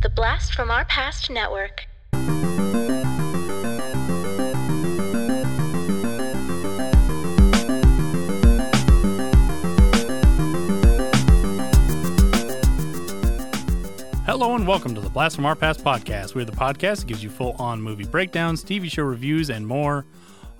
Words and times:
The 0.00 0.08
Blast 0.10 0.54
from 0.54 0.70
Our 0.70 0.84
Past 0.84 1.30
Network. 1.30 1.86
Hello 14.26 14.54
and 14.54 14.68
welcome 14.68 14.94
to 14.94 15.00
the 15.00 15.08
Blast 15.08 15.34
from 15.36 15.46
Our 15.46 15.56
Past 15.56 15.82
podcast. 15.82 16.34
We're 16.34 16.44
the 16.44 16.52
podcast 16.52 16.98
that 17.00 17.06
gives 17.06 17.24
you 17.24 17.30
full 17.30 17.52
on 17.58 17.80
movie 17.82 18.04
breakdowns, 18.04 18.62
TV 18.62 18.88
show 18.90 19.02
reviews, 19.02 19.50
and 19.50 19.66
more, 19.66 20.04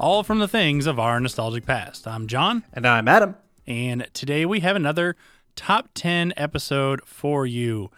all 0.01 0.23
from 0.25 0.39
the 0.41 0.49
things 0.49 0.87
of 0.87 0.99
our 0.99 1.21
nostalgic 1.21 1.65
past. 1.67 2.09
I'm 2.09 2.27
John, 2.27 2.65
And 2.73 2.87
I'm 2.87 3.07
Adam. 3.07 3.37
and 3.67 4.09
today 4.15 4.45
we 4.47 4.61
have 4.61 4.75
another 4.75 5.15
top 5.55 5.91
10 5.95 6.33
episode 6.37 7.03
for 7.05 7.47
you. 7.47 7.91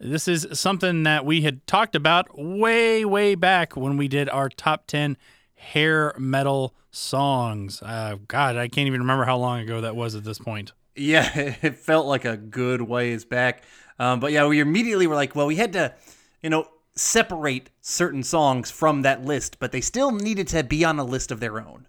This 0.00 0.28
is 0.28 0.46
something 0.52 1.04
that 1.04 1.24
we 1.24 1.42
had 1.42 1.66
talked 1.66 1.94
about 1.94 2.38
way, 2.38 3.04
way 3.04 3.34
back 3.34 3.76
when 3.76 3.96
we 3.96 4.08
did 4.08 4.28
our 4.28 4.48
top 4.48 4.86
10 4.86 5.16
hair 5.54 6.14
metal 6.18 6.74
songs. 6.90 7.80
Uh, 7.82 8.16
God, 8.28 8.56
I 8.56 8.68
can't 8.68 8.86
even 8.86 9.00
remember 9.00 9.24
how 9.24 9.36
long 9.36 9.60
ago 9.60 9.80
that 9.80 9.96
was 9.96 10.14
at 10.14 10.24
this 10.24 10.38
point. 10.38 10.72
Yeah, 10.96 11.30
it 11.62 11.76
felt 11.76 12.06
like 12.06 12.24
a 12.24 12.36
good 12.36 12.82
ways 12.82 13.24
back. 13.24 13.62
Um, 13.98 14.20
but 14.20 14.32
yeah, 14.32 14.46
we 14.46 14.60
immediately 14.60 15.06
were 15.06 15.14
like, 15.14 15.34
well, 15.34 15.46
we 15.46 15.56
had 15.56 15.72
to, 15.74 15.94
you 16.42 16.50
know, 16.50 16.66
separate 16.96 17.70
certain 17.80 18.22
songs 18.22 18.70
from 18.70 19.02
that 19.02 19.24
list, 19.24 19.58
but 19.58 19.72
they 19.72 19.80
still 19.80 20.10
needed 20.10 20.48
to 20.48 20.62
be 20.62 20.84
on 20.84 20.98
a 20.98 21.04
list 21.04 21.30
of 21.30 21.40
their 21.40 21.58
own. 21.60 21.86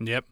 Yep. 0.00 0.24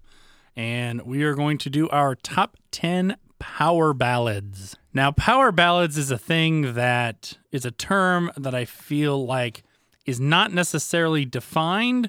And 0.56 1.02
we 1.02 1.22
are 1.24 1.34
going 1.34 1.58
to 1.58 1.70
do 1.70 1.88
our 1.88 2.14
top 2.14 2.56
10 2.70 3.16
power 3.44 3.92
ballads. 3.92 4.74
Now, 4.94 5.12
power 5.12 5.52
ballads 5.52 5.98
is 5.98 6.10
a 6.10 6.16
thing 6.16 6.72
that 6.72 7.36
is 7.52 7.66
a 7.66 7.70
term 7.70 8.32
that 8.38 8.54
I 8.54 8.64
feel 8.64 9.26
like 9.26 9.62
is 10.06 10.18
not 10.18 10.50
necessarily 10.50 11.26
defined, 11.26 12.08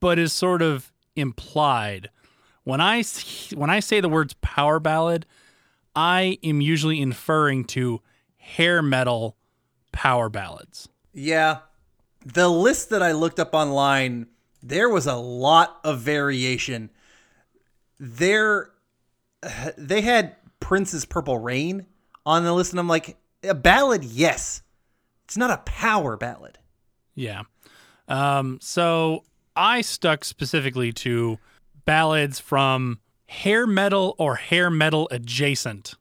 but 0.00 0.18
is 0.18 0.32
sort 0.32 0.62
of 0.62 0.90
implied. 1.14 2.08
When 2.64 2.80
I 2.80 3.04
when 3.54 3.68
I 3.68 3.80
say 3.80 4.00
the 4.00 4.08
words 4.08 4.34
power 4.40 4.80
ballad, 4.80 5.26
I 5.94 6.38
am 6.42 6.62
usually 6.62 7.02
inferring 7.02 7.66
to 7.66 8.00
hair 8.38 8.80
metal 8.80 9.36
power 9.92 10.30
ballads. 10.30 10.88
Yeah, 11.12 11.58
the 12.24 12.48
list 12.48 12.88
that 12.90 13.02
I 13.02 13.12
looked 13.12 13.38
up 13.38 13.52
online, 13.52 14.26
there 14.62 14.88
was 14.88 15.06
a 15.06 15.16
lot 15.16 15.80
of 15.84 16.00
variation. 16.00 16.90
There, 17.98 18.70
they 19.76 20.00
had 20.00 20.36
Prince's 20.60 21.04
Purple 21.04 21.38
Rain 21.38 21.86
on 22.26 22.44
the 22.44 22.52
list, 22.52 22.72
and 22.72 22.80
I'm 22.80 22.88
like, 22.88 23.16
a 23.42 23.54
ballad, 23.54 24.04
yes. 24.04 24.62
It's 25.24 25.36
not 25.36 25.50
a 25.50 25.58
power 25.58 26.16
ballad. 26.16 26.58
Yeah. 27.14 27.42
Um, 28.08 28.58
so 28.60 29.24
I 29.56 29.80
stuck 29.80 30.24
specifically 30.24 30.92
to 30.94 31.38
ballads 31.84 32.38
from 32.40 32.98
hair 33.26 33.66
metal 33.66 34.14
or 34.18 34.34
hair 34.34 34.70
metal 34.70 35.08
adjacent 35.10 35.94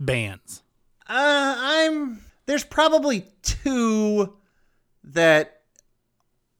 bands. 0.00 0.62
Uh, 1.08 1.54
I'm 1.58 2.24
there's 2.46 2.64
probably 2.64 3.26
two 3.42 4.34
that 5.04 5.62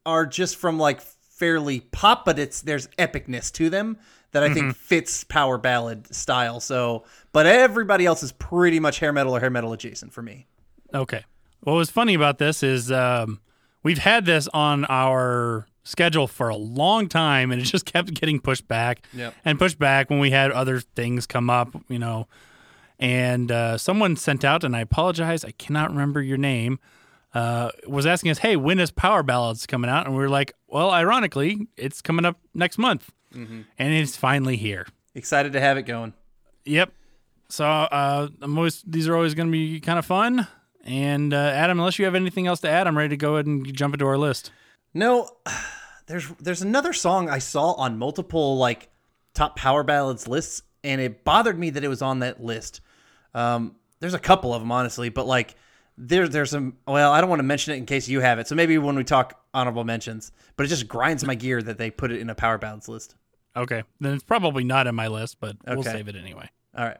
are 0.04 0.26
just 0.26 0.56
from 0.56 0.78
like 0.78 1.00
fairly 1.00 1.80
pop, 1.80 2.24
but 2.24 2.38
it's 2.38 2.60
there's 2.60 2.88
epicness 2.98 3.50
to 3.52 3.70
them 3.70 3.98
that 4.36 4.42
I 4.44 4.52
think 4.52 4.76
fits 4.76 5.24
power 5.24 5.56
ballad 5.56 6.14
style. 6.14 6.60
So, 6.60 7.04
but 7.32 7.46
everybody 7.46 8.04
else 8.04 8.22
is 8.22 8.32
pretty 8.32 8.78
much 8.80 8.98
hair 8.98 9.12
metal 9.14 9.34
or 9.34 9.40
hair 9.40 9.48
metal 9.48 9.72
adjacent 9.72 10.12
for 10.12 10.20
me. 10.20 10.46
Okay. 10.92 11.24
What 11.60 11.72
was 11.72 11.88
funny 11.90 12.12
about 12.12 12.36
this 12.36 12.62
is 12.62 12.92
um, 12.92 13.40
we've 13.82 13.98
had 13.98 14.26
this 14.26 14.46
on 14.48 14.84
our 14.90 15.66
schedule 15.84 16.26
for 16.26 16.48
a 16.50 16.56
long 16.56 17.08
time 17.08 17.50
and 17.50 17.60
it 17.62 17.64
just 17.64 17.86
kept 17.92 18.12
getting 18.14 18.40
pushed 18.40 18.68
back 18.68 19.04
Yep. 19.14 19.34
and 19.44 19.58
pushed 19.58 19.78
back 19.78 20.10
when 20.10 20.18
we 20.18 20.30
had 20.30 20.50
other 20.52 20.80
things 20.80 21.26
come 21.26 21.48
up, 21.48 21.74
you 21.88 21.98
know. 21.98 22.28
And 22.98 23.50
uh, 23.50 23.78
someone 23.78 24.16
sent 24.16 24.44
out, 24.44 24.64
and 24.64 24.74
I 24.74 24.80
apologize, 24.80 25.44
I 25.44 25.50
cannot 25.52 25.90
remember 25.90 26.22
your 26.22 26.38
name, 26.38 26.78
uh, 27.34 27.70
was 27.86 28.06
asking 28.06 28.30
us, 28.30 28.38
hey, 28.38 28.56
when 28.56 28.78
is 28.78 28.90
Power 28.90 29.22
Ballads 29.22 29.66
coming 29.66 29.90
out? 29.90 30.06
And 30.06 30.14
we 30.14 30.22
were 30.22 30.30
like, 30.30 30.54
well, 30.68 30.90
ironically, 30.90 31.66
it's 31.76 32.00
coming 32.00 32.24
up 32.24 32.38
next 32.54 32.78
month. 32.78 33.12
And 33.32 33.64
it's 33.78 34.16
finally 34.16 34.56
here. 34.56 34.86
Excited 35.14 35.52
to 35.52 35.60
have 35.60 35.76
it 35.76 35.82
going. 35.82 36.14
Yep. 36.64 36.92
So 37.48 37.64
uh, 37.64 38.28
I'm 38.40 38.56
always, 38.56 38.82
these 38.86 39.08
are 39.08 39.14
always 39.14 39.34
going 39.34 39.48
to 39.48 39.52
be 39.52 39.80
kind 39.80 39.98
of 39.98 40.06
fun. 40.06 40.46
And 40.84 41.34
uh, 41.34 41.36
Adam, 41.36 41.78
unless 41.78 41.98
you 41.98 42.04
have 42.04 42.14
anything 42.14 42.46
else 42.46 42.60
to 42.60 42.68
add, 42.68 42.86
I'm 42.86 42.96
ready 42.96 43.10
to 43.10 43.16
go 43.16 43.34
ahead 43.34 43.46
and 43.46 43.72
jump 43.74 43.94
into 43.94 44.06
our 44.06 44.18
list. 44.18 44.52
No, 44.94 45.28
there's 46.06 46.28
there's 46.40 46.62
another 46.62 46.92
song 46.92 47.28
I 47.28 47.38
saw 47.38 47.72
on 47.72 47.98
multiple 47.98 48.56
like 48.56 48.88
top 49.34 49.56
power 49.56 49.82
ballads 49.82 50.28
lists, 50.28 50.62
and 50.84 51.00
it 51.00 51.24
bothered 51.24 51.58
me 51.58 51.70
that 51.70 51.82
it 51.82 51.88
was 51.88 52.02
on 52.02 52.20
that 52.20 52.42
list. 52.42 52.80
Um, 53.34 53.74
there's 54.00 54.14
a 54.14 54.18
couple 54.18 54.54
of 54.54 54.62
them 54.62 54.70
honestly, 54.70 55.08
but 55.08 55.26
like 55.26 55.56
there 55.98 56.28
there's 56.28 56.50
some. 56.50 56.76
Well, 56.86 57.12
I 57.12 57.20
don't 57.20 57.30
want 57.30 57.40
to 57.40 57.44
mention 57.44 57.74
it 57.74 57.78
in 57.78 57.86
case 57.86 58.08
you 58.08 58.20
have 58.20 58.38
it. 58.38 58.48
So 58.48 58.54
maybe 58.54 58.78
when 58.78 58.96
we 58.96 59.04
talk 59.04 59.40
honorable 59.54 59.84
mentions, 59.84 60.32
but 60.56 60.66
it 60.66 60.68
just 60.68 60.88
grinds 60.88 61.24
my 61.24 61.34
gear 61.34 61.62
that 61.62 61.78
they 61.78 61.90
put 61.90 62.10
it 62.10 62.20
in 62.20 62.30
a 62.30 62.34
power 62.34 62.58
balance 62.58 62.88
list. 62.88 63.14
Okay. 63.56 63.82
Then 64.00 64.12
it's 64.12 64.24
probably 64.24 64.64
not 64.64 64.86
in 64.86 64.94
my 64.94 65.08
list, 65.08 65.38
but 65.40 65.56
we'll 65.66 65.82
save 65.82 66.08
it 66.08 66.16
anyway. 66.16 66.50
All 66.76 66.84
right. 66.84 66.98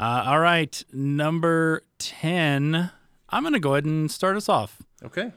Uh, 0.00 0.24
all 0.26 0.38
right. 0.40 0.82
Number 0.92 1.82
10. 1.98 2.90
I'm 3.30 3.42
going 3.42 3.52
to 3.52 3.60
go 3.60 3.74
ahead 3.74 3.84
and 3.84 4.10
start 4.10 4.36
us 4.36 4.48
off. 4.48 4.80
Okay. 5.04 5.32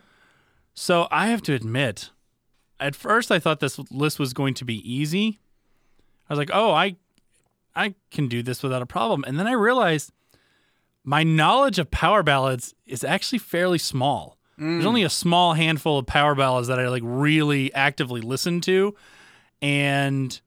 So 0.73 1.07
I 1.11 1.27
have 1.27 1.41
to 1.43 1.53
admit, 1.53 2.11
at 2.79 2.95
first 2.95 3.31
I 3.31 3.39
thought 3.39 3.59
this 3.59 3.77
list 3.91 4.17
was 4.17 4.33
going 4.33 4.53
to 4.55 4.65
be 4.65 4.75
easy. 4.89 5.39
I 6.29 6.33
was 6.33 6.37
like, 6.37 6.51
"Oh, 6.53 6.71
I 6.71 6.95
I 7.75 7.95
can 8.09 8.29
do 8.29 8.41
this 8.41 8.63
without 8.63 8.81
a 8.81 8.85
problem." 8.85 9.25
And 9.27 9.37
then 9.37 9.47
I 9.47 9.51
realized 9.51 10.13
my 11.03 11.23
knowledge 11.23 11.79
of 11.79 11.89
power 11.91 12.23
ballads 12.23 12.73
is 12.85 13.03
actually 13.03 13.39
fairly 13.39 13.77
small. 13.77 14.37
There's 14.57 14.85
only 14.85 15.01
a 15.01 15.09
small 15.09 15.53
handful 15.53 15.97
of 15.97 16.05
power 16.05 16.35
ballads 16.35 16.67
that 16.67 16.79
I 16.79 16.87
like 16.87 17.01
really 17.03 17.73
actively 17.73 18.21
listen 18.21 18.61
to, 18.61 18.93
and 19.59 20.39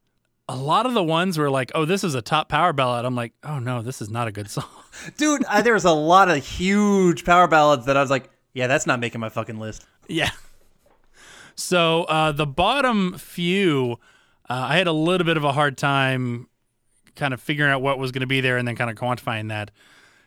a 0.49 0.55
lot 0.55 0.87
of 0.87 0.95
the 0.95 1.03
ones 1.03 1.37
were 1.37 1.51
like, 1.51 1.73
"Oh, 1.75 1.85
this 1.85 2.05
is 2.05 2.15
a 2.15 2.23
top 2.23 2.49
power 2.49 2.73
ballad." 2.73 3.05
I'm 3.05 3.17
like, 3.17 3.33
"Oh 3.43 3.59
no, 3.59 3.83
this 3.83 4.01
is 4.01 4.11
not 4.11 4.29
a 4.29 4.33
good 4.33 4.49
song." 4.51 4.69
Dude, 5.17 5.45
I, 5.47 5.63
there 5.63 5.75
was 5.75 5.85
a 5.85 5.91
lot 5.91 6.29
of 6.29 6.47
huge 6.47 7.25
power 7.25 7.49
ballads 7.49 7.87
that 7.87 7.97
I 7.97 8.01
was 8.01 8.11
like, 8.11 8.31
yeah, 8.53 8.69
that's 8.69 8.87
not 8.87 9.01
making 9.01 9.21
my 9.21 9.29
fucking 9.29 9.59
list. 9.59 9.85
Yeah. 10.09 10.31
So 11.57 12.05
uh, 12.05 12.33
the 12.33 12.47
bottom 12.47 13.19
few, 13.19 13.99
uh, 14.49 14.67
I 14.69 14.77
had 14.77 14.87
a 14.87 14.93
little 14.93 15.25
bit 15.25 15.37
of 15.37 15.45
a 15.45 15.53
hard 15.53 15.77
time 15.77 16.49
kind 17.17 17.35
of 17.35 17.41
figuring 17.41 17.71
out 17.73 17.83
what 17.83 17.99
was 17.99 18.13
going 18.13 18.21
to 18.21 18.27
be 18.27 18.41
there 18.41 18.57
and 18.57 18.67
then 18.67 18.77
kind 18.77 18.91
of 18.91 18.97
quantifying 18.97 19.49
that. 19.49 19.71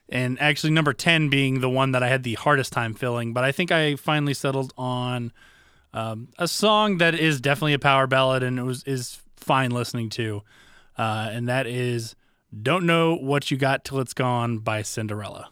And 0.10 0.40
actually, 0.40 0.72
number 0.72 0.94
10 0.94 1.30
being 1.30 1.60
the 1.60 1.70
one 1.70 1.92
that 1.92 2.02
I 2.02 2.08
had 2.08 2.24
the 2.24 2.36
hardest 2.36 2.72
time 2.72 2.94
filling. 2.94 3.34
But 3.34 3.44
I 3.44 3.52
think 3.52 3.72
I 3.72 3.96
finally 3.96 4.34
settled 4.34 4.74
on 4.78 5.34
um, 5.94 6.30
a 6.38 6.48
song 6.48 7.00
that 7.00 7.16
is 7.16 7.42
definitely 7.42 7.74
a 7.74 7.80
power 7.80 8.08
ballad 8.08 8.44
and 8.44 8.60
it 8.60 8.64
was 8.64 8.84
is 8.84 9.20
fine 9.36 9.72
listening 9.72 10.10
to. 10.12 10.44
Uh, 10.98 11.30
and 11.32 11.48
that 11.48 11.68
is 11.68 12.16
Don't 12.62 12.86
Know 12.86 13.16
What 13.16 13.52
You 13.52 13.58
Got 13.58 13.84
Till 13.84 14.00
It's 14.00 14.14
Gone 14.14 14.60
by 14.60 14.82
Cinderella. 14.82 15.50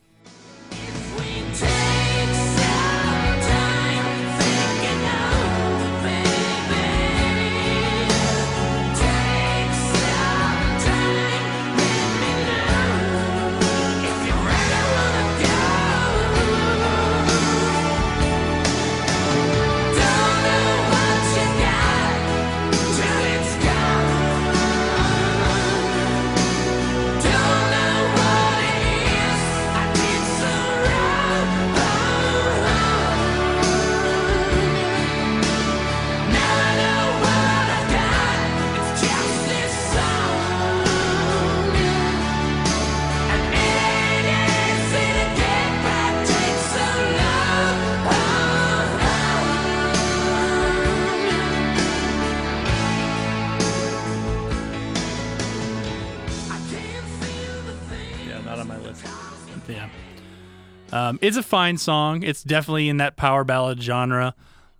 Um, 60.92 61.20
it's 61.22 61.38
a 61.38 61.44
fine 61.44 61.78
song. 61.78 62.24
It's 62.24 62.44
definitely 62.44 62.90
in 62.90 62.98
that 62.98 63.18
power 63.18 63.44
ballad 63.44 63.82
genre. 63.82 64.36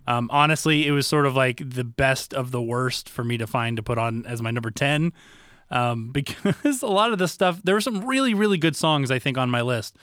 Um, 0.06 0.28
honestly, 0.32 0.86
it 0.86 0.92
was 0.92 1.06
sort 1.06 1.26
of 1.26 1.34
like 1.34 1.68
the 1.68 1.84
best 1.84 2.32
of 2.32 2.52
the 2.52 2.62
worst 2.62 3.08
for 3.08 3.24
me 3.24 3.36
to 3.38 3.46
find 3.46 3.76
to 3.76 3.82
put 3.82 3.98
on 3.98 4.24
as 4.26 4.40
my 4.40 4.50
number 4.50 4.70
10 4.70 5.12
um, 5.70 6.08
because 6.12 6.82
a 6.82 6.86
lot 6.86 7.12
of 7.12 7.18
the 7.18 7.28
stuff, 7.28 7.60
there 7.64 7.74
were 7.74 7.80
some 7.80 8.04
really, 8.06 8.34
really 8.34 8.58
good 8.58 8.76
songs, 8.76 9.10
I 9.10 9.18
think, 9.18 9.38
on 9.38 9.50
my 9.50 9.62
list. 9.62 9.96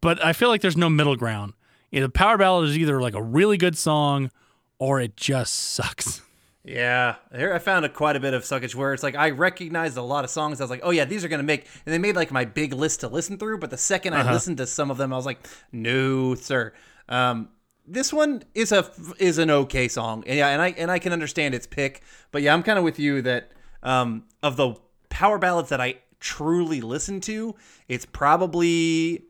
But 0.00 0.24
I 0.24 0.32
feel 0.32 0.48
like 0.48 0.60
there's 0.60 0.76
no 0.76 0.90
middle 0.90 1.16
ground. 1.16 1.54
The 1.90 2.08
power 2.08 2.36
ballad 2.36 2.68
is 2.68 2.78
either 2.78 3.00
like 3.00 3.14
a 3.14 3.22
really 3.22 3.56
good 3.56 3.76
song 3.76 4.30
or 4.78 5.00
it 5.00 5.16
just 5.16 5.54
sucks. 5.54 6.20
Yeah, 6.66 7.14
here 7.32 7.54
I 7.54 7.60
found 7.60 7.84
a, 7.84 7.88
quite 7.88 8.16
a 8.16 8.20
bit 8.20 8.34
of 8.34 8.42
suckage 8.42 8.74
where 8.74 8.92
it's 8.92 9.04
like 9.04 9.14
I 9.14 9.30
recognized 9.30 9.96
a 9.96 10.02
lot 10.02 10.24
of 10.24 10.30
songs. 10.30 10.60
I 10.60 10.64
was 10.64 10.70
like, 10.70 10.80
oh 10.82 10.90
yeah, 10.90 11.04
these 11.04 11.24
are 11.24 11.28
gonna 11.28 11.44
make, 11.44 11.66
and 11.86 11.94
they 11.94 11.98
made 11.98 12.16
like 12.16 12.32
my 12.32 12.44
big 12.44 12.72
list 12.72 13.00
to 13.00 13.08
listen 13.08 13.38
through. 13.38 13.58
But 13.58 13.70
the 13.70 13.76
2nd 13.76 14.12
I 14.12 14.32
listened 14.32 14.56
to 14.56 14.66
some 14.66 14.90
of 14.90 14.96
them, 14.96 15.12
I 15.12 15.16
was 15.16 15.26
like, 15.26 15.46
no, 15.70 16.34
sir. 16.34 16.72
Um, 17.08 17.50
this 17.86 18.12
one 18.12 18.42
is 18.52 18.72
a 18.72 18.90
is 19.20 19.38
an 19.38 19.48
okay 19.48 19.86
song, 19.86 20.24
and 20.26 20.36
yeah, 20.36 20.48
and 20.48 20.60
I 20.60 20.70
and 20.70 20.90
I 20.90 20.98
can 20.98 21.12
understand 21.12 21.54
its 21.54 21.68
pick. 21.68 22.02
But 22.32 22.42
yeah, 22.42 22.52
I'm 22.52 22.64
kind 22.64 22.78
of 22.78 22.84
with 22.84 22.98
you 22.98 23.22
that 23.22 23.52
um, 23.84 24.24
of 24.42 24.56
the 24.56 24.74
power 25.08 25.38
ballads 25.38 25.68
that 25.68 25.80
I 25.80 25.98
truly 26.18 26.80
listen 26.80 27.20
to, 27.22 27.54
it's 27.86 28.04
probably 28.04 29.24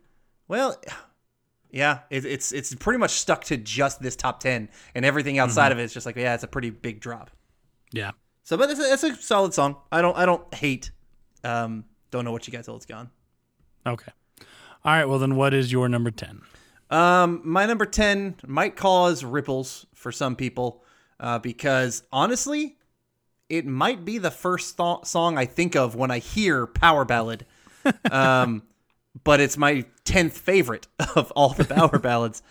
well. 0.49 0.81
Yeah, 1.71 2.01
it, 2.11 2.25
it's 2.25 2.53
it's 2.53 2.75
pretty 2.75 2.99
much 2.99 3.13
stuck 3.13 3.45
to 3.45 3.57
just 3.57 4.01
this 4.01 4.17
top 4.17 4.41
ten, 4.41 4.69
and 4.95 5.05
everything 5.05 5.39
outside 5.39 5.73
of 5.73 5.79
it 5.79 5.83
is 5.83 5.93
just 5.93 6.07
like 6.07 6.17
yeah, 6.17 6.35
it's 6.35 6.45
a 6.45 6.49
pretty 6.49 6.71
big 6.71 7.01
drop. 7.01 7.31
Yeah. 7.93 8.13
So, 8.43 8.57
but 8.57 8.71
it's 8.71 8.81
a, 8.81 8.93
it's 8.93 9.03
a 9.03 9.17
solid 9.17 9.55
song. 9.55 9.77
I 9.91 10.01
don't 10.01 10.17
I 10.17 10.25
don't 10.25 10.53
hate. 10.55 10.91
Um, 11.45 11.85
don't 12.11 12.25
know 12.25 12.33
what 12.33 12.47
you 12.47 12.53
got 12.53 12.65
till 12.65 12.77
it's 12.77 12.87
gone. 12.87 13.11
Okay. 13.87 14.13
All 14.85 14.93
right. 14.93 15.05
Well, 15.05 15.19
then 15.19 15.37
what 15.37 15.53
is 15.53 15.73
your 15.73 15.89
number 15.89 16.11
10? 16.11 16.43
Um, 16.91 17.41
my 17.45 17.67
number 17.67 17.87
ten 17.87 18.37
might 18.47 18.77
cause 18.77 19.25
ripples 19.25 19.87
for 19.95 20.13
some 20.13 20.37
people, 20.37 20.85
uh, 21.19 21.39
because 21.41 22.05
honestly, 22.13 22.77
it 23.49 23.67
might 23.67 24.05
be 24.05 24.19
the 24.19 24.31
first 24.31 24.77
th- 24.77 25.05
song 25.05 25.39
I 25.39 25.47
think 25.47 25.75
of 25.75 25.97
when 25.97 26.11
I 26.11 26.19
hear 26.19 26.67
power 26.67 27.05
ballad. 27.05 27.47
Um, 28.11 28.65
but 29.25 29.41
it's 29.41 29.57
my 29.57 29.85
tenth 30.05 30.37
favorite 30.37 30.87
of 31.17 31.31
all 31.33 31.51
the 31.51 31.65
power 31.65 31.99
ballads. 32.03 32.43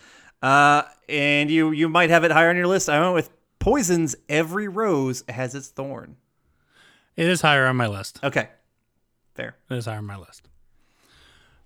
Uh, 0.42 0.82
and 1.08 1.50
you 1.50 1.70
you 1.70 1.88
might 1.88 2.10
have 2.10 2.24
it 2.24 2.30
higher 2.30 2.50
on 2.50 2.56
your 2.56 2.66
list. 2.66 2.88
I 2.88 3.00
went 3.00 3.14
with 3.14 3.30
Poison's 3.58 4.16
"Every 4.28 4.68
Rose 4.68 5.24
Has 5.28 5.54
Its 5.54 5.68
Thorn." 5.68 6.16
It 7.16 7.26
is 7.26 7.40
higher 7.40 7.66
on 7.66 7.76
my 7.76 7.86
list. 7.86 8.20
Okay, 8.22 8.48
fair. 9.34 9.56
It 9.70 9.76
is 9.76 9.86
higher 9.86 9.98
on 9.98 10.04
my 10.04 10.16
list. 10.16 10.48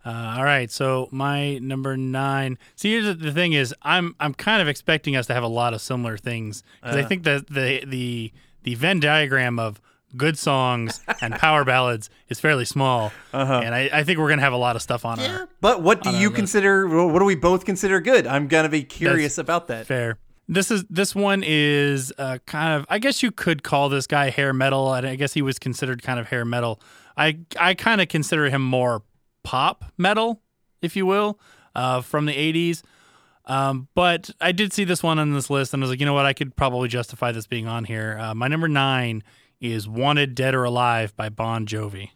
Uh, 0.05 0.35
all 0.39 0.45
right, 0.45 0.71
so 0.71 1.09
my 1.11 1.59
number 1.59 1.97
nine. 1.97 2.59
See, 2.75 2.93
here's 2.93 3.05
the, 3.05 3.15
the 3.15 3.33
thing: 3.33 3.53
is 3.53 3.75
I'm 3.83 4.15
I'm 4.21 4.33
kind 4.35 4.63
of 4.63 4.69
expecting 4.69 5.17
us 5.17 5.27
to 5.27 5.35
have 5.35 5.43
a 5.43 5.49
lot 5.49 5.75
of 5.75 5.81
similar 5.81 6.17
things 6.17 6.63
because 6.81 6.97
I 6.97 7.03
think 7.03 7.25
that 7.25 7.49
the 7.49 7.83
the 7.87 8.33
the 8.63 8.75
Venn 8.77 9.01
diagram 9.01 9.59
of 9.59 9.81
good 10.17 10.39
songs 10.39 11.01
and 11.21 11.35
power 11.35 11.65
ballads 11.65 12.11
is 12.29 12.41
fairly 12.41 12.65
small, 12.65 13.13
and 13.33 13.75
I, 13.75 13.91
I 13.93 14.05
think 14.05 14.19
we're 14.19 14.29
gonna 14.29 14.43
have 14.43 14.53
a 14.53 14.57
lot 14.59 14.77
of 14.77 14.83
stuff 14.83 15.05
on 15.05 15.21
our 15.21 15.49
But 15.61 15.83
what 15.83 16.03
do 16.03 16.09
On 16.11 16.15
our 16.15 16.21
you 16.21 16.29
list. 16.29 16.37
consider? 16.37 16.87
What 17.07 17.19
do 17.19 17.25
we 17.25 17.35
both 17.37 17.65
consider 17.65 18.01
good? 18.01 18.27
I'm 18.27 18.49
gonna 18.49 18.69
be 18.69 18.83
curious 18.83 19.39
about 19.39 19.69
that. 19.69 19.87
fair. 19.87 20.19
This 20.49 20.71
is 20.73 20.85
this 20.91 21.15
one 21.15 21.45
is 21.47 22.13
uh, 22.19 22.39
kind 22.47 22.81
of 22.81 22.87
I 22.89 22.99
guess 22.99 23.23
you 23.23 23.31
could 23.31 23.63
call 23.63 23.89
this 23.89 24.07
guy 24.09 24.31
hair 24.31 24.53
metal, 24.53 24.93
and 24.93 25.07
I 25.07 25.15
guess 25.15 25.33
he 25.33 25.43
was 25.43 25.59
considered 25.59 26.03
kind 26.03 26.19
of 26.19 26.27
hair 26.29 26.45
metal. 26.45 26.81
I 27.17 27.39
I 27.59 27.75
kind 27.75 28.01
of 28.01 28.09
consider 28.09 28.51
him 28.51 28.63
more 28.63 29.03
pop 29.45 29.85
metal, 29.97 30.43
if 30.83 30.97
you 30.97 31.07
will, 31.07 31.39
uh, 31.77 32.01
from 32.01 32.27
the 32.27 32.33
'80s. 32.35 32.83
Um, 33.47 33.89
but 33.95 34.31
I 34.41 34.53
did 34.53 34.73
see 34.73 34.85
this 34.85 35.03
one 35.03 35.19
on 35.19 35.33
this 35.33 35.51
list, 35.51 35.73
and 35.75 35.83
I 35.83 35.85
was 35.85 35.91
like, 35.91 35.99
you 36.01 36.07
know 36.07 36.15
what, 36.15 36.27
I 36.27 36.33
could 36.33 36.55
probably 36.57 36.89
justify 36.89 37.33
this 37.33 37.47
being 37.47 37.67
on 37.67 37.85
here. 37.85 38.17
Uh, 38.21 38.35
my 38.35 38.49
number 38.49 38.69
nine 38.69 39.23
is 39.61 39.89
"Wanted 39.89 40.35
Dead 40.35 40.55
or 40.55 40.65
Alive" 40.65 41.15
by 41.17 41.29
Bon 41.29 41.67
Jovi. 41.67 42.11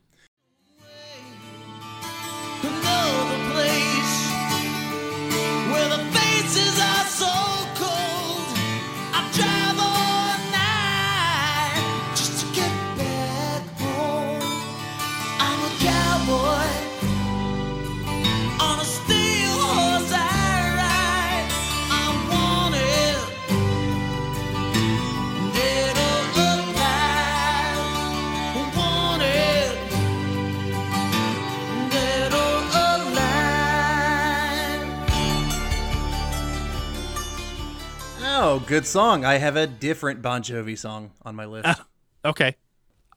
Good 38.67 38.87
song. 38.87 39.25
I 39.25 39.35
have 39.39 39.57
a 39.57 39.67
different 39.67 40.23
Bon 40.23 40.43
Jovi 40.43 40.77
song 40.79 41.13
on 41.23 41.35
my 41.35 41.45
list. 41.45 41.81
Okay. 42.25 42.57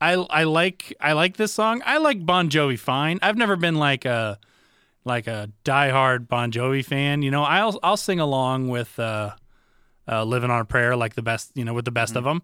I 0.00 0.12
I 0.14 0.44
like 0.44 0.94
I 1.00 1.12
like 1.14 1.36
this 1.36 1.52
song. 1.52 1.82
I 1.84 1.98
like 1.98 2.24
Bon 2.24 2.48
Jovi 2.50 2.78
fine. 2.78 3.18
I've 3.22 3.36
never 3.36 3.56
been 3.56 3.76
like 3.76 4.04
a 4.04 4.38
like 5.04 5.26
a 5.26 5.50
diehard 5.64 6.28
Bon 6.28 6.52
Jovi 6.52 6.84
fan. 6.84 7.22
You 7.22 7.30
know, 7.30 7.42
I'll 7.42 7.78
I'll 7.82 7.96
sing 7.96 8.20
along 8.20 8.68
with 8.68 8.96
uh, 8.98 9.32
uh, 10.06 10.24
"Living 10.24 10.50
on 10.50 10.60
a 10.60 10.64
Prayer" 10.64 10.94
like 10.94 11.14
the 11.14 11.22
best, 11.22 11.50
you 11.54 11.64
know, 11.64 11.74
with 11.74 11.84
the 11.84 11.90
best 11.90 12.14
of 12.14 12.24
them. 12.24 12.42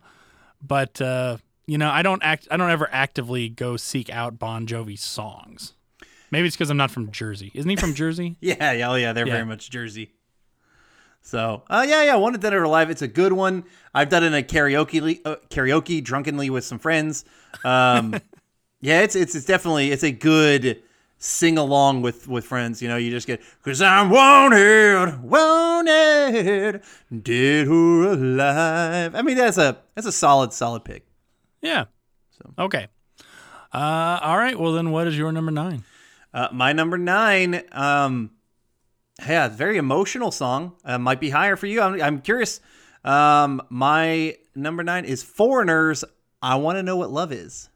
But 0.60 1.00
uh, 1.00 1.36
you 1.66 1.78
know, 1.78 1.90
I 1.90 2.02
don't 2.02 2.22
act. 2.24 2.48
I 2.50 2.56
don't 2.56 2.70
ever 2.70 2.88
actively 2.90 3.48
go 3.50 3.76
seek 3.76 4.10
out 4.10 4.38
Bon 4.38 4.66
Jovi 4.66 4.98
songs. 4.98 5.74
Maybe 6.32 6.48
it's 6.48 6.56
because 6.56 6.70
I'm 6.70 6.76
not 6.76 6.90
from 6.90 7.12
Jersey. 7.12 7.52
Isn't 7.54 7.70
he 7.70 7.76
from 7.76 7.94
Jersey? 7.94 8.36
Yeah, 8.40 8.72
yeah, 8.72 8.90
oh 8.90 8.94
yeah, 8.96 9.12
they're 9.12 9.26
Yeah. 9.26 9.34
very 9.34 9.46
much 9.46 9.70
Jersey. 9.70 10.10
So, 11.26 11.62
uh, 11.70 11.86
yeah, 11.88 12.04
yeah, 12.04 12.16
Wanted 12.16 12.42
Dead 12.42 12.52
or 12.52 12.64
Alive. 12.64 12.90
It's 12.90 13.00
a 13.00 13.08
good 13.08 13.32
one. 13.32 13.64
I've 13.94 14.10
done 14.10 14.24
it 14.24 14.26
in 14.26 14.34
a 14.34 14.42
karaoke, 14.42 15.22
uh, 15.24 15.36
karaoke 15.48 16.04
drunkenly 16.04 16.50
with 16.50 16.64
some 16.64 16.78
friends. 16.78 17.24
Um, 17.64 18.20
yeah, 18.82 19.00
it's, 19.00 19.16
it's 19.16 19.34
it's 19.34 19.46
definitely 19.46 19.90
it's 19.90 20.02
a 20.02 20.12
good 20.12 20.82
sing 21.16 21.56
along 21.56 22.02
with 22.02 22.28
with 22.28 22.44
friends. 22.44 22.82
You 22.82 22.88
know, 22.88 22.98
you 22.98 23.10
just 23.10 23.26
get 23.26 23.40
because 23.62 23.80
I'm 23.80 24.10
wanted, 24.10 25.22
wanted, 25.22 26.82
dead 27.22 27.68
or 27.68 28.12
alive. 28.12 29.14
I 29.14 29.22
mean, 29.22 29.38
that's 29.38 29.56
a 29.56 29.78
that's 29.94 30.06
a 30.06 30.12
solid 30.12 30.52
solid 30.52 30.84
pick. 30.84 31.06
yeah. 31.62 31.86
Okay. 32.58 32.88
Uh, 33.72 34.20
all 34.22 34.36
right. 34.36 34.58
Well, 34.58 34.72
then, 34.72 34.90
what 34.90 35.06
is 35.06 35.16
your 35.16 35.32
number 35.32 35.50
nine? 35.50 35.84
Uh, 36.34 36.48
my 36.52 36.72
number 36.74 36.98
nine, 36.98 37.62
um, 37.72 38.30
yeah, 39.20 39.48
very 39.48 39.76
emotional 39.76 40.30
song. 40.30 40.72
Uh, 40.84 40.98
might 40.98 41.20
be 41.20 41.30
higher 41.30 41.56
for 41.56 41.66
you. 41.66 41.80
I'm, 41.80 42.00
I'm 42.00 42.20
curious. 42.20 42.60
Um, 43.04 43.62
my 43.68 44.36
number 44.54 44.82
nine 44.82 45.04
is 45.04 45.22
Foreigners. 45.22 46.04
I 46.42 46.56
want 46.56 46.76
to 46.76 46.82
know 46.82 46.96
what 46.96 47.10
love 47.10 47.32
is. 47.32 47.68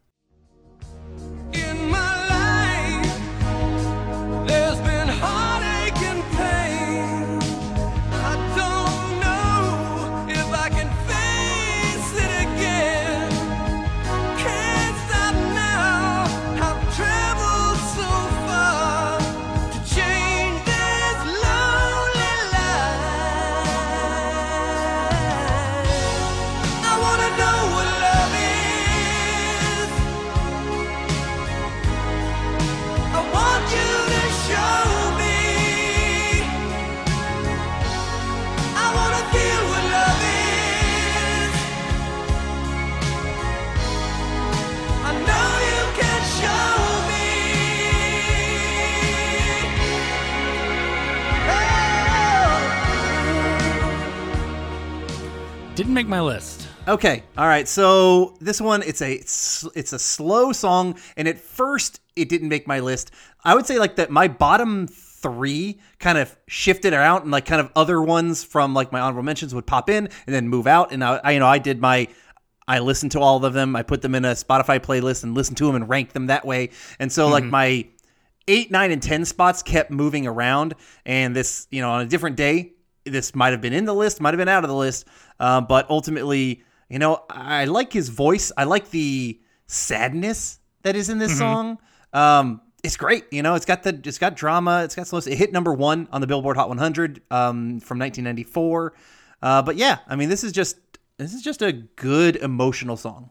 Make 55.98 56.06
my 56.06 56.20
list. 56.20 56.68
Okay, 56.86 57.24
all 57.36 57.48
right. 57.48 57.66
So 57.66 58.36
this 58.40 58.60
one, 58.60 58.82
it's 58.82 59.02
a 59.02 59.14
it's, 59.14 59.66
it's 59.74 59.92
a 59.92 59.98
slow 59.98 60.52
song, 60.52 60.96
and 61.16 61.26
at 61.26 61.40
first 61.40 62.00
it 62.14 62.28
didn't 62.28 62.48
make 62.48 62.68
my 62.68 62.78
list. 62.78 63.10
I 63.44 63.56
would 63.56 63.66
say 63.66 63.80
like 63.80 63.96
that. 63.96 64.08
My 64.08 64.28
bottom 64.28 64.86
three 64.86 65.80
kind 65.98 66.16
of 66.16 66.36
shifted 66.46 66.92
around 66.92 67.22
and 67.22 67.32
like 67.32 67.46
kind 67.46 67.60
of 67.60 67.72
other 67.74 68.00
ones 68.00 68.44
from 68.44 68.74
like 68.74 68.92
my 68.92 69.00
honorable 69.00 69.24
mentions 69.24 69.52
would 69.52 69.66
pop 69.66 69.90
in 69.90 70.08
and 70.26 70.34
then 70.34 70.48
move 70.48 70.68
out. 70.68 70.92
And 70.92 71.02
I, 71.02 71.20
I 71.24 71.32
you 71.32 71.40
know, 71.40 71.48
I 71.48 71.58
did 71.58 71.80
my 71.80 72.06
I 72.68 72.78
listened 72.78 73.10
to 73.12 73.20
all 73.20 73.44
of 73.44 73.52
them. 73.52 73.74
I 73.74 73.82
put 73.82 74.00
them 74.00 74.14
in 74.14 74.24
a 74.24 74.32
Spotify 74.32 74.78
playlist 74.78 75.24
and 75.24 75.34
listened 75.34 75.56
to 75.56 75.66
them 75.66 75.74
and 75.74 75.88
ranked 75.88 76.14
them 76.14 76.28
that 76.28 76.44
way. 76.44 76.70
And 77.00 77.10
so 77.10 77.26
like 77.26 77.42
mm-hmm. 77.42 77.50
my 77.50 77.88
eight, 78.46 78.70
nine, 78.70 78.92
and 78.92 79.02
ten 79.02 79.24
spots 79.24 79.64
kept 79.64 79.90
moving 79.90 80.28
around. 80.28 80.76
And 81.04 81.34
this, 81.34 81.66
you 81.72 81.80
know, 81.80 81.90
on 81.90 82.02
a 82.02 82.06
different 82.06 82.36
day, 82.36 82.74
this 83.08 83.34
might 83.34 83.50
have 83.50 83.60
been 83.60 83.72
in 83.72 83.84
the 83.84 83.94
list, 83.94 84.20
might 84.20 84.34
have 84.34 84.38
been 84.38 84.48
out 84.48 84.64
of 84.64 84.68
the 84.68 84.76
list. 84.76 85.06
Um, 85.40 85.66
but 85.66 85.88
ultimately, 85.90 86.62
you 86.88 86.98
know, 86.98 87.24
I 87.28 87.66
like 87.66 87.92
his 87.92 88.08
voice. 88.08 88.52
I 88.56 88.64
like 88.64 88.90
the 88.90 89.40
sadness 89.66 90.58
that 90.82 90.96
is 90.96 91.08
in 91.08 91.18
this 91.18 91.36
song. 91.36 91.78
Um, 92.12 92.60
it's 92.82 92.96
great. 92.96 93.24
You 93.32 93.42
know, 93.42 93.54
it's 93.54 93.64
got 93.66 93.82
the 93.82 94.00
it's 94.04 94.18
got 94.18 94.36
drama. 94.36 94.84
It's 94.84 94.94
got 94.94 95.06
slow. 95.06 95.18
It 95.18 95.36
hit 95.36 95.52
number 95.52 95.72
one 95.72 96.08
on 96.12 96.20
the 96.20 96.26
Billboard 96.26 96.56
Hot 96.56 96.68
100 96.68 97.22
um, 97.30 97.80
from 97.80 97.98
1994. 97.98 98.94
Uh, 99.42 99.62
but 99.62 99.76
yeah, 99.76 99.98
I 100.06 100.16
mean, 100.16 100.28
this 100.28 100.44
is 100.44 100.52
just 100.52 100.78
this 101.18 101.34
is 101.34 101.42
just 101.42 101.62
a 101.62 101.72
good 101.72 102.36
emotional 102.36 102.96
song. 102.96 103.30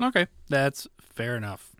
Okay, 0.00 0.26
that's 0.48 0.86
fair 1.00 1.36
enough. 1.36 1.71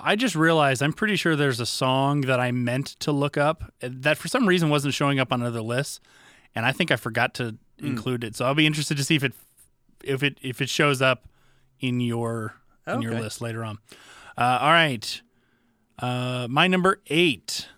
I 0.00 0.16
just 0.16 0.34
realized 0.34 0.82
I'm 0.82 0.92
pretty 0.92 1.16
sure 1.16 1.36
there's 1.36 1.60
a 1.60 1.66
song 1.66 2.22
that 2.22 2.40
I 2.40 2.50
meant 2.52 2.86
to 3.00 3.12
look 3.12 3.36
up 3.36 3.72
that 3.80 4.18
for 4.18 4.28
some 4.28 4.46
reason 4.48 4.68
wasn't 4.70 4.94
showing 4.94 5.18
up 5.20 5.32
on 5.32 5.42
other 5.42 5.60
lists, 5.62 6.00
and 6.54 6.66
I 6.66 6.72
think 6.72 6.90
I 6.90 6.96
forgot 6.96 7.34
to 7.34 7.56
Hmm. 7.80 7.86
include 7.86 8.22
it. 8.24 8.36
So 8.36 8.44
I'll 8.44 8.54
be 8.54 8.66
interested 8.66 8.96
to 8.98 9.04
see 9.04 9.14
if 9.16 9.24
it 9.24 9.32
if 10.04 10.22
it 10.22 10.38
if 10.42 10.60
it 10.60 10.68
shows 10.68 11.00
up 11.02 11.28
in 11.80 12.00
your 12.00 12.54
in 12.86 13.00
your 13.02 13.12
list 13.20 13.40
later 13.40 13.64
on. 13.64 13.78
Uh, 14.36 14.58
all 14.60 14.70
right, 14.70 15.22
uh, 15.98 16.46
my 16.50 16.66
number 16.66 17.00
eight. 17.08 17.68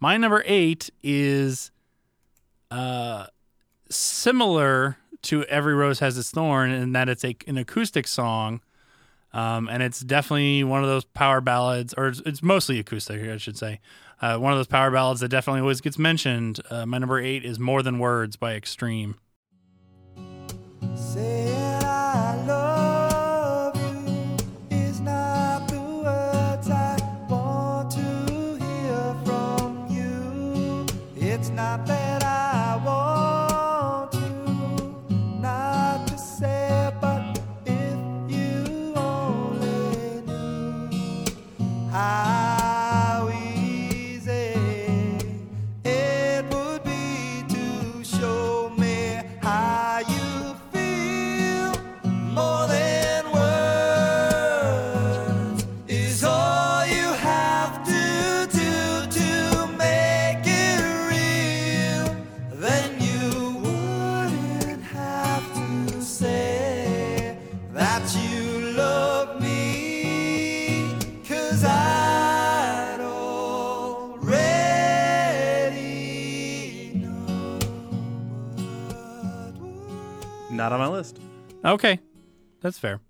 My 0.00 0.16
number 0.16 0.42
eight 0.46 0.90
is 1.02 1.70
uh, 2.70 3.26
similar 3.88 4.96
to 5.22 5.44
"Every 5.44 5.74
Rose 5.74 6.00
Has 6.00 6.18
Its 6.18 6.30
Thorn" 6.30 6.70
in 6.70 6.92
that 6.92 7.08
it's 7.08 7.24
a 7.24 7.36
an 7.46 7.56
acoustic 7.58 8.06
song. 8.08 8.60
Um, 9.34 9.68
and 9.68 9.82
it's 9.82 10.00
definitely 10.00 10.62
one 10.64 10.82
of 10.82 10.88
those 10.88 11.04
power 11.04 11.40
ballads, 11.40 11.94
or 11.94 12.08
it's, 12.08 12.20
it's 12.26 12.42
mostly 12.42 12.78
acoustic, 12.78 13.22
I 13.28 13.38
should 13.38 13.56
say. 13.56 13.80
Uh, 14.20 14.38
one 14.38 14.52
of 14.52 14.58
those 14.58 14.66
power 14.66 14.90
ballads 14.90 15.20
that 15.20 15.28
definitely 15.28 15.62
always 15.62 15.80
gets 15.80 15.98
mentioned. 15.98 16.60
Uh, 16.70 16.86
my 16.86 16.98
number 16.98 17.18
eight 17.18 17.44
is 17.44 17.58
"More 17.58 17.82
Than 17.82 17.98
Words" 17.98 18.36
by 18.36 18.54
Extreme. 18.54 19.16
Saying 20.94 21.61
Not 80.52 80.72
on 80.72 80.78
my 80.78 80.88
list. 80.88 81.18
Okay, 81.64 81.98
that's 82.60 82.78
fair. 82.78 83.00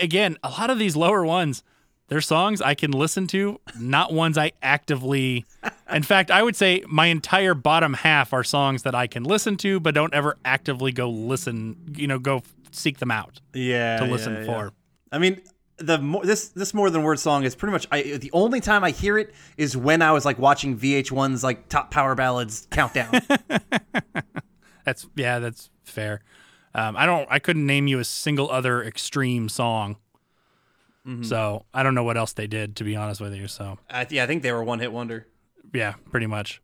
Again, 0.00 0.36
a 0.42 0.50
lot 0.50 0.70
of 0.70 0.78
these 0.78 0.96
lower 0.96 1.24
ones, 1.24 1.62
they're 2.08 2.20
songs 2.20 2.62
I 2.62 2.74
can 2.74 2.92
listen 2.92 3.26
to, 3.28 3.60
not 3.78 4.12
ones 4.12 4.38
I 4.38 4.52
actively. 4.62 5.44
In 5.92 6.02
fact, 6.02 6.30
I 6.30 6.42
would 6.42 6.56
say 6.56 6.82
my 6.86 7.06
entire 7.06 7.54
bottom 7.54 7.94
half 7.94 8.32
are 8.32 8.44
songs 8.44 8.84
that 8.84 8.94
I 8.94 9.06
can 9.06 9.24
listen 9.24 9.56
to, 9.58 9.80
but 9.80 9.94
don't 9.94 10.14
ever 10.14 10.38
actively 10.44 10.92
go 10.92 11.10
listen. 11.10 11.76
You 11.96 12.06
know, 12.06 12.18
go 12.18 12.42
seek 12.70 12.98
them 12.98 13.10
out 13.10 13.40
Yeah, 13.54 13.98
to 13.98 14.04
listen 14.04 14.44
for. 14.46 14.72
I 15.10 15.18
mean, 15.18 15.40
the 15.78 15.98
more, 15.98 16.24
this 16.24 16.48
this 16.48 16.74
more 16.74 16.90
than 16.90 17.02
word 17.02 17.18
song 17.18 17.44
is 17.44 17.54
pretty 17.54 17.72
much 17.72 17.86
I, 17.90 18.02
the 18.02 18.30
only 18.32 18.60
time 18.60 18.84
I 18.84 18.90
hear 18.90 19.16
it 19.18 19.34
is 19.56 19.76
when 19.76 20.02
I 20.02 20.12
was 20.12 20.24
like 20.24 20.38
watching 20.38 20.78
VH1's 20.78 21.42
like 21.44 21.68
top 21.68 21.90
power 21.90 22.14
ballads 22.14 22.66
countdown. 22.70 23.20
That's 24.84 25.06
yeah, 25.16 25.38
that's 25.38 25.68
fair. 25.84 26.22
Um, 26.74 26.96
I 26.96 27.04
don't. 27.04 27.28
I 27.30 27.38
couldn't 27.40 27.66
name 27.66 27.88
you 27.88 27.98
a 27.98 28.04
single 28.04 28.50
other 28.50 28.82
extreme 28.82 29.48
song. 29.50 29.96
So 31.22 31.64
I 31.72 31.82
don't 31.82 31.94
know 31.94 32.04
what 32.04 32.18
else 32.18 32.34
they 32.34 32.46
did, 32.46 32.76
to 32.76 32.84
be 32.84 32.94
honest 32.94 33.18
with 33.18 33.34
you. 33.34 33.48
So 33.48 33.78
I, 33.88 34.06
yeah, 34.10 34.24
I 34.24 34.26
think 34.26 34.42
they 34.42 34.52
were 34.52 34.62
one 34.62 34.78
hit 34.78 34.92
wonder. 34.92 35.26
yeah, 35.72 35.94
pretty 36.10 36.26
much. 36.26 36.60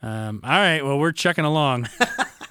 Um, 0.00 0.40
all 0.42 0.50
right. 0.50 0.82
Well, 0.82 0.98
we're 0.98 1.12
checking 1.12 1.44
along. 1.44 1.86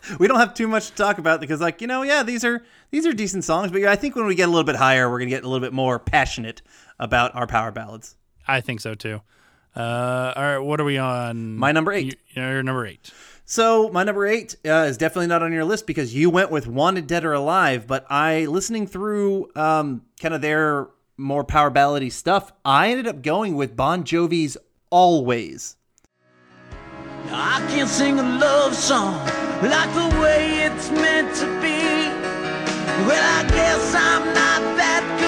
We 0.20 0.28
don't 0.28 0.40
have 0.40 0.54
too 0.54 0.68
much 0.68 0.88
to 0.88 0.96
talk 0.96 1.18
about 1.18 1.42
because 1.42 1.62
like 1.62 1.82
you 1.82 1.88
know 1.88 2.02
yeah 2.04 2.24
these 2.24 2.44
are 2.44 2.64
these 2.92 3.06
are 3.06 3.14
decent 3.14 3.44
songs, 3.44 3.72
but 3.72 3.84
I 3.84 3.96
think 3.96 4.16
when 4.16 4.26
we 4.26 4.36
get 4.36 4.48
a 4.48 4.52
little 4.52 4.64
bit 4.64 4.76
higher, 4.76 5.10
we're 5.10 5.20
gonna 5.20 5.30
get 5.30 5.44
a 5.44 5.48
little 5.48 5.66
bit 5.66 5.74
more 5.74 6.00
passionate 6.00 6.62
about 7.00 7.36
our 7.36 7.48
power 7.48 7.72
ballads. 7.72 8.16
I 8.48 8.62
think 8.62 8.80
so 8.80 8.96
too. 8.96 9.22
Uh, 9.76 10.34
all 10.36 10.44
right. 10.44 10.58
What 10.58 10.82
are 10.82 10.86
we 10.86 10.98
on? 10.98 11.56
My 11.56 11.72
number 11.72 11.92
eight. 11.92 12.06
You, 12.06 12.42
you're 12.42 12.64
number 12.64 12.86
eight. 12.86 13.12
So 13.46 13.90
my 13.90 14.04
number 14.04 14.26
eight 14.26 14.56
uh, 14.66 14.88
is 14.90 14.98
definitely 14.98 15.28
not 15.28 15.44
on 15.44 15.54
your 15.54 15.64
list 15.64 15.88
because 15.88 16.16
you 16.16 16.30
went 16.30 16.50
with 16.52 16.68
"Wanted 16.68 17.08
Dead 17.08 17.24
or 17.24 17.34
Alive." 17.34 17.86
But 17.86 18.06
I, 18.10 18.46
listening 18.46 18.88
through 18.88 19.50
um, 19.56 20.04
kind 20.20 20.34
of 20.34 20.42
their 20.42 20.88
more 21.16 21.44
power 21.44 21.70
ballady 21.70 22.12
stuff, 22.12 22.52
I 22.66 22.90
ended 22.90 23.08
up 23.08 23.22
going 23.22 23.56
with 23.56 23.76
Bon 23.76 24.04
Jovi's 24.04 24.58
"Always." 24.90 25.76
I 27.32 27.66
can't 27.70 27.90
sing 27.90 28.20
a 28.20 28.24
love 28.24 28.74
song 28.74 29.20
like 29.62 29.94
the 29.94 30.20
way 30.22 30.64
it's 30.66 30.90
meant 30.92 31.36
to 31.36 31.46
be. 31.62 32.08
Well, 33.06 33.26
I 33.40 33.44
guess 33.50 33.94
I'm 33.94 34.26
not 34.34 34.78
that 34.78 35.04
good 35.20 35.27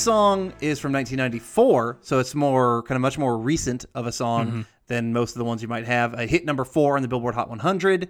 song 0.00 0.52
is 0.60 0.78
from 0.78 0.92
1994, 0.92 1.98
so 2.00 2.18
it's 2.18 2.34
more 2.34 2.82
kind 2.84 2.96
of 2.96 3.02
much 3.02 3.18
more 3.18 3.38
recent 3.38 3.84
of 3.94 4.06
a 4.06 4.12
song 4.12 4.66
than 4.86 5.12
most 5.12 5.32
of 5.32 5.38
the 5.38 5.44
ones 5.44 5.62
you 5.62 5.68
might 5.68 5.86
have. 5.86 6.14
It 6.14 6.28
hit 6.30 6.44
number 6.44 6.64
four 6.64 6.96
on 6.96 7.02
the 7.02 7.08
Billboard 7.08 7.34
Hot 7.34 7.48
100. 7.48 8.08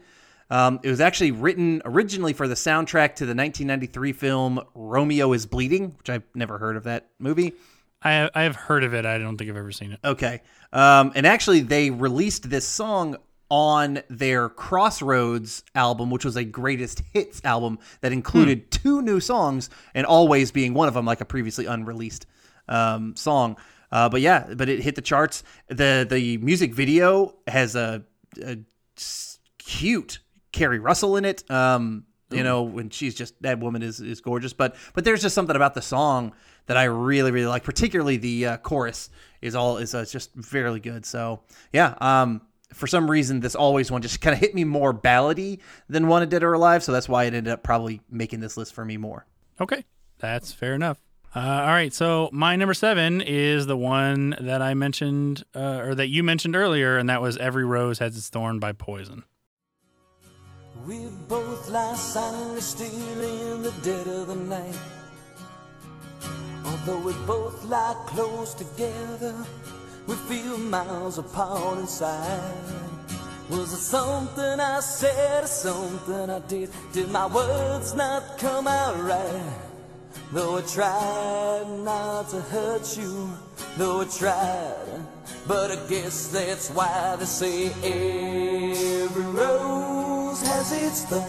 Um, 0.51 0.81
it 0.83 0.89
was 0.89 1.01
actually 1.01 1.31
written 1.31 1.81
originally 1.85 2.33
for 2.33 2.49
the 2.49 2.55
soundtrack 2.55 3.15
to 3.17 3.27
the 3.27 3.35
1993 3.35 4.13
film 4.13 4.61
Romeo 4.75 5.33
is 5.33 5.47
Bleeding, 5.47 5.95
which 5.97 6.11
I've 6.11 6.25
never 6.35 6.59
heard 6.59 6.77
of 6.77 6.85
that 6.85 7.09
movie. 7.19 7.55
I 8.03 8.31
I 8.35 8.43
have 8.43 8.57
heard 8.57 8.83
of 8.83 8.95
it. 8.95 9.07
I 9.07 9.19
don't 9.19 9.37
think 9.37 9.51
I've 9.51 9.57
ever 9.57 9.73
seen 9.73 9.93
it. 9.93 10.01
Okay. 10.05 10.43
Um, 10.73 11.13
and 11.15 11.27
actually, 11.27 11.61
they 11.61 11.91
released 11.91 12.49
this 12.49 12.67
song 12.67 13.17
on 13.51 14.03
their 14.09 14.49
Crossroads 14.49 15.65
album, 15.75 16.11
which 16.11 16.25
was 16.25 16.37
a 16.37 16.45
greatest 16.45 17.03
hits 17.13 17.45
album 17.45 17.79
that 18.01 18.13
included 18.13 18.71
two 18.71 19.03
new 19.03 19.21
songs, 19.21 19.69
and 19.95 20.07
always 20.07 20.53
being 20.53 20.73
one 20.73 20.89
of 20.89 20.95
them, 20.95 21.05
like 21.05 21.21
a 21.21 21.25
previously 21.25 21.67
unreleased 21.67 22.27
um, 22.69 23.17
song. 23.17 23.57
Uh, 23.93 24.09
but 24.09 24.21
yeah, 24.21 24.55
but 24.55 24.69
it 24.69 24.81
hit 24.81 24.95
the 24.95 25.03
charts. 25.03 25.43
the 25.69 26.07
The 26.09 26.39
music 26.39 26.73
video 26.73 27.35
has 27.47 27.75
a 27.75 28.05
cute 29.59 30.21
Keri 30.53 30.79
Russell 30.79 31.17
in 31.17 31.25
it. 31.25 31.49
Um, 31.51 32.05
you 32.31 32.45
know, 32.45 32.63
when 32.63 32.91
she's 32.91 33.17
just 33.17 33.41
that 33.43 33.59
woman 33.59 33.83
is 33.83 34.01
is 34.01 34.21
gorgeous. 34.21 34.53
But 34.53 34.77
but 34.95 35.05
there's 35.05 35.23
just 35.23 35.35
something 35.35 35.57
about 35.57 35.75
the 35.75 35.83
song 35.83 36.33
that 36.67 36.77
I 36.77 36.85
really 36.85 37.33
really 37.33 37.49
like. 37.49 37.65
Particularly 37.65 38.17
the 38.17 38.47
uh, 38.47 38.57
chorus 38.59 39.11
is 39.43 39.57
all 39.57 39.79
is 39.79 39.95
uh, 39.95 40.05
just 40.05 40.31
fairly 40.43 40.79
good. 40.79 41.05
So 41.05 41.41
yeah, 41.73 41.95
um, 42.01 42.43
for 42.73 42.87
some 42.87 43.11
reason 43.11 43.41
this 43.41 43.55
always 43.55 43.91
one 43.91 44.03
just 44.03 44.21
kind 44.21 44.35
of 44.35 44.41
hit 44.41 44.55
me 44.55 44.65
more 44.65 44.93
ballady 44.95 45.61
than 45.89 46.09
Wanted 46.09 46.31
Dead 46.31 46.43
or 46.43 46.53
Alive. 46.53 46.83
So 46.83 46.93
that's 46.93 47.09
why 47.09 47.25
it 47.25 47.35
ended 47.35 47.53
up 47.53 47.63
probably 47.63 48.01
making 48.11 48.41
this 48.41 48.57
list 48.57 48.75
for 48.75 48.85
me 48.85 48.97
more. 48.97 49.27
Okay, 49.61 49.85
that's 50.19 50.53
fair 50.53 50.75
enough. 50.75 50.99
Uh, 51.35 51.39
all 51.39 51.69
right, 51.69 51.93
so 51.93 52.29
my 52.33 52.57
number 52.57 52.75
seven 52.75 53.21
is 53.21 53.67
the 53.67 53.77
one 53.77 54.35
that 54.41 54.61
I 54.63 54.75
mentioned, 54.75 55.45
uh, 55.55 55.81
or 55.85 55.95
that 55.95 56.09
you 56.09 56.25
mentioned 56.25 56.57
earlier, 56.57 56.99
and 56.99 57.09
that 57.09 57.23
was 57.23 57.37
"Every 57.37 57.65
Rose 57.65 58.01
Has 58.01 58.17
Its 58.17 58.29
Thorn" 58.29 58.59
by 58.59 58.73
Poison. 58.73 59.23
We 60.87 61.07
both 61.29 61.69
lie 61.69 61.95
silently 61.95 62.61
still 62.61 63.21
in 63.21 63.63
the 63.63 63.71
dead 63.83 64.09
of 64.09 64.27
the 64.27 64.35
night. 64.35 64.77
Although 66.65 66.99
we 67.01 67.13
both 67.27 67.65
lie 67.65 67.95
close 68.07 68.55
together, 68.55 69.35
we 70.11 70.17
feel 70.17 70.59
miles 70.59 71.19
apart 71.19 71.79
inside. 71.79 72.53
Was 73.49 73.73
it 73.73 73.77
something 73.77 74.59
I 74.59 74.81
said 74.81 75.45
or 75.45 75.47
something 75.47 76.29
I 76.29 76.41
did? 76.41 76.71
Did 76.93 77.13
my 77.13 77.27
words 77.29 77.95
not 77.95 78.37
come 78.37 78.67
out 78.67 79.01
right? 79.01 79.55
Though 80.33 80.59
I 80.59 80.63
tried 80.63 81.67
not 81.85 82.29
to 82.31 82.41
hurt 82.41 82.97
you, 82.97 83.31
though 83.77 84.01
I 84.01 84.05
tried, 84.07 85.07
but 85.47 85.71
I 85.71 85.77
guess 85.89 86.27
that's 86.29 86.71
why 86.71 87.15
they 87.17 87.25
say 87.25 87.67
every 87.85 89.27
rose 89.27 90.43
has 90.43 90.73
its 90.73 91.05
thorn. 91.05 91.25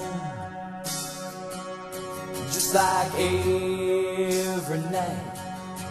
Just 2.48 2.74
like 2.74 3.14
every 3.14 4.80
night 4.90 5.38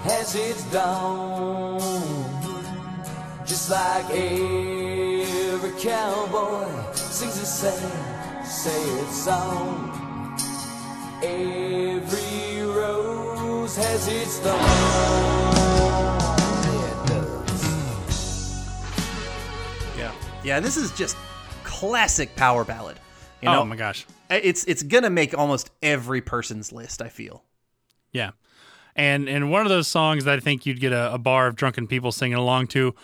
has 0.03 0.35
its 0.35 0.65
dawn. 0.73 2.30
Just 3.51 3.69
like 3.69 4.09
every 4.11 5.73
cowboy 5.81 6.93
sings 6.93 7.37
a 7.37 7.45
sad, 7.45 8.47
sad 8.47 9.09
song. 9.09 9.91
Every 11.21 12.63
rose 12.63 13.75
has 13.75 14.07
its 14.07 14.39
thorn. 14.39 14.61
Yeah. 19.97 19.99
Yeah, 19.99 20.13
yeah. 20.45 20.57
And 20.59 20.65
this 20.65 20.77
is 20.77 20.93
just 20.93 21.17
classic 21.65 22.37
power 22.37 22.63
ballad. 22.63 23.01
You 23.43 23.49
oh 23.49 23.53
know, 23.55 23.61
oh 23.63 23.65
my 23.65 23.75
gosh, 23.75 24.07
it's 24.31 24.63
it's 24.67 24.85
gonna 24.85 25.11
make 25.11 25.37
almost 25.37 25.73
every 25.83 26.21
person's 26.21 26.71
list. 26.71 27.03
I 27.03 27.09
feel. 27.09 27.43
yeah, 28.13 28.31
and 28.95 29.29
and 29.29 29.51
one 29.51 29.63
of 29.63 29.71
those 29.71 29.89
songs 29.89 30.25
that 30.27 30.37
I 30.37 30.41
think 30.41 30.67
you'd 30.67 30.79
get 30.79 30.93
a, 30.93 31.15
a 31.15 31.19
bar 31.19 31.49
of 31.49 31.57
drunken 31.57 31.89
people 31.89 32.13
singing 32.13 32.39
along 32.39 32.69
to. 32.69 32.95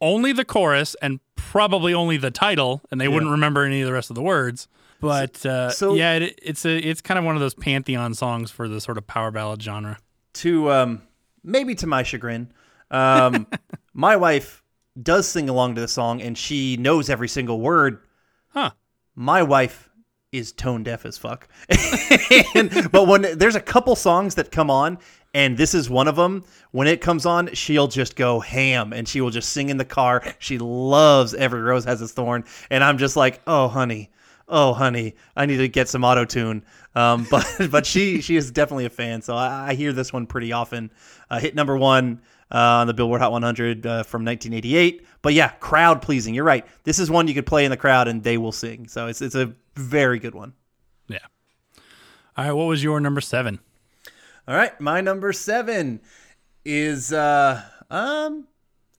Only 0.00 0.32
the 0.32 0.44
chorus 0.44 0.94
and 1.00 1.20
probably 1.36 1.94
only 1.94 2.16
the 2.16 2.30
title, 2.30 2.82
and 2.90 3.00
they 3.00 3.08
wouldn't 3.08 3.30
remember 3.30 3.64
any 3.64 3.80
of 3.80 3.86
the 3.86 3.92
rest 3.92 4.10
of 4.10 4.16
the 4.16 4.22
words. 4.22 4.68
But 5.00 5.44
uh, 5.46 5.70
so- 5.70 5.94
yeah, 5.94 6.14
it, 6.14 6.38
it's 6.42 6.64
a 6.64 6.76
it's 6.78 7.00
kind 7.00 7.18
of 7.18 7.24
one 7.24 7.34
of 7.36 7.40
those 7.40 7.54
pantheon 7.54 8.14
songs 8.14 8.50
for 8.50 8.68
the 8.68 8.80
sort 8.80 8.98
of 8.98 9.06
power 9.06 9.30
ballad 9.30 9.62
genre. 9.62 9.98
to 10.34 10.70
um, 10.72 11.02
maybe 11.42 11.74
to 11.76 11.86
my 11.86 12.02
chagrin, 12.02 12.52
um, 12.90 13.46
my 13.94 14.16
wife 14.16 14.62
does 15.00 15.28
sing 15.28 15.48
along 15.48 15.74
to 15.74 15.80
the 15.80 15.88
song 15.88 16.22
and 16.22 16.38
she 16.38 16.76
knows 16.76 17.10
every 17.10 17.28
single 17.28 17.60
word. 17.60 18.00
Huh. 18.48 18.70
My 19.14 19.42
wife 19.42 19.90
is 20.32 20.52
tone 20.52 20.82
deaf 20.82 21.04
as 21.04 21.18
fuck. 21.18 21.48
and, 22.54 22.90
but 22.90 23.06
when 23.06 23.38
there's 23.38 23.54
a 23.56 23.60
couple 23.60 23.94
songs 23.96 24.34
that 24.36 24.50
come 24.50 24.70
on, 24.70 24.98
and 25.34 25.56
this 25.56 25.74
is 25.74 25.90
one 25.90 26.06
of 26.06 26.14
them, 26.14 26.44
when 26.70 26.86
it 26.86 27.00
comes 27.00 27.26
on, 27.26 27.52
she'll 27.54 27.88
just 27.88 28.14
go 28.14 28.38
ham 28.38 28.92
and 28.92 29.06
she 29.06 29.20
will 29.20 29.30
just 29.30 29.50
sing 29.50 29.68
in 29.68 29.76
the 29.76 29.84
car. 29.84 30.22
She 30.38 30.58
loves 30.58 31.34
Every 31.34 31.60
Rose 31.60 31.84
Has 31.84 32.00
Its 32.00 32.12
Thorn. 32.12 32.44
And 32.70 32.84
I'm 32.84 32.98
just 32.98 33.16
like, 33.16 33.40
oh, 33.46 33.68
honey. 33.68 34.10
Oh, 34.46 34.74
honey, 34.74 35.16
I 35.34 35.46
need 35.46 35.56
to 35.56 35.68
get 35.68 35.88
some 35.88 36.04
auto 36.04 36.24
tune. 36.24 36.64
Um, 36.94 37.26
but 37.30 37.46
but 37.70 37.86
she 37.86 38.20
she 38.20 38.36
is 38.36 38.50
definitely 38.50 38.84
a 38.84 38.90
fan, 38.90 39.22
so 39.22 39.34
I, 39.34 39.70
I 39.70 39.74
hear 39.74 39.90
this 39.92 40.12
one 40.12 40.26
pretty 40.26 40.52
often. 40.52 40.90
Uh, 41.30 41.40
hit 41.40 41.54
number 41.54 41.78
one 41.78 42.20
uh, 42.52 42.58
on 42.58 42.86
the 42.86 42.92
Billboard 42.92 43.22
Hot 43.22 43.32
100 43.32 43.86
uh, 43.86 44.02
from 44.02 44.22
1988. 44.24 45.06
But 45.22 45.32
yeah, 45.32 45.48
crowd 45.48 46.02
pleasing. 46.02 46.34
You're 46.34 46.44
right. 46.44 46.66
This 46.84 46.98
is 46.98 47.10
one 47.10 47.26
you 47.26 47.32
could 47.32 47.46
play 47.46 47.64
in 47.64 47.70
the 47.70 47.76
crowd 47.78 48.06
and 48.06 48.22
they 48.22 48.36
will 48.36 48.52
sing. 48.52 48.86
So 48.86 49.06
it's 49.06 49.22
it's 49.22 49.34
a 49.34 49.54
very 49.76 50.18
good 50.18 50.34
one. 50.34 50.52
Yeah. 51.08 51.18
All 52.36 52.44
right, 52.44 52.52
what 52.52 52.64
was 52.64 52.84
your 52.84 53.00
number 53.00 53.22
seven? 53.22 53.60
All 54.46 54.54
right, 54.54 54.78
my 54.78 55.00
number 55.00 55.32
seven 55.32 56.00
is 56.66 57.12
uh 57.12 57.62
um 57.90 58.46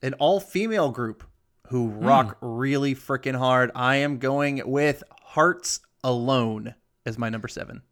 an 0.01 0.13
all 0.15 0.39
female 0.39 0.89
group 0.89 1.23
who 1.67 1.87
rock 1.87 2.37
really 2.41 2.95
freaking 2.95 3.35
hard. 3.35 3.71
I 3.75 3.97
am 3.97 4.17
going 4.17 4.61
with 4.65 5.03
Hearts 5.21 5.81
Alone 6.03 6.73
as 7.05 7.17
my 7.19 7.29
number 7.29 7.47
seven. 7.47 7.83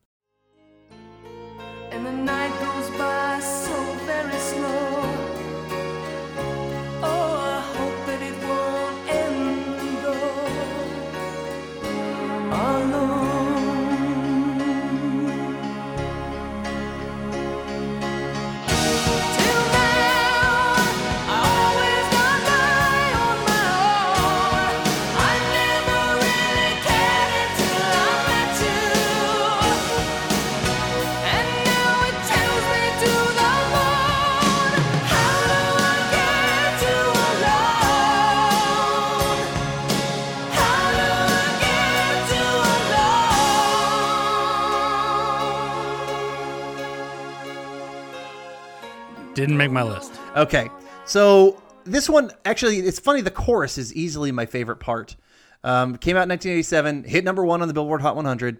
Didn't 49.43 49.58
make 49.58 49.71
my 49.71 49.84
list. 49.84 50.13
Okay, 50.38 50.69
so 51.03 51.62
this 51.84 52.08
one 52.08 52.32
actually, 52.45 52.79
it's 52.79 52.97
funny. 52.97 53.19
The 53.19 53.29
chorus 53.29 53.77
is 53.77 53.93
easily 53.93 54.32
my 54.32 54.45
favorite 54.45 54.77
part. 54.77 55.17
Um, 55.65 55.97
came 55.97 56.15
out 56.15 56.23
in 56.23 56.29
1987, 56.29 57.03
hit 57.03 57.25
number 57.25 57.43
one 57.43 57.62
on 57.62 57.67
the 57.67 57.73
Billboard 57.73 57.99
Hot 57.99 58.15
100. 58.15 58.60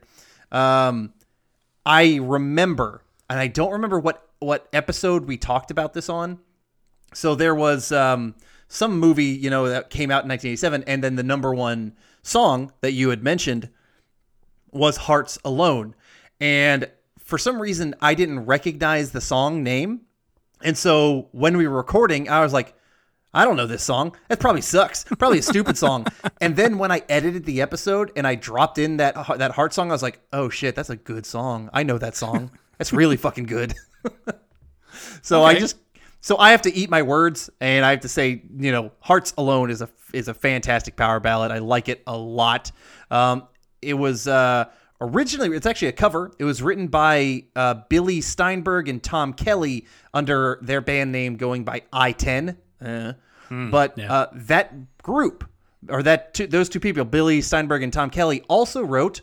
Um, 0.52 1.14
I 1.86 2.20
remember, 2.22 3.02
and 3.30 3.40
I 3.40 3.48
don't 3.48 3.72
remember 3.72 3.98
what 3.98 4.28
what 4.40 4.68
episode 4.74 5.26
we 5.26 5.38
talked 5.38 5.72
about 5.72 5.94
this 5.94 6.10
on. 6.10 6.40
So 7.14 7.34
there 7.34 7.56
was 7.56 7.94
um, 7.94 8.36
some 8.68 9.00
movie, 9.00 9.24
you 9.24 9.50
know, 9.50 9.70
that 9.70 9.90
came 9.90 10.12
out 10.12 10.26
in 10.26 10.30
1987, 10.30 10.84
and 10.86 11.02
then 11.02 11.16
the 11.16 11.24
number 11.24 11.56
one 11.56 11.96
song 12.24 12.74
that 12.82 12.92
you 12.92 13.08
had 13.08 13.24
mentioned 13.24 13.70
was 14.74 14.98
Hearts 14.98 15.40
Alone. 15.46 15.96
And 16.42 16.92
for 17.20 17.38
some 17.38 17.62
reason, 17.62 17.96
I 18.02 18.16
didn't 18.16 18.48
recognize 18.48 19.12
the 19.12 19.22
song 19.22 19.64
name. 19.64 20.02
And 20.64 20.78
so 20.78 21.28
when 21.32 21.58
we 21.58 21.68
were 21.68 21.78
recording, 21.78 22.30
I 22.30 22.42
was 22.42 22.54
like, 22.54 22.74
I 23.34 23.46
don't 23.46 23.58
know 23.58 23.66
this 23.66 23.84
song. 23.84 24.16
That 24.28 24.40
probably 24.40 24.62
sucks. 24.62 25.04
Probably 25.04 25.40
a 25.40 25.44
stupid 25.44 25.78
song. 25.78 26.06
And 26.42 26.58
then 26.58 26.78
when 26.78 26.92
I 26.92 27.04
edited 27.08 27.46
the 27.46 27.62
episode 27.62 28.12
and 28.18 28.28
I 28.28 28.36
dropped 28.36 28.78
in 28.78 28.98
that 28.98 29.16
that 29.38 29.52
heart 29.52 29.74
song, 29.74 29.92
I 29.92 29.94
was 29.94 30.04
like, 30.04 30.20
oh 30.34 30.50
shit, 30.50 30.76
that's 30.76 30.90
a 30.90 30.98
good 30.98 31.26
song. 31.26 31.70
I 31.74 31.84
know 31.84 31.98
that 31.98 32.16
song. 32.16 32.52
That's 32.78 32.92
really 32.92 33.18
fucking 33.18 33.46
good. 33.46 33.76
so 35.22 35.44
I 35.44 35.58
just 35.58 35.78
so 36.20 36.38
I 36.38 36.52
have 36.52 36.64
to 36.64 36.74
eat 36.74 36.90
my 36.90 37.02
words 37.02 37.50
and 37.62 37.86
I 37.86 37.92
have 37.92 38.02
to 38.02 38.10
say, 38.10 38.42
you 38.58 38.72
know, 38.72 38.92
Hearts 39.00 39.34
Alone 39.38 39.70
is 39.70 39.82
a 39.82 39.90
is 40.12 40.28
a 40.28 40.34
fantastic 40.34 40.98
power 40.98 41.20
ballad. 41.20 41.52
I 41.52 41.60
like 41.60 41.88
it 41.88 42.02
a 42.08 42.18
lot. 42.18 42.72
Um, 43.10 43.48
it 43.82 43.94
was 43.94 44.28
uh, 44.28 44.66
originally 45.04 45.56
it's 45.56 45.66
actually 45.66 45.90
a 45.90 45.94
cover. 45.94 46.32
It 46.40 46.46
was 46.46 46.62
written 46.62 46.88
by 46.88 47.44
uh, 47.56 47.76
Billy 47.90 48.22
Steinberg 48.22 48.88
and 48.88 49.04
Tom 49.04 49.34
Kelly 49.34 49.86
under 50.14 50.60
their 50.62 50.82
band 50.82 51.12
name 51.12 51.36
going 51.36 51.64
by 51.64 51.84
i-Ten. 51.92 52.58
Uh, 52.84 53.14
but 53.50 53.98
yeah. 53.98 54.12
uh, 54.12 54.28
that 54.34 54.98
group 55.04 55.48
or 55.90 56.02
that 56.04 56.34
two, 56.34 56.48
those 56.48 56.70
two 56.70 56.80
people, 56.80 57.06
Billy 57.06 57.42
Steinberg 57.42 57.84
and 57.84 57.92
Tom 57.92 58.10
Kelly, 58.10 58.42
also 58.48 58.84
wrote 58.84 59.22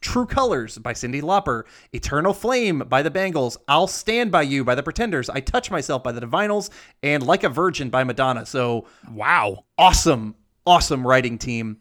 True 0.00 0.26
Colors 0.26 0.78
by 0.78 0.92
Cyndi 0.92 1.22
Lauper, 1.22 1.64
Eternal 1.92 2.32
Flame 2.32 2.80
by 2.80 3.02
the 3.02 3.10
Bangles, 3.10 3.56
I'll 3.68 3.86
Stand 3.86 4.32
by 4.32 4.42
You 4.42 4.64
by 4.64 4.74
the 4.74 4.82
Pretenders, 4.82 5.28
I 5.30 5.40
Touch 5.40 5.70
Myself 5.70 6.02
by 6.02 6.12
the 6.12 6.20
Divinyls, 6.20 6.70
and 7.02 7.24
Like 7.24 7.44
a 7.44 7.48
Virgin 7.48 7.90
by 7.90 8.04
Madonna. 8.04 8.46
So 8.46 8.86
Wow. 9.12 9.64
awesome, 9.78 10.34
awesome 10.66 11.06
writing 11.06 11.38
team. 11.38 11.78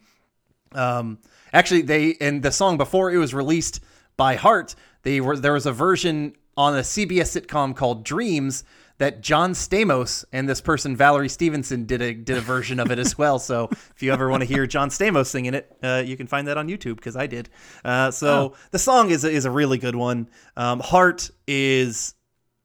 Um, 0.74 1.20
actually, 1.54 1.82
they 1.84 2.16
and 2.22 2.44
the 2.44 2.52
song 2.52 2.78
before 2.78 3.12
it 3.12 3.18
was 3.18 3.34
released 3.34 3.82
by 4.18 4.36
Heart, 4.36 4.76
they 5.04 5.22
were 5.22 5.38
there 5.38 5.54
was 5.54 5.66
a 5.66 5.72
version 5.72 6.36
on 6.58 6.76
a 6.76 6.82
CBS 6.82 7.40
sitcom 7.40 7.76
called 7.76 8.04
Dreams 8.04 8.64
that 9.00 9.22
John 9.22 9.54
Stamos 9.54 10.26
and 10.34 10.48
this 10.48 10.62
person 10.62 10.96
Valerie 10.96 11.30
Stevenson 11.30 11.86
did 11.86 12.02
a 12.02 12.14
did 12.14 12.38
a 12.38 12.42
version 12.42 12.80
of 12.80 12.92
it 12.92 13.00
as 13.00 13.18
well. 13.18 13.40
So 13.40 13.70
if 13.72 14.04
you 14.04 14.12
ever 14.12 14.30
want 14.30 14.42
to 14.42 14.46
hear 14.48 14.68
John 14.68 14.90
Stamos 14.90 15.28
singing 15.28 15.54
it, 15.54 15.76
uh, 15.82 16.04
you 16.06 16.16
can 16.18 16.28
find 16.28 16.48
that 16.48 16.58
on 16.58 16.68
YouTube 16.68 16.98
because 16.98 17.16
I 17.16 17.26
did. 17.28 17.50
Uh, 17.84 18.12
so 18.12 18.56
the 18.72 18.80
song 18.80 19.10
is 19.10 19.24
a, 19.24 19.32
is 19.32 19.46
a 19.46 19.52
really 19.52 19.78
good 19.78 19.96
one. 19.96 20.30
Um, 20.58 20.82
Heart 20.82 21.32
is 21.48 22.14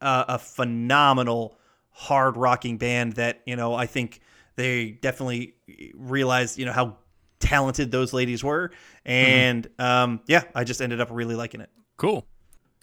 a, 0.00 0.24
a 0.28 0.38
phenomenal 0.38 1.56
hard 1.90 2.36
rocking 2.36 2.78
band 2.78 3.14
that 3.14 3.40
you 3.46 3.54
know 3.54 3.74
I 3.74 3.86
think 3.86 4.20
they 4.56 4.90
definitely 4.90 5.54
realized 5.94 6.58
you 6.58 6.66
know 6.66 6.72
how 6.72 6.96
talented 7.44 7.90
those 7.90 8.12
ladies 8.12 8.42
were, 8.42 8.70
and 9.04 9.66
um, 9.78 10.20
yeah, 10.26 10.42
I 10.54 10.64
just 10.64 10.80
ended 10.80 11.00
up 11.00 11.08
really 11.10 11.34
liking 11.34 11.60
it. 11.60 11.70
Cool. 11.96 12.26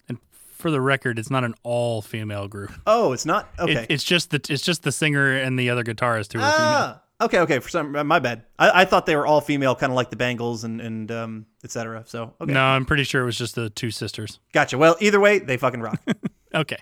And 0.08 0.18
for 0.56 0.70
the 0.70 0.80
record, 0.80 1.18
it's 1.18 1.30
not 1.30 1.44
an 1.44 1.54
all 1.62 2.00
female 2.02 2.48
group. 2.48 2.72
Oh, 2.86 3.12
it's 3.12 3.26
not 3.26 3.48
okay. 3.58 3.82
It, 3.84 3.86
it's 3.90 4.04
just 4.04 4.30
the 4.30 4.40
it's 4.48 4.62
just 4.62 4.82
the 4.82 4.92
singer 4.92 5.32
and 5.36 5.58
the 5.58 5.70
other 5.70 5.84
guitarist 5.84 6.32
who 6.32 6.38
are 6.40 6.50
female. 6.50 6.68
ah, 6.68 7.02
okay, 7.20 7.38
okay. 7.40 7.58
For 7.58 7.68
some, 7.68 8.06
my 8.06 8.18
bad. 8.18 8.44
I, 8.58 8.82
I 8.82 8.84
thought 8.84 9.06
they 9.06 9.16
were 9.16 9.26
all 9.26 9.40
female, 9.40 9.74
kind 9.74 9.90
of 9.92 9.96
like 9.96 10.10
the 10.10 10.16
Bangles 10.16 10.64
and 10.64 10.80
and 10.80 11.10
um, 11.10 11.46
etc. 11.64 12.04
So 12.06 12.34
okay, 12.40 12.52
No, 12.52 12.62
I'm 12.62 12.84
pretty 12.86 13.04
sure 13.04 13.22
it 13.22 13.26
was 13.26 13.36
just 13.38 13.54
the 13.54 13.70
two 13.70 13.90
sisters. 13.90 14.38
gotcha. 14.52 14.78
Well, 14.78 14.96
either 15.00 15.20
way, 15.20 15.38
they 15.40 15.56
fucking 15.56 15.80
rock. 15.80 16.00
Okay. 16.54 16.76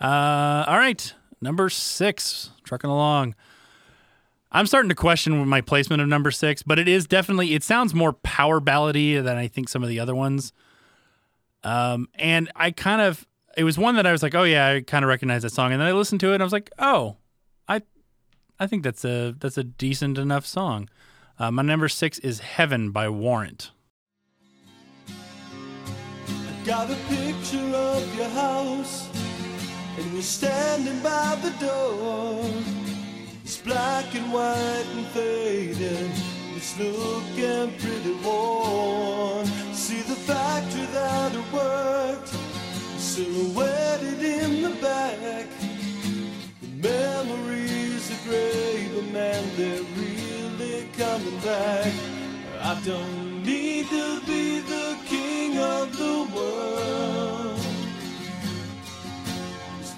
Uh, 0.00 0.64
all 0.68 0.78
right. 0.78 1.14
Number 1.40 1.68
six, 1.68 2.50
trucking 2.64 2.90
along. 2.90 3.34
I'm 4.52 4.66
starting 4.66 4.90
to 4.90 4.94
question 4.94 5.48
my 5.48 5.62
placement 5.62 6.02
of 6.02 6.08
number 6.08 6.30
six, 6.30 6.62
but 6.62 6.78
it 6.78 6.86
is 6.86 7.06
definitely 7.06 7.54
it 7.54 7.62
sounds 7.62 7.94
more 7.94 8.12
power 8.12 8.60
ballady 8.60 9.22
than 9.22 9.36
I 9.36 9.48
think 9.48 9.68
some 9.68 9.82
of 9.82 9.88
the 9.88 9.98
other 9.98 10.14
ones. 10.14 10.52
Um, 11.64 12.08
and 12.16 12.50
I 12.54 12.70
kind 12.70 13.00
of 13.00 13.26
it 13.56 13.64
was 13.64 13.78
one 13.78 13.96
that 13.96 14.06
I 14.06 14.12
was 14.12 14.22
like, 14.22 14.34
oh 14.34 14.44
yeah, 14.44 14.68
I 14.68 14.80
kind 14.82 15.04
of 15.04 15.08
recognize 15.08 15.42
that 15.42 15.52
song, 15.52 15.72
and 15.72 15.80
then 15.80 15.88
I 15.88 15.92
listened 15.92 16.20
to 16.20 16.30
it, 16.30 16.34
and 16.34 16.42
I 16.42 16.44
was 16.44 16.52
like, 16.52 16.70
oh, 16.78 17.16
I, 17.68 17.82
I 18.58 18.66
think 18.66 18.82
that's 18.82 19.04
a 19.04 19.34
that's 19.38 19.58
a 19.58 19.64
decent 19.64 20.18
enough 20.18 20.44
song. 20.44 20.88
Uh, 21.38 21.50
my 21.50 21.62
number 21.62 21.88
six 21.88 22.18
is 22.18 22.40
"Heaven" 22.40 22.90
by 22.90 23.08
Warrant. 23.08 23.70
I 25.08 26.66
got 26.66 26.90
a 26.90 26.96
picture 27.08 27.58
of 27.58 28.16
your 28.16 28.28
house, 28.28 29.08
and 29.96 30.12
you're 30.12 30.22
standing 30.22 31.00
by 31.02 31.38
the 31.42 31.50
door. 31.64 32.81
It's 33.52 33.60
black 33.60 34.14
and 34.14 34.32
white 34.32 34.86
and 34.94 35.06
faded. 35.08 36.10
It's 36.56 36.78
looking 36.78 37.76
pretty 37.76 38.14
worn. 38.24 39.44
See 39.74 40.00
the 40.00 40.14
factory 40.14 40.86
that 40.86 41.34
it 41.34 41.52
worked, 41.52 42.28
silhouetted 42.98 44.22
in 44.22 44.62
the 44.62 44.70
back. 44.80 45.48
The 46.62 46.88
memories 46.88 48.10
are 48.10 48.26
gray, 48.26 48.88
but 48.94 49.12
man, 49.12 49.44
they're 49.58 49.84
really 50.00 50.88
coming 50.96 51.38
back. 51.40 51.92
I 52.58 52.80
don't 52.86 53.44
need 53.44 53.86
to 53.90 54.20
be 54.24 54.60
the 54.60 54.96
king 55.04 55.58
of 55.58 55.94
the 55.94 56.26
world. 56.34 57.31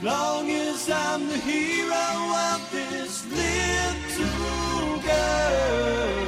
Long 0.04 0.50
as 0.50 0.90
I'm 0.90 1.26
the 1.26 1.38
hero 1.38 1.96
of 2.52 2.70
this 2.70 3.24
little 3.30 5.00
girl. 5.00 6.23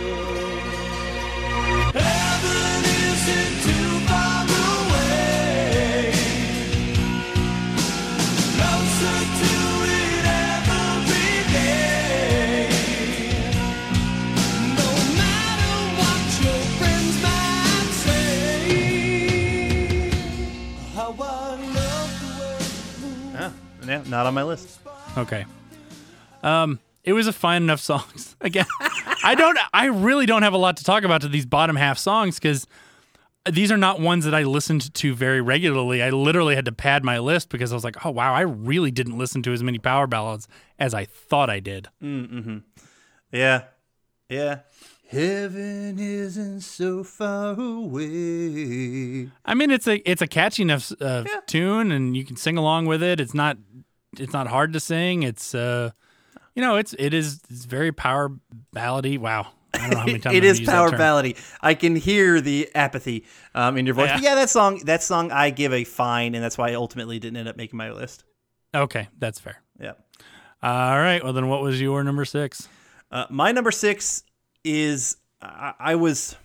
Yeah, 23.86 24.02
yeah, 24.02 24.08
not 24.08 24.26
on 24.26 24.34
my 24.34 24.42
list. 24.42 24.80
Okay. 25.16 25.44
Um, 26.42 26.78
it 27.04 27.12
was 27.12 27.26
a 27.26 27.32
fine 27.32 27.62
enough 27.62 27.80
song. 27.80 28.04
Again, 28.40 28.66
I 29.24 29.34
don't. 29.36 29.58
I 29.72 29.86
really 29.86 30.26
don't 30.26 30.42
have 30.42 30.52
a 30.52 30.58
lot 30.58 30.76
to 30.78 30.84
talk 30.84 31.04
about 31.04 31.22
to 31.22 31.28
these 31.28 31.46
bottom 31.46 31.76
half 31.76 31.98
songs 31.98 32.36
because 32.36 32.66
these 33.50 33.70
are 33.70 33.76
not 33.76 34.00
ones 34.00 34.24
that 34.24 34.34
I 34.34 34.42
listened 34.42 34.92
to 34.94 35.14
very 35.14 35.40
regularly. 35.40 36.02
I 36.02 36.10
literally 36.10 36.54
had 36.56 36.64
to 36.64 36.72
pad 36.72 37.04
my 37.04 37.18
list 37.18 37.48
because 37.48 37.72
I 37.72 37.76
was 37.76 37.84
like, 37.84 38.04
oh 38.04 38.10
wow, 38.10 38.34
I 38.34 38.40
really 38.40 38.90
didn't 38.90 39.18
listen 39.18 39.42
to 39.44 39.52
as 39.52 39.62
many 39.62 39.78
power 39.78 40.06
ballads 40.06 40.48
as 40.78 40.94
I 40.94 41.04
thought 41.04 41.48
I 41.48 41.60
did. 41.60 41.88
Mm-hmm. 42.02 42.58
Yeah, 43.32 43.64
yeah. 44.28 44.60
Heaven 45.08 45.98
isn't 46.00 46.62
so 46.62 47.04
far 47.04 47.58
away. 47.58 49.30
I 49.44 49.54
mean, 49.54 49.70
it's 49.70 49.86
a 49.86 49.96
it's 50.10 50.20
a 50.20 50.26
catchy 50.26 50.62
enough 50.62 50.92
uh, 51.00 51.22
tune, 51.46 51.92
and 51.92 52.16
you 52.16 52.24
can 52.24 52.36
sing 52.36 52.56
along 52.56 52.86
with 52.86 53.04
it. 53.04 53.20
It's 53.20 53.34
not 53.34 53.56
it's 54.18 54.32
not 54.32 54.48
hard 54.48 54.72
to 54.72 54.80
sing. 54.80 55.22
It's 55.22 55.54
uh, 55.54 55.90
you 56.56 56.62
know, 56.62 56.74
it's 56.74 56.92
it 56.98 57.14
is 57.14 57.40
it's 57.48 57.66
very 57.66 57.92
power 57.92 58.32
ballady. 58.74 59.16
Wow, 59.16 59.52
I 59.72 59.78
don't 59.78 59.90
know 59.90 59.98
how 59.98 60.06
many 60.06 60.18
times 60.18 60.36
it 60.36 60.42
is 60.42 60.60
power 60.60 60.90
ballady. 60.90 61.36
I 61.60 61.74
can 61.74 61.94
hear 61.94 62.40
the 62.40 62.68
apathy 62.74 63.26
um, 63.54 63.76
in 63.76 63.86
your 63.86 63.94
voice. 63.94 64.08
Yeah. 64.08 64.16
But 64.16 64.22
yeah, 64.24 64.34
that 64.34 64.50
song, 64.50 64.80
that 64.86 65.04
song, 65.04 65.30
I 65.30 65.50
give 65.50 65.72
a 65.72 65.84
fine, 65.84 66.34
and 66.34 66.42
that's 66.42 66.58
why 66.58 66.70
I 66.70 66.74
ultimately 66.74 67.20
didn't 67.20 67.36
end 67.36 67.48
up 67.48 67.56
making 67.56 67.76
my 67.76 67.92
list. 67.92 68.24
Okay, 68.74 69.08
that's 69.18 69.38
fair. 69.38 69.62
Yeah. 69.80 69.92
All 70.62 70.98
right. 70.98 71.22
Well, 71.22 71.32
then 71.32 71.48
what 71.48 71.62
was 71.62 71.80
your 71.80 72.02
number 72.02 72.24
six? 72.24 72.68
Uh, 73.12 73.26
my 73.30 73.52
number 73.52 73.70
six 73.70 74.24
is 74.66 75.16
I, 75.40 75.74
I 75.78 75.94
was. 75.94 76.36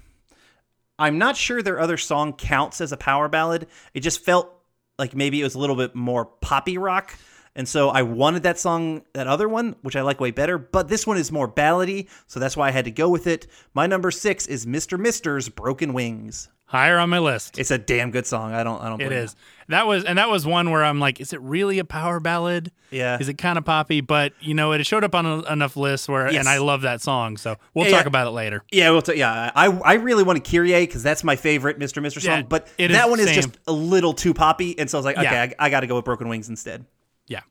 I'm 1.00 1.18
not 1.18 1.36
sure 1.36 1.64
their 1.64 1.80
other 1.80 1.98
song 1.98 2.34
counts 2.34 2.80
as 2.80 2.92
a 2.92 2.98
power 2.98 3.28
ballad. 3.28 3.68
It 3.94 4.02
just 4.02 4.24
felt 4.24 4.54
like 5.00 5.16
maybe 5.16 5.42
it 5.42 5.44
was 5.44 5.56
a 5.56 5.60
little 5.60 5.76
bit 5.76 5.96
more 5.96 6.26
poppy 6.26 6.78
rock. 6.78 7.18
And 7.56 7.68
so 7.68 7.90
I 7.90 8.04
wanted 8.04 8.44
that 8.44 8.60
song, 8.60 9.02
that 9.14 9.28
other 9.28 9.50
one, 9.50 9.76
which 9.82 9.96
I 9.96 10.02
like 10.02 10.22
way 10.22 10.32
better, 10.32 10.58
but 10.58 10.88
this 10.88 11.06
one 11.06 11.18
is 11.18 11.32
more 11.32 11.52
ballady, 11.52 12.08
so 12.28 12.40
that's 12.40 12.56
why 12.56 12.70
I 12.70 12.72
had 12.72 12.86
to 12.86 12.92
go 12.92 13.10
with 13.10 13.28
it. 13.28 13.48
My 13.74 13.88
number 13.88 14.10
six 14.10 14.48
is 14.48 14.66
Mr. 14.66 14.98
Mister's 14.98 15.50
Broken 15.50 15.92
Wings. 15.92 16.48
Higher 16.72 16.98
on 17.00 17.10
my 17.10 17.20
list. 17.20 17.60
It's 17.60 17.70
a 17.70 17.78
damn 17.78 18.12
good 18.12 18.26
song. 18.26 18.54
I 18.54 18.64
don't 18.64 18.82
I 18.82 18.88
don't 18.88 19.02
It 19.02 19.12
is. 19.12 19.36
That 19.68 19.88
was 19.88 20.06
and 20.06 20.18
that 20.18 20.30
was 20.30 20.46
one 20.46 20.72
where 20.72 20.86
I'm 20.86 21.02
like, 21.02 21.20
is 21.20 21.34
it 21.34 21.42
really 21.42 21.80
a 21.80 21.84
power 21.84 22.22
ballad? 22.22 22.72
Yeah. 22.92 23.18
Is 23.20 23.28
it 23.28 23.34
kind 23.38 23.58
of 23.58 23.66
poppy? 23.66 24.00
But 24.00 24.32
you 24.40 24.54
know, 24.54 24.72
it 24.72 24.86
showed 24.86 25.04
up 25.04 25.14
on 25.14 25.26
a, 25.26 25.42
enough 25.52 25.76
lists 25.76 26.08
where, 26.08 26.32
Yes. 26.32 26.40
and 26.40 26.48
I 26.48 26.60
love 26.60 26.84
that 26.84 27.02
song. 27.02 27.36
So 27.36 27.58
we'll 27.74 27.88
Yeah, 27.88 27.92
talk 27.92 28.04
yeah. 28.04 28.08
about 28.08 28.28
it 28.28 28.32
later. 28.32 28.64
Yeah, 28.72 28.90
we'll 28.92 29.02
t- 29.02 29.16
yeah. 29.16 29.52
I 29.54 29.66
I 29.68 29.94
really 29.96 30.24
wanted 30.24 30.46
Kyrie 30.46 30.86
because 30.86 31.04
that's 31.04 31.26
my 31.26 31.36
favorite 31.36 31.78
Mr. 31.78 32.02
Mister 32.02 32.22
song, 32.22 32.38
Yeah, 32.38 32.42
but 32.44 32.68
that 32.78 32.90
is 32.90 33.10
one 33.10 33.20
is 33.20 33.26
same. 33.26 33.36
just 33.36 33.50
a 33.68 33.74
little 33.74 34.14
too 34.14 34.34
poppy, 34.34 34.80
and 34.80 34.90
so 34.90 34.98
I 34.98 35.00
was 35.00 35.06
like, 35.06 35.18
okay. 35.18 35.54
I, 35.60 35.66
I 35.66 35.70
got 35.70 35.82
to 35.82 35.88
go 35.88 35.98
with 35.98 36.06
Broken 36.06 36.30
Wings 36.30 36.48
instead. 36.48 36.86
Yeah. 37.28 37.42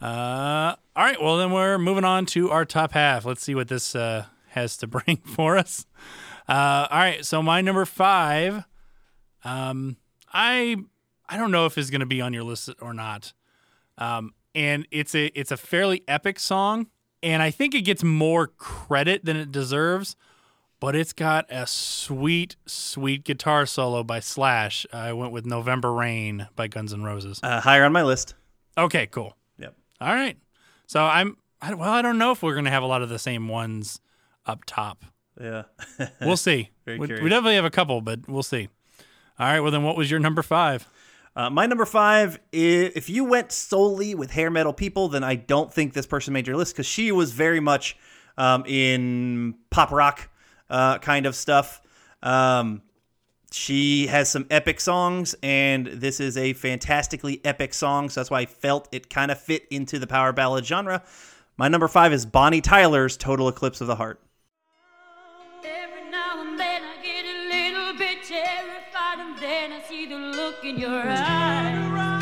Uh, 0.00 0.74
all 0.96 1.04
right. 1.04 1.20
Well, 1.22 1.36
then 1.38 1.50
we're 1.52 1.78
moving 1.78 2.04
on 2.04 2.26
to 2.26 2.50
our 2.50 2.64
top 2.64 2.92
half. 2.92 3.24
Let's 3.24 3.42
see 3.42 3.54
what 3.54 3.68
this 3.68 3.94
uh, 3.94 4.26
has 4.48 4.76
to 4.78 4.86
bring 4.88 5.18
for 5.18 5.56
us. 5.56 5.86
Uh, 6.48 6.86
all 6.90 6.98
right. 6.98 7.24
So 7.24 7.42
my 7.42 7.60
number 7.60 7.84
five, 7.84 8.64
um, 9.44 9.96
I 10.32 10.76
I 11.28 11.36
don't 11.36 11.50
know 11.50 11.66
if 11.66 11.78
it's 11.78 11.90
going 11.90 12.00
to 12.00 12.06
be 12.06 12.20
on 12.20 12.32
your 12.32 12.44
list 12.44 12.70
or 12.80 12.92
not. 12.92 13.32
Um, 13.98 14.34
and 14.54 14.86
it's 14.90 15.14
a 15.14 15.26
it's 15.38 15.50
a 15.50 15.56
fairly 15.56 16.02
epic 16.06 16.38
song, 16.38 16.88
and 17.22 17.42
I 17.42 17.50
think 17.50 17.74
it 17.74 17.82
gets 17.82 18.04
more 18.04 18.46
credit 18.46 19.24
than 19.24 19.36
it 19.36 19.50
deserves. 19.52 20.16
But 20.80 20.94
it's 20.94 21.14
got 21.14 21.46
a 21.50 21.66
sweet, 21.66 22.56
sweet 22.66 23.24
guitar 23.24 23.64
solo 23.64 24.04
by 24.04 24.20
Slash. 24.20 24.84
I 24.92 25.14
went 25.14 25.32
with 25.32 25.46
November 25.46 25.90
Rain 25.94 26.48
by 26.56 26.66
Guns 26.66 26.92
N' 26.92 27.02
Roses. 27.02 27.40
Uh, 27.42 27.60
higher 27.60 27.84
on 27.84 27.92
my 27.92 28.02
list. 28.02 28.34
Okay, 28.76 29.06
cool. 29.06 29.34
Yep. 29.58 29.74
All 30.02 30.12
right. 30.12 30.36
So 30.86 31.02
I'm 31.02 31.38
I, 31.62 31.72
well. 31.72 31.90
I 31.90 32.02
don't 32.02 32.18
know 32.18 32.32
if 32.32 32.42
we're 32.42 32.52
going 32.52 32.66
to 32.66 32.70
have 32.70 32.82
a 32.82 32.86
lot 32.86 33.00
of 33.00 33.08
the 33.08 33.18
same 33.18 33.48
ones 33.48 34.00
up 34.44 34.64
top. 34.66 35.04
Yeah. 35.40 35.64
We'll 36.20 36.36
see. 36.36 36.70
Very 36.84 36.98
we, 36.98 37.06
we 37.06 37.28
definitely 37.28 37.56
have 37.56 37.64
a 37.64 37.70
couple, 37.70 38.00
but 38.00 38.28
we'll 38.28 38.42
see. 38.42 38.68
All 39.38 39.46
right. 39.46 39.60
Well, 39.60 39.70
then, 39.70 39.82
what 39.82 39.96
was 39.96 40.10
your 40.10 40.20
number 40.20 40.42
five? 40.42 40.86
Uh, 41.36 41.50
my 41.50 41.66
number 41.66 41.84
five, 41.84 42.38
if 42.52 43.10
you 43.10 43.24
went 43.24 43.50
solely 43.50 44.14
with 44.14 44.30
hair 44.30 44.50
metal 44.50 44.72
people, 44.72 45.08
then 45.08 45.24
I 45.24 45.34
don't 45.34 45.72
think 45.72 45.92
this 45.92 46.06
person 46.06 46.32
made 46.32 46.46
your 46.46 46.56
list 46.56 46.74
because 46.74 46.86
she 46.86 47.10
was 47.10 47.32
very 47.32 47.58
much 47.58 47.96
um, 48.38 48.64
in 48.66 49.56
pop 49.70 49.90
rock 49.90 50.28
uh, 50.70 50.98
kind 50.98 51.26
of 51.26 51.34
stuff. 51.34 51.80
Um, 52.22 52.82
she 53.50 54.06
has 54.08 54.28
some 54.28 54.46
epic 54.50 54.80
songs, 54.80 55.34
and 55.42 55.86
this 55.86 56.20
is 56.20 56.36
a 56.36 56.52
fantastically 56.52 57.40
epic 57.44 57.74
song. 57.74 58.10
So 58.10 58.20
that's 58.20 58.30
why 58.30 58.40
I 58.40 58.46
felt 58.46 58.88
it 58.92 59.10
kind 59.10 59.30
of 59.30 59.40
fit 59.40 59.66
into 59.70 59.98
the 59.98 60.06
power 60.06 60.32
ballad 60.32 60.64
genre. 60.64 61.02
My 61.56 61.68
number 61.68 61.88
five 61.88 62.12
is 62.12 62.26
Bonnie 62.26 62.60
Tyler's 62.60 63.16
"Total 63.16 63.48
Eclipse 63.48 63.80
of 63.80 63.86
the 63.88 63.96
Heart." 63.96 64.20
Then 69.44 69.72
I 69.74 69.80
see 69.82 70.06
the 70.06 70.16
look 70.16 70.64
in 70.64 70.78
your 70.78 71.02
eyes. 71.06 72.13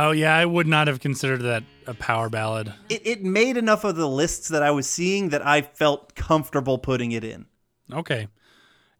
Oh 0.00 0.12
yeah, 0.12 0.36
I 0.36 0.46
would 0.46 0.68
not 0.68 0.86
have 0.86 1.00
considered 1.00 1.42
that 1.42 1.64
a 1.88 1.94
power 1.94 2.28
ballad. 2.28 2.72
It, 2.88 3.04
it 3.04 3.22
made 3.24 3.56
enough 3.56 3.82
of 3.82 3.96
the 3.96 4.08
lists 4.08 4.46
that 4.48 4.62
I 4.62 4.70
was 4.70 4.88
seeing 4.88 5.30
that 5.30 5.44
I 5.44 5.62
felt 5.62 6.14
comfortable 6.14 6.78
putting 6.78 7.10
it 7.10 7.24
in. 7.24 7.46
Okay. 7.92 8.28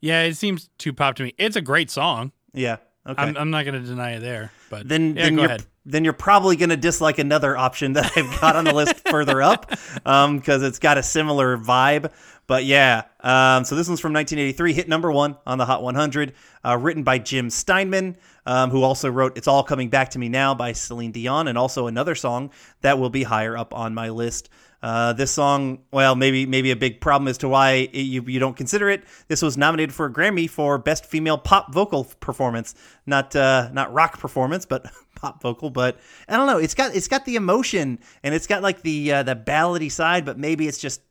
Yeah, 0.00 0.22
it 0.22 0.34
seems 0.34 0.68
too 0.76 0.92
pop 0.92 1.14
to 1.16 1.22
me. 1.22 1.34
It's 1.38 1.54
a 1.54 1.60
great 1.60 1.88
song. 1.88 2.32
Yeah. 2.52 2.78
Okay. 3.06 3.22
I'm, 3.22 3.36
I'm 3.36 3.50
not 3.50 3.64
going 3.64 3.80
to 3.80 3.88
deny 3.88 4.16
it 4.16 4.20
there. 4.20 4.50
But 4.70 4.88
then 4.88 5.14
yeah, 5.14 5.22
then 5.22 5.36
go 5.36 5.42
you're 5.42 5.50
ahead. 5.50 5.66
then 5.86 6.02
you're 6.02 6.12
probably 6.14 6.56
going 6.56 6.70
to 6.70 6.76
dislike 6.76 7.18
another 7.18 7.56
option 7.56 7.92
that 7.92 8.10
I've 8.16 8.40
got 8.40 8.56
on 8.56 8.64
the 8.64 8.74
list 8.74 8.96
further 9.08 9.40
up 9.40 9.70
um, 10.04 10.38
because 10.38 10.64
it's 10.64 10.80
got 10.80 10.98
a 10.98 11.02
similar 11.04 11.56
vibe. 11.56 12.10
But 12.48 12.64
yeah, 12.64 13.04
um, 13.20 13.64
so 13.64 13.76
this 13.76 13.88
one's 13.88 14.00
from 14.00 14.14
1983, 14.14 14.72
hit 14.72 14.88
number 14.88 15.12
one 15.12 15.36
on 15.46 15.58
the 15.58 15.66
Hot 15.66 15.82
100, 15.82 16.32
uh, 16.64 16.78
written 16.78 17.02
by 17.02 17.18
Jim 17.18 17.50
Steinman, 17.50 18.16
um, 18.46 18.70
who 18.70 18.82
also 18.82 19.10
wrote 19.10 19.36
"It's 19.36 19.46
All 19.46 19.62
Coming 19.62 19.90
Back 19.90 20.08
to 20.10 20.18
Me 20.18 20.30
Now" 20.30 20.54
by 20.54 20.72
Celine 20.72 21.12
Dion, 21.12 21.46
and 21.46 21.58
also 21.58 21.88
another 21.88 22.14
song 22.14 22.50
that 22.80 22.98
will 22.98 23.10
be 23.10 23.22
higher 23.22 23.56
up 23.56 23.74
on 23.74 23.94
my 23.94 24.08
list. 24.08 24.48
Uh, 24.82 25.12
this 25.12 25.30
song, 25.30 25.80
well, 25.90 26.14
maybe 26.14 26.46
maybe 26.46 26.70
a 26.70 26.76
big 26.76 27.02
problem 27.02 27.28
as 27.28 27.36
to 27.38 27.48
why 27.48 27.72
it, 27.92 27.94
you 27.94 28.22
you 28.22 28.40
don't 28.40 28.56
consider 28.56 28.88
it. 28.88 29.04
This 29.26 29.42
was 29.42 29.58
nominated 29.58 29.92
for 29.92 30.06
a 30.06 30.12
Grammy 30.12 30.48
for 30.48 30.78
Best 30.78 31.04
Female 31.04 31.36
Pop 31.36 31.74
Vocal 31.74 32.04
Performance, 32.20 32.74
not 33.04 33.36
uh, 33.36 33.68
not 33.74 33.92
rock 33.92 34.18
performance, 34.18 34.64
but 34.64 34.86
pop 35.16 35.42
vocal. 35.42 35.68
But 35.68 35.98
I 36.28 36.36
don't 36.38 36.46
know. 36.46 36.58
It's 36.58 36.74
got 36.74 36.94
it's 36.94 37.08
got 37.08 37.26
the 37.26 37.36
emotion 37.36 37.98
and 38.22 38.34
it's 38.34 38.46
got 38.46 38.62
like 38.62 38.80
the 38.80 39.12
uh, 39.12 39.22
the 39.24 39.36
ballady 39.36 39.92
side, 39.92 40.24
but 40.24 40.38
maybe 40.38 40.66
it's 40.66 40.78
just 40.78 41.02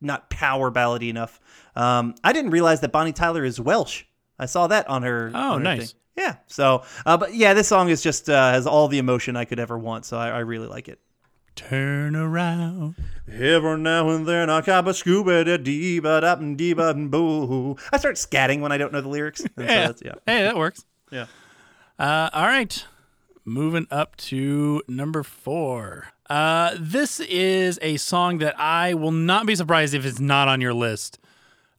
not 0.00 0.30
power 0.30 0.70
ballady 0.70 1.08
enough. 1.08 1.40
Um, 1.76 2.14
I 2.22 2.32
didn't 2.32 2.50
realize 2.50 2.80
that 2.80 2.92
Bonnie 2.92 3.12
Tyler 3.12 3.44
is 3.44 3.60
Welsh. 3.60 4.04
I 4.38 4.46
saw 4.46 4.66
that 4.68 4.88
on 4.88 5.02
her. 5.02 5.30
Oh, 5.34 5.52
on 5.52 5.58
her 5.60 5.64
nice. 5.64 5.92
thing. 5.92 6.00
Yeah. 6.16 6.36
So, 6.46 6.84
uh, 7.06 7.16
but 7.16 7.34
yeah, 7.34 7.54
this 7.54 7.66
song 7.68 7.88
is 7.88 8.02
just 8.02 8.28
uh, 8.30 8.52
has 8.52 8.66
all 8.66 8.86
the 8.88 8.98
emotion 8.98 9.36
I 9.36 9.44
could 9.44 9.58
ever 9.58 9.76
want. 9.78 10.04
So 10.04 10.16
I, 10.16 10.28
I 10.28 10.38
really 10.40 10.68
like 10.68 10.88
it. 10.88 11.00
Turn 11.56 12.16
around. 12.16 12.96
Every 13.30 13.78
now 13.78 14.08
and 14.10 14.26
then 14.26 14.50
I 14.50 14.60
cop 14.60 14.86
a 14.88 14.94
scuba 14.94 15.44
da 15.44 15.56
dee 15.56 16.00
ba 16.00 16.20
da 16.20 16.34
dee 16.34 16.72
ba 16.72 16.94
boo. 16.94 17.76
I 17.92 17.96
start 17.98 18.16
scatting 18.16 18.60
when 18.60 18.72
I 18.72 18.78
don't 18.78 18.92
know 18.92 19.00
the 19.00 19.08
lyrics. 19.08 19.40
And 19.40 19.50
so 19.56 19.62
Yeah. 19.62 19.86
that's- 19.86 20.02
yeah. 20.04 20.14
Hey, 20.26 20.42
that 20.42 20.56
works. 20.56 20.84
Yeah. 21.12 21.26
Uh, 21.98 22.28
all 22.32 22.46
right. 22.46 22.84
Moving 23.44 23.86
up 23.90 24.16
to 24.16 24.82
number 24.88 25.22
four. 25.22 26.08
Uh, 26.28 26.74
this 26.78 27.20
is 27.20 27.78
a 27.82 27.96
song 27.98 28.38
that 28.38 28.58
I 28.58 28.94
will 28.94 29.12
not 29.12 29.46
be 29.46 29.54
surprised 29.54 29.94
if 29.94 30.06
it's 30.06 30.20
not 30.20 30.48
on 30.48 30.60
your 30.60 30.74
list. 30.74 31.18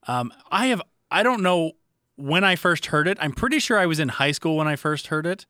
Um, 0.07 0.31
I 0.51 0.67
have, 0.67 0.81
I 1.09 1.23
don't 1.23 1.41
know 1.41 1.73
when 2.15 2.43
I 2.43 2.55
first 2.55 2.87
heard 2.87 3.07
it. 3.07 3.17
I'm 3.19 3.33
pretty 3.33 3.59
sure 3.59 3.77
I 3.77 3.85
was 3.85 3.99
in 3.99 4.09
high 4.09 4.31
school 4.31 4.57
when 4.57 4.67
I 4.67 4.75
first 4.75 5.07
heard 5.07 5.25
it. 5.25 5.45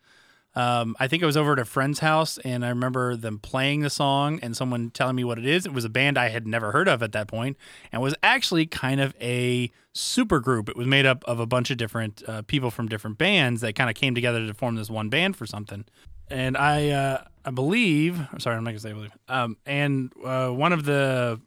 Um, 0.56 0.96
I 1.02 1.10
think 1.10 1.22
I 1.22 1.26
was 1.26 1.36
over 1.36 1.52
at 1.52 1.60
a 1.60 1.66
friend's 1.66 2.00
house 2.00 2.38
and 2.40 2.66
I 2.66 2.70
remember 2.70 3.18
them 3.18 3.40
playing 3.40 3.82
the 3.82 3.90
song 3.90 4.40
and 4.42 4.56
someone 4.56 4.90
telling 4.90 5.18
me 5.18 5.26
what 5.26 5.38
it 5.38 5.46
is. 5.46 5.66
It 5.66 5.74
was 5.74 5.84
a 5.84 5.90
band 5.90 6.18
I 6.18 6.30
had 6.30 6.48
never 6.48 6.72
heard 6.72 6.88
of 6.88 7.04
at 7.04 7.12
that 7.12 7.28
point 7.28 7.58
and 7.92 8.02
was 8.02 8.16
actually 8.24 8.66
kind 8.66 9.02
of 9.02 9.14
a 9.20 9.70
super 9.92 10.40
group. 10.40 10.70
It 10.70 10.78
was 10.78 10.88
made 10.88 11.06
up 11.06 11.26
of 11.26 11.42
a 11.42 11.46
bunch 11.46 11.72
of 11.72 11.78
different 11.78 12.24
uh, 12.26 12.44
people 12.44 12.72
from 12.72 12.88
different 12.88 13.18
bands 13.18 13.60
that 13.62 13.76
kind 13.76 13.90
of 13.90 13.98
came 13.98 14.16
together 14.16 14.48
to 14.48 14.54
form 14.54 14.76
this 14.76 14.90
one 14.90 15.10
band 15.10 15.36
for 15.36 15.46
something. 15.46 15.84
And 16.30 16.58
I, 16.58 16.90
uh, 16.90 17.24
I 17.44 17.52
believe, 17.52 18.20
I'm 18.32 18.40
sorry, 18.40 18.58
I'm 18.58 18.64
not 18.64 18.72
gonna 18.72 18.80
say 18.80 18.90
I 18.90 18.94
believe. 18.94 19.18
Um, 19.28 19.58
and 19.66 20.12
uh, 20.24 20.50
one 20.50 20.74
of 20.74 20.86
the 20.86 21.40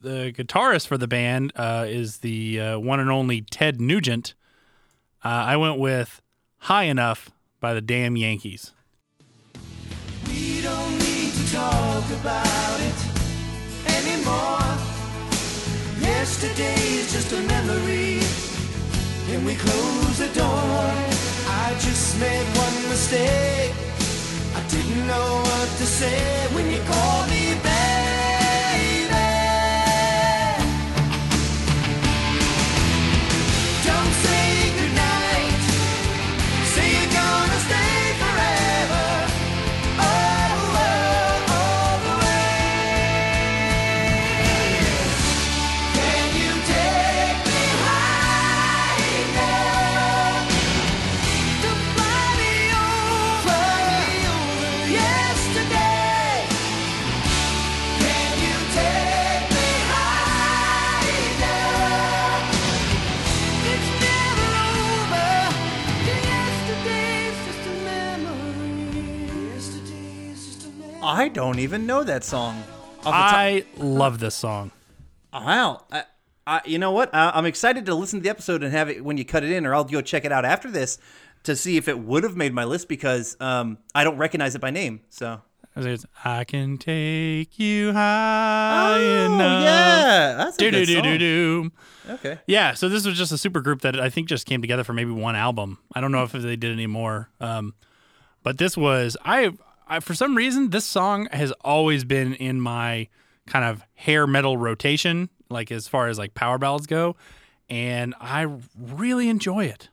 the 0.00 0.32
guitarist 0.32 0.86
for 0.86 0.96
the 0.96 1.06
band 1.06 1.52
uh, 1.56 1.84
is 1.86 2.18
the 2.18 2.60
uh, 2.60 2.78
one 2.78 3.00
and 3.00 3.10
only 3.10 3.42
Ted 3.42 3.80
Nugent. 3.80 4.34
Uh, 5.24 5.28
I 5.28 5.56
went 5.56 5.78
with 5.78 6.22
"High 6.58 6.84
Enough" 6.84 7.30
by 7.58 7.74
the 7.74 7.80
Damn 7.80 8.16
Yankees. 8.16 8.72
We 10.26 10.62
don't 10.62 10.98
need 10.98 11.32
to 11.32 11.52
talk 11.52 12.04
about 12.20 12.80
it 12.80 12.98
anymore. 13.98 14.60
Yesterday 16.00 16.74
is 16.74 17.12
just 17.12 17.32
a 17.32 17.40
memory. 17.42 18.20
We 19.44 19.54
close 19.54 20.18
the 20.18 20.28
door. 20.34 20.46
I 20.46 21.76
just 21.80 22.20
made 22.20 22.44
one 22.56 22.88
mistake. 22.90 23.89
I 24.54 24.60
didn't 24.68 25.06
know 25.06 25.42
what 25.48 25.68
to 25.78 25.86
say 25.86 26.46
when 26.54 26.70
you 26.70 26.80
called 26.90 27.30
me 27.30 27.39
I 71.10 71.28
don't 71.28 71.58
even 71.58 71.86
know 71.86 72.04
that 72.04 72.24
song. 72.24 72.62
Off 73.00 73.04
the 73.04 73.10
top- 73.10 73.34
I 73.34 73.64
love 73.78 74.18
this 74.20 74.34
song. 74.34 74.70
Wow. 75.32 75.84
I, 75.90 76.04
I, 76.46 76.60
you 76.64 76.78
know 76.78 76.92
what? 76.92 77.14
I, 77.14 77.30
I'm 77.34 77.46
excited 77.46 77.86
to 77.86 77.94
listen 77.94 78.20
to 78.20 78.22
the 78.22 78.30
episode 78.30 78.62
and 78.62 78.72
have 78.72 78.88
it 78.88 79.04
when 79.04 79.16
you 79.16 79.24
cut 79.24 79.42
it 79.44 79.50
in, 79.52 79.66
or 79.66 79.74
I'll 79.74 79.84
go 79.84 80.00
check 80.02 80.24
it 80.24 80.32
out 80.32 80.44
after 80.44 80.70
this 80.70 80.98
to 81.44 81.56
see 81.56 81.76
if 81.76 81.88
it 81.88 81.98
would 81.98 82.22
have 82.24 82.36
made 82.36 82.52
my 82.52 82.64
list 82.64 82.88
because 82.88 83.36
um, 83.40 83.78
I 83.94 84.04
don't 84.04 84.18
recognize 84.18 84.54
it 84.54 84.60
by 84.60 84.70
name. 84.70 85.00
So. 85.10 85.40
It's, 85.76 86.04
I 86.24 86.44
can 86.44 86.78
take 86.78 87.58
you 87.58 87.92
high 87.92 88.98
Oh, 88.98 89.26
enough. 89.34 89.62
yeah. 89.62 90.34
That's 90.36 90.56
a 90.56 90.58
Do 90.58 90.70
do 90.70 90.78
good 90.80 90.86
do 90.86 90.94
song. 90.94 91.02
do 91.04 91.18
do. 91.18 91.72
Okay. 92.10 92.38
Yeah, 92.46 92.74
so 92.74 92.88
this 92.88 93.06
was 93.06 93.16
just 93.16 93.30
a 93.32 93.38
super 93.38 93.60
group 93.60 93.82
that 93.82 93.98
I 93.98 94.10
think 94.10 94.28
just 94.28 94.46
came 94.46 94.60
together 94.60 94.82
for 94.84 94.92
maybe 94.92 95.12
one 95.12 95.36
album. 95.36 95.78
I 95.94 96.00
don't 96.00 96.12
know 96.12 96.24
if 96.24 96.32
they 96.32 96.56
did 96.56 96.72
any 96.72 96.88
more. 96.88 97.30
Um, 97.40 97.74
but 98.42 98.58
this 98.58 98.76
was 98.76 99.16
I 99.24 99.52
I, 99.90 99.98
for 100.00 100.14
some 100.14 100.36
reason, 100.36 100.70
this 100.70 100.84
song 100.84 101.28
has 101.32 101.50
always 101.62 102.04
been 102.04 102.34
in 102.34 102.60
my 102.60 103.08
kind 103.46 103.64
of 103.64 103.82
hair 103.94 104.24
metal 104.26 104.56
rotation, 104.56 105.28
like 105.50 105.72
as 105.72 105.88
far 105.88 106.06
as 106.06 106.16
like 106.16 106.32
power 106.34 106.58
ballads 106.58 106.86
go, 106.86 107.16
and 107.68 108.14
I 108.20 108.46
really 108.78 109.28
enjoy 109.28 109.64
it. 109.64 109.88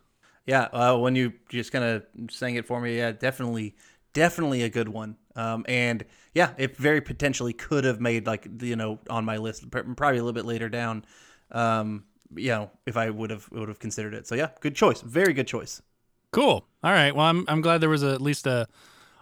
Yeah, 0.45 0.67
uh, 0.71 0.97
when 0.97 1.15
you 1.15 1.33
just 1.49 1.71
kind 1.71 1.83
of 1.83 2.05
sang 2.31 2.55
it 2.55 2.65
for 2.65 2.79
me, 2.79 2.95
yeah, 2.97 3.11
definitely, 3.11 3.75
definitely 4.13 4.61
a 4.61 4.69
good 4.69 4.87
one. 4.87 5.17
Um, 5.35 5.65
and 5.67 6.05
yeah, 6.35 6.53
it 6.57 6.77
very 6.77 7.01
potentially 7.01 7.53
could 7.53 7.83
have 7.83 7.99
made 7.99 8.27
like 8.27 8.47
you 8.61 8.75
know 8.75 8.99
on 9.09 9.25
my 9.25 9.37
list, 9.37 9.69
probably 9.71 10.19
a 10.19 10.23
little 10.23 10.31
bit 10.31 10.45
later 10.45 10.69
down. 10.69 11.05
Um, 11.51 12.03
you 12.35 12.49
know, 12.49 12.69
if 12.85 12.97
I 12.97 13.09
would 13.09 13.31
have 13.31 13.49
would 13.51 13.67
have 13.67 13.79
considered 13.79 14.13
it. 14.13 14.27
So 14.27 14.35
yeah, 14.35 14.49
good 14.61 14.75
choice, 14.75 15.01
very 15.01 15.33
good 15.33 15.47
choice. 15.47 15.81
Cool. 16.31 16.67
All 16.83 16.91
right. 16.91 17.15
Well, 17.15 17.25
I'm 17.25 17.45
I'm 17.47 17.61
glad 17.61 17.81
there 17.81 17.89
was 17.89 18.03
a, 18.03 18.13
at 18.13 18.21
least 18.21 18.45
a 18.45 18.67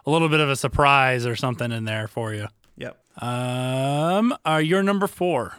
a 0.05 0.11
little 0.11 0.29
bit 0.29 0.39
of 0.39 0.49
a 0.49 0.55
surprise 0.55 1.25
or 1.25 1.35
something 1.35 1.71
in 1.71 1.85
there 1.85 2.07
for 2.07 2.33
you. 2.33 2.47
Yep. 2.77 2.97
Um, 3.21 4.35
uh, 4.45 4.61
you're 4.63 4.83
number 4.83 5.07
four. 5.07 5.57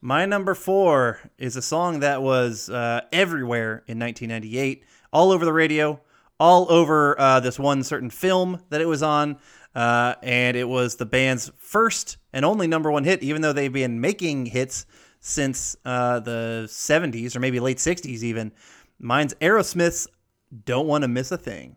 My 0.00 0.26
number 0.26 0.54
four 0.54 1.18
is 1.38 1.56
a 1.56 1.62
song 1.62 2.00
that 2.00 2.22
was 2.22 2.70
uh, 2.70 3.00
everywhere 3.12 3.82
in 3.86 3.98
1998, 3.98 4.84
all 5.12 5.32
over 5.32 5.44
the 5.44 5.52
radio, 5.52 6.00
all 6.38 6.70
over 6.70 7.18
uh, 7.20 7.40
this 7.40 7.58
one 7.58 7.82
certain 7.82 8.10
film 8.10 8.62
that 8.70 8.80
it 8.80 8.86
was 8.86 9.02
on. 9.02 9.38
Uh, 9.74 10.14
and 10.22 10.56
it 10.56 10.68
was 10.68 10.96
the 10.96 11.06
band's 11.06 11.50
first 11.56 12.16
and 12.32 12.44
only 12.44 12.66
number 12.66 12.90
one 12.90 13.04
hit, 13.04 13.22
even 13.22 13.42
though 13.42 13.52
they've 13.52 13.72
been 13.72 14.00
making 14.00 14.46
hits 14.46 14.86
since 15.20 15.76
uh, 15.84 16.20
the 16.20 16.64
70s 16.68 17.34
or 17.34 17.40
maybe 17.40 17.60
late 17.60 17.78
60s, 17.78 18.22
even. 18.22 18.52
Mine's 18.98 19.34
Aerosmith's 19.34 20.08
Don't 20.64 20.86
Want 20.86 21.02
to 21.02 21.08
Miss 21.08 21.30
a 21.30 21.38
Thing. 21.38 21.76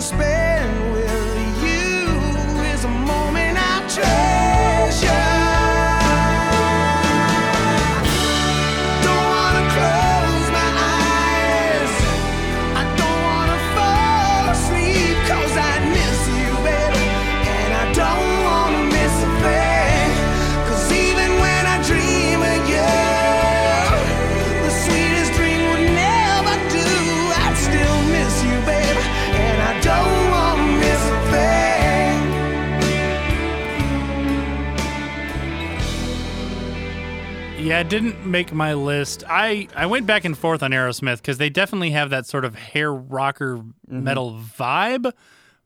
Every 0.00 0.39
Yeah, 37.80 37.86
it 37.86 37.88
didn't 37.88 38.26
make 38.26 38.52
my 38.52 38.74
list. 38.74 39.24
I, 39.26 39.66
I 39.74 39.86
went 39.86 40.06
back 40.06 40.26
and 40.26 40.36
forth 40.36 40.62
on 40.62 40.70
Aerosmith 40.70 41.16
because 41.16 41.38
they 41.38 41.48
definitely 41.48 41.92
have 41.92 42.10
that 42.10 42.26
sort 42.26 42.44
of 42.44 42.54
hair 42.54 42.92
rocker 42.92 43.62
metal 43.88 44.38
vibe, 44.38 45.10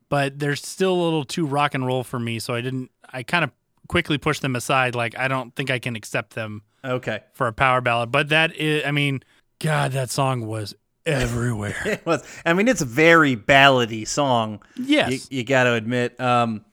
but 0.09 0.39
they're 0.39 0.55
still 0.55 0.93
a 0.93 1.03
little 1.03 1.25
too 1.25 1.45
rock 1.45 1.75
and 1.75 1.85
roll 1.85 2.05
for 2.05 2.21
me. 2.21 2.39
So 2.39 2.55
I 2.55 2.61
didn't. 2.61 2.93
I 3.13 3.25
kind 3.25 3.43
of 3.43 3.51
quickly 3.89 4.17
pushed 4.17 4.43
them 4.43 4.55
aside. 4.55 4.95
Like 4.95 5.19
I 5.19 5.27
don't 5.27 5.57
think 5.57 5.73
I 5.73 5.81
can 5.81 5.97
accept 5.97 6.35
them 6.35 6.63
Okay. 6.85 7.19
for 7.33 7.49
a 7.49 7.53
power 7.53 7.81
ballad. 7.81 8.13
But 8.13 8.29
that 8.29 8.55
is, 8.55 8.85
I 8.87 8.93
mean, 8.93 9.25
God, 9.59 9.91
that 9.93 10.09
song 10.11 10.47
was 10.47 10.73
everywhere. 11.05 11.75
It 11.85 12.07
was. 12.07 12.23
I 12.47 12.53
mean, 12.53 12.69
it's 12.69 12.81
a 12.81 12.85
very 12.87 13.35
ballady 13.35 14.07
song. 14.07 14.63
Yes. 14.77 15.11
you, 15.33 15.39
you 15.39 15.45
got 15.45 15.65
to 15.65 15.73
admit. 15.73 16.21
Um, 16.21 16.65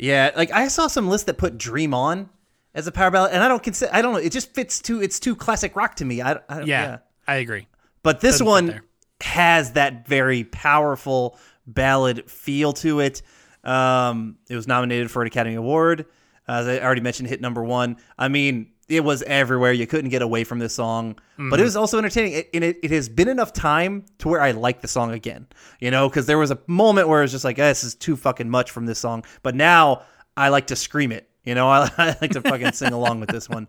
yeah, 0.00 0.32
like 0.34 0.50
I 0.50 0.66
saw 0.66 0.88
some 0.88 1.08
lists 1.08 1.26
that 1.26 1.38
put 1.38 1.58
"Dream 1.58 1.94
On" 1.94 2.28
as 2.74 2.86
a 2.86 2.92
power 2.92 3.10
ballad, 3.10 3.32
and 3.32 3.42
I 3.42 3.48
don't 3.48 3.62
consider. 3.62 3.94
I 3.94 4.02
don't 4.02 4.12
know. 4.12 4.18
It 4.18 4.32
just 4.32 4.54
fits 4.54 4.80
too. 4.80 5.02
It's 5.02 5.18
too 5.20 5.34
classic 5.34 5.76
rock 5.76 5.96
to 5.96 6.04
me. 6.04 6.22
I, 6.22 6.38
I 6.48 6.62
yeah, 6.62 6.98
I 7.26 7.36
agree. 7.36 7.66
But 8.02 8.20
this 8.20 8.34
Doesn't 8.34 8.46
one 8.46 8.80
has 9.20 9.72
that 9.72 10.06
very 10.06 10.44
powerful 10.44 11.38
ballad 11.66 12.30
feel 12.30 12.72
to 12.74 13.00
it. 13.00 13.22
Um, 13.64 14.38
it 14.48 14.56
was 14.56 14.66
nominated 14.66 15.10
for 15.10 15.22
an 15.22 15.28
Academy 15.28 15.56
Award. 15.56 16.06
As 16.48 16.66
I 16.66 16.80
already 16.80 17.02
mentioned, 17.02 17.28
hit 17.28 17.40
number 17.40 17.62
one. 17.62 17.96
I 18.18 18.28
mean, 18.28 18.72
it 18.88 19.04
was 19.04 19.22
everywhere. 19.22 19.72
You 19.72 19.86
couldn't 19.86 20.10
get 20.10 20.22
away 20.22 20.42
from 20.42 20.58
this 20.58 20.74
song, 20.74 21.16
but 21.36 21.60
it 21.60 21.62
was 21.62 21.76
also 21.76 21.98
entertaining. 21.98 22.32
It, 22.32 22.50
and 22.52 22.64
it, 22.64 22.78
it 22.82 22.90
has 22.90 23.08
been 23.08 23.28
enough 23.28 23.52
time 23.52 24.04
to 24.18 24.28
where 24.28 24.40
I 24.40 24.50
like 24.50 24.80
the 24.80 24.88
song 24.88 25.12
again. 25.12 25.46
You 25.80 25.90
know, 25.90 26.08
because 26.08 26.26
there 26.26 26.38
was 26.38 26.50
a 26.50 26.58
moment 26.66 27.08
where 27.08 27.20
it 27.20 27.24
was 27.24 27.32
just 27.32 27.44
like, 27.44 27.58
eh, 27.58 27.68
this 27.68 27.84
is 27.84 27.94
too 27.94 28.16
fucking 28.16 28.50
much 28.50 28.72
from 28.72 28.86
this 28.86 28.98
song. 28.98 29.24
But 29.42 29.54
now 29.54 30.02
I 30.36 30.48
like 30.48 30.66
to 30.68 30.76
scream 30.76 31.12
it. 31.12 31.29
You 31.44 31.54
know, 31.54 31.68
I, 31.70 31.90
I 31.96 32.16
like 32.20 32.32
to 32.32 32.42
fucking 32.42 32.72
sing 32.72 32.92
along 32.92 33.20
with 33.20 33.30
this 33.30 33.48
one. 33.48 33.68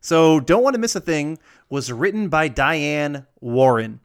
So, 0.00 0.40
Don't 0.40 0.62
Want 0.62 0.74
to 0.74 0.80
Miss 0.80 0.96
a 0.96 1.00
Thing 1.00 1.38
was 1.68 1.92
written 1.92 2.28
by 2.28 2.48
Diane 2.48 3.26
Warren. 3.40 4.00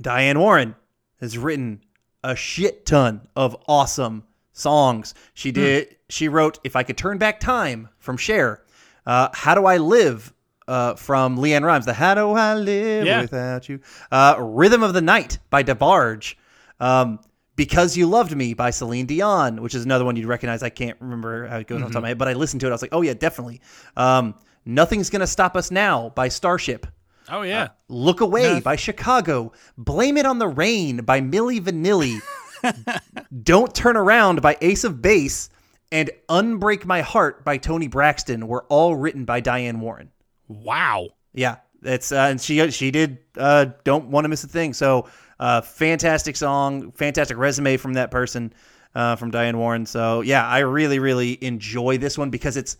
Diane 0.00 0.38
Warren 0.38 0.74
has 1.20 1.36
written 1.38 1.80
a 2.22 2.34
shit 2.36 2.86
ton 2.86 3.26
of 3.36 3.56
awesome 3.66 4.24
songs. 4.52 5.14
She 5.34 5.52
did. 5.52 5.96
She 6.08 6.28
wrote 6.28 6.58
"If 6.64 6.76
I 6.76 6.82
Could 6.82 6.96
Turn 6.96 7.18
Back 7.18 7.40
Time" 7.40 7.88
from 7.98 8.16
Cher. 8.16 8.62
Uh, 9.06 9.28
"How 9.32 9.54
Do 9.54 9.66
I 9.66 9.76
Live" 9.78 10.32
uh, 10.68 10.94
from 10.94 11.36
LeAnn 11.38 11.62
Rimes. 11.64 11.86
The 11.86 11.92
"How 11.94 12.14
Do 12.14 12.30
I 12.32 12.54
Live 12.54 13.06
Yeah. 13.06 13.20
Without 13.22 13.68
You." 13.68 13.80
Uh, 14.10 14.36
"Rhythm 14.38 14.82
of 14.82 14.94
the 14.94 15.02
Night" 15.02 15.38
by 15.50 15.62
DeBarge. 15.62 16.36
Um, 16.80 17.18
"Because 17.56 17.96
You 17.96 18.06
Loved 18.06 18.34
Me" 18.36 18.54
by 18.54 18.70
Celine 18.70 19.06
Dion, 19.06 19.62
which 19.62 19.74
is 19.74 19.84
another 19.84 20.04
one 20.04 20.16
you'd 20.16 20.26
recognize. 20.26 20.62
I 20.62 20.70
can't 20.70 20.96
remember 21.00 21.46
how 21.46 21.58
it 21.58 21.66
goes 21.66 21.80
off 21.82 21.88
the 21.88 21.92
top 21.92 21.98
of 21.98 22.02
my 22.02 22.08
head, 22.08 22.18
but 22.18 22.28
I 22.28 22.32
listened 22.34 22.60
to 22.62 22.66
it. 22.66 22.70
I 22.70 22.72
was 22.72 22.82
like, 22.82 22.92
"Oh 22.94 23.02
yeah, 23.02 23.14
definitely." 23.14 23.60
Um, 23.96 24.34
"Nothing's 24.64 25.10
Gonna 25.10 25.26
Stop 25.26 25.56
Us 25.56 25.70
Now" 25.70 26.10
by 26.14 26.28
Starship. 26.28 26.86
Oh 27.30 27.42
yeah. 27.42 27.68
Look 27.88 28.20
Away 28.20 28.54
No. 28.54 28.60
by 28.60 28.76
Chicago. 28.76 29.52
Blame 29.78 30.16
It 30.18 30.26
on 30.26 30.38
the 30.38 30.48
Rain 30.48 30.98
by 30.98 31.20
Milli 31.22 31.58
Vanilli. 31.60 32.20
Don't 33.42 33.74
Turn 33.74 33.96
Around 33.96 34.42
by 34.42 34.56
Ace 34.60 34.84
of 34.84 35.00
Base. 35.02 35.48
And 35.92 36.10
Unbreak 36.28 36.84
My 36.84 37.02
Heart 37.02 37.44
by 37.44 37.56
Toni 37.56 37.86
Braxton 37.88 38.48
were 38.48 38.64
all 38.68 38.96
written 38.96 39.24
by 39.24 39.40
Diane 39.40 39.80
Warren. 39.80 40.10
wow. 40.48 41.08
Yeah, 41.36 41.56
that's 41.82 42.12
uh, 42.12 42.28
and 42.30 42.40
she 42.40 42.70
she 42.70 42.90
did 42.92 43.18
uh, 43.36 43.66
don't 43.82 44.06
want 44.06 44.24
to 44.24 44.28
miss 44.28 44.44
a 44.44 44.48
thing. 44.48 44.72
So 44.72 45.08
uh, 45.40 45.60
fantastic 45.60 46.36
song, 46.36 46.92
fantastic 46.92 47.36
resume 47.36 47.76
from 47.76 47.94
that 47.94 48.10
person, 48.10 48.52
uh, 48.94 49.16
from 49.16 49.30
Diane 49.30 49.58
Warren. 49.58 49.86
So 49.86 50.20
yeah, 50.20 50.46
I 50.46 50.60
really 50.60 50.98
really 50.98 51.42
enjoy 51.44 51.98
this 51.98 52.16
one 52.18 52.30
because 52.30 52.56
it's 52.56 52.76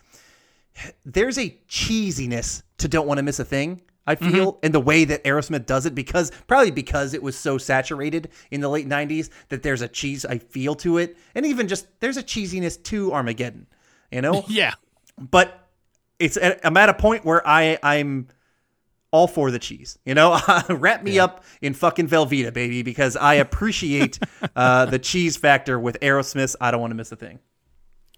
there's 1.05 1.39
a 1.39 1.57
cheesiness 1.69 2.63
to 2.79 2.89
don't 2.89 3.07
want 3.07 3.19
to 3.19 3.23
miss 3.23 3.39
a 3.39 3.45
thing. 3.45 3.83
I 4.07 4.17
feel 4.17 4.59
in 4.63 4.73
the 4.73 4.81
way 4.81 5.07
that 5.07 5.25
Aerosmith 5.25 5.65
does 5.65 5.87
it 5.87 5.95
because 5.95 6.31
probably 6.47 6.71
because 6.71 7.15
it 7.15 7.23
was 7.23 7.39
so 7.39 7.57
saturated 7.57 8.29
in 8.51 8.61
the 8.61 8.69
late 8.69 8.87
'90s 8.87 9.31
that 9.49 9.63
there's 9.63 9.81
a 9.81 9.89
cheese 9.89 10.27
I 10.27 10.37
feel 10.39 10.75
to 10.77 10.99
it, 10.99 11.17
and 11.35 11.47
even 11.47 11.69
just 11.69 11.87
there's 12.01 12.19
a 12.19 12.23
cheesiness 12.23 12.83
to 12.85 13.13
Armageddon, 13.15 13.67
you 14.11 14.21
know 14.21 14.45
Yeah. 14.49 14.75
but 15.19 15.69
it's 16.19 16.37
I'm 16.63 16.77
at 16.77 16.91
a 16.91 16.95
point 16.95 17.25
where 17.25 17.47
I 17.49 17.79
I'm 17.83 18.29
all 19.15 19.29
for 19.29 19.53
the 19.53 19.61
cheese. 19.61 19.97
You 20.05 20.13
know, 20.13 20.41
wrap 20.69 21.05
me 21.05 21.21
up 21.21 21.45
in 21.63 21.73
fucking 21.73 22.09
Velveeta, 22.09 22.53
baby, 22.53 22.83
because 22.83 23.17
I 23.17 23.35
appreciate 23.35 24.19
uh, 24.57 24.87
the 24.87 24.99
cheese 24.99 25.37
factor 25.37 25.79
with 25.79 26.01
Aerosmith's. 26.01 26.57
I 26.61 26.73
don't 26.73 26.81
want 26.81 26.91
to 26.91 26.97
miss 26.97 27.13
a 27.13 27.17
thing. 27.17 27.39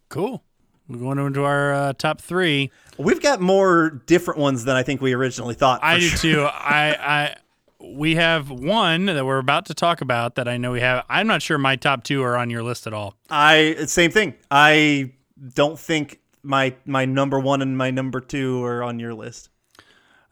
Cool. 0.08 0.42
We're 0.88 0.98
going 0.98 1.18
into 1.18 1.44
our 1.44 1.74
uh, 1.74 1.92
top 1.92 2.22
three. 2.22 2.70
We've 2.96 3.20
got 3.20 3.42
more 3.42 4.02
different 4.06 4.40
ones 4.40 4.64
than 4.64 4.74
I 4.74 4.82
think 4.82 5.02
we 5.02 5.12
originally 5.12 5.54
thought. 5.54 5.80
I 5.82 5.98
do 5.98 6.08
sure. 6.08 6.18
too. 6.18 6.42
I, 6.50 6.96
I, 6.98 7.36
we 7.78 8.14
have 8.14 8.48
one 8.48 9.04
that 9.04 9.26
we're 9.26 9.36
about 9.36 9.66
to 9.66 9.74
talk 9.74 10.00
about 10.00 10.36
that 10.36 10.48
I 10.48 10.56
know 10.56 10.72
we 10.72 10.80
have. 10.80 11.04
I'm 11.10 11.26
not 11.26 11.42
sure 11.42 11.58
my 11.58 11.76
top 11.76 12.04
two 12.04 12.22
are 12.22 12.38
on 12.38 12.48
your 12.48 12.62
list 12.62 12.86
at 12.86 12.94
all. 12.94 13.16
I 13.28 13.84
same 13.86 14.10
thing. 14.10 14.32
I 14.50 15.12
don't 15.52 15.78
think 15.78 16.20
my 16.42 16.74
my 16.86 17.04
number 17.04 17.38
one 17.38 17.60
and 17.60 17.76
my 17.76 17.90
number 17.90 18.20
two 18.20 18.64
are 18.64 18.82
on 18.82 18.98
your 18.98 19.12
list. 19.12 19.50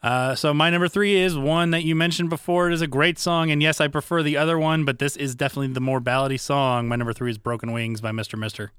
Uh, 0.05 0.35
so 0.35 0.53
my 0.53 0.69
number 0.69 0.87
three 0.87 1.15
is 1.15 1.35
one 1.35 1.71
that 1.71 1.83
you 1.83 1.95
mentioned 1.95 2.29
before. 2.29 2.69
It 2.69 2.75
is 2.75 2.81
a 2.81 2.85
great 2.87 3.17
song, 3.17 3.49
and 3.49 3.59
yes, 3.59 3.81
I 3.81 3.87
prefer 3.87 4.21
the 4.21 4.37
other 4.37 4.59
one, 4.59 4.85
but 4.85 4.99
this 4.99 5.17
is 5.17 5.33
definitely 5.33 5.73
the 5.73 5.81
more 5.81 5.99
ballady 5.99 6.39
song. 6.39 6.87
My 6.87 6.95
number 6.95 7.11
three 7.11 7.31
is 7.31 7.39
"Broken 7.39 7.71
Wings" 7.71 8.01
by 8.01 8.11
Mr. 8.11 8.37
Mister. 8.37 8.71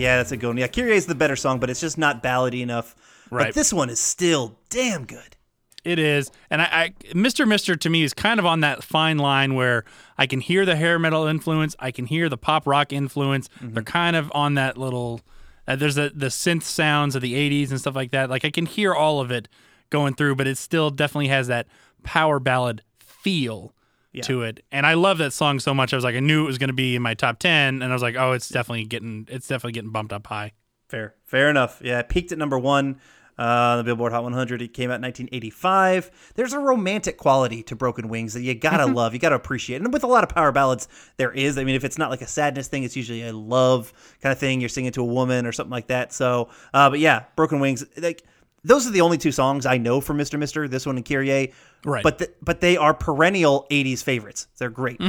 Yeah, 0.00 0.16
that's 0.16 0.32
a 0.32 0.36
good 0.36 0.48
one. 0.48 0.56
Yeah, 0.56 0.66
Kyrie 0.66 0.96
is 0.96 1.06
the 1.06 1.14
better 1.14 1.36
song, 1.36 1.60
but 1.60 1.68
it's 1.68 1.80
just 1.80 1.98
not 1.98 2.22
ballady 2.22 2.62
enough. 2.62 2.96
Right. 3.30 3.46
But 3.48 3.54
this 3.54 3.72
one 3.72 3.90
is 3.90 4.00
still 4.00 4.56
damn 4.70 5.04
good. 5.04 5.36
It 5.84 5.98
is, 5.98 6.30
and 6.50 6.60
I, 6.60 6.64
I, 6.64 6.94
Mr. 7.12 7.48
Mister 7.48 7.74
to 7.74 7.88
me 7.88 8.02
is 8.02 8.12
kind 8.12 8.38
of 8.38 8.44
on 8.44 8.60
that 8.60 8.84
fine 8.84 9.16
line 9.16 9.54
where 9.54 9.84
I 10.18 10.26
can 10.26 10.40
hear 10.40 10.66
the 10.66 10.76
hair 10.76 10.98
metal 10.98 11.26
influence, 11.26 11.74
I 11.78 11.90
can 11.90 12.04
hear 12.04 12.28
the 12.28 12.36
pop 12.36 12.66
rock 12.66 12.92
influence. 12.92 13.48
They're 13.62 13.82
kind 13.82 14.14
of 14.14 14.30
on 14.34 14.54
that 14.54 14.76
little. 14.76 15.22
Uh, 15.66 15.76
there's 15.76 15.94
the 15.94 16.12
the 16.14 16.26
synth 16.26 16.64
sounds 16.64 17.14
of 17.14 17.22
the 17.22 17.32
'80s 17.32 17.70
and 17.70 17.80
stuff 17.80 17.94
like 17.94 18.10
that. 18.10 18.28
Like 18.28 18.44
I 18.44 18.50
can 18.50 18.66
hear 18.66 18.94
all 18.94 19.20
of 19.20 19.30
it 19.30 19.48
going 19.88 20.14
through, 20.14 20.36
but 20.36 20.46
it 20.46 20.58
still 20.58 20.90
definitely 20.90 21.28
has 21.28 21.46
that 21.46 21.66
power 22.02 22.38
ballad 22.38 22.82
feel 22.98 23.74
to 24.22 24.42
it. 24.42 24.64
And 24.72 24.86
I 24.86 24.94
love 24.94 25.18
that 25.18 25.32
song 25.32 25.60
so 25.60 25.72
much. 25.72 25.92
I 25.92 25.96
was 25.96 26.04
like, 26.04 26.16
I 26.16 26.20
knew 26.20 26.44
it 26.44 26.46
was 26.46 26.58
going 26.58 26.68
to 26.68 26.74
be 26.74 26.96
in 26.96 27.02
my 27.02 27.14
top 27.14 27.38
ten, 27.38 27.82
and 27.82 27.84
I 27.84 27.92
was 27.92 28.02
like, 28.02 28.16
oh, 28.16 28.32
it's 28.32 28.48
definitely 28.48 28.84
getting, 28.84 29.26
it's 29.30 29.46
definitely 29.46 29.72
getting 29.72 29.90
bumped 29.90 30.12
up 30.12 30.26
high. 30.26 30.52
Fair, 30.88 31.14
fair 31.24 31.48
enough. 31.48 31.80
Yeah, 31.84 32.00
it 32.00 32.08
peaked 32.08 32.32
at 32.32 32.38
number 32.38 32.58
one 32.58 33.00
uh, 33.38 33.42
on 33.42 33.78
the 33.78 33.84
Billboard 33.84 34.12
Hot 34.12 34.22
100. 34.22 34.60
It 34.60 34.74
came 34.74 34.90
out 34.90 34.96
in 34.96 35.02
1985. 35.02 36.32
There's 36.34 36.52
a 36.52 36.58
romantic 36.58 37.16
quality 37.16 37.62
to 37.64 37.74
Broken 37.74 38.08
Wings 38.08 38.34
that 38.34 38.42
you 38.42 38.54
gotta 38.54 38.86
love, 38.86 39.14
you 39.14 39.18
gotta 39.18 39.36
appreciate. 39.36 39.80
And 39.80 39.92
with 39.92 40.04
a 40.04 40.08
lot 40.08 40.24
of 40.24 40.30
power 40.30 40.52
ballads, 40.52 40.88
there 41.16 41.32
is. 41.32 41.56
I 41.56 41.64
mean, 41.64 41.74
if 41.74 41.84
it's 41.84 41.96
not 41.96 42.10
like 42.10 42.20
a 42.20 42.26
sadness 42.26 42.68
thing, 42.68 42.82
it's 42.82 42.96
usually 42.96 43.22
a 43.22 43.32
love 43.32 43.92
kind 44.20 44.32
of 44.32 44.38
thing. 44.38 44.60
You're 44.60 44.68
singing 44.68 44.92
to 44.92 45.00
a 45.00 45.06
woman 45.06 45.46
or 45.46 45.52
something 45.52 45.70
like 45.70 45.86
that. 45.86 46.12
So, 46.12 46.50
uh, 46.74 46.90
but 46.90 46.98
yeah, 46.98 47.24
Broken 47.36 47.60
Wings, 47.60 47.84
like 47.96 48.24
those 48.64 48.86
are 48.86 48.90
the 48.90 49.00
only 49.00 49.18
two 49.18 49.32
songs 49.32 49.66
I 49.66 49.78
know 49.78 50.00
from 50.00 50.18
Mr. 50.18 50.38
Mister. 50.38 50.68
This 50.68 50.86
one 50.86 50.96
and 50.96 51.04
Kyrie. 51.04 51.52
Right. 51.84 52.02
But 52.02 52.18
th- 52.18 52.30
but 52.42 52.60
they 52.60 52.76
are 52.76 52.92
perennial 52.94 53.66
80s 53.70 54.02
favorites. 54.02 54.46
They're 54.58 54.68
great. 54.70 55.00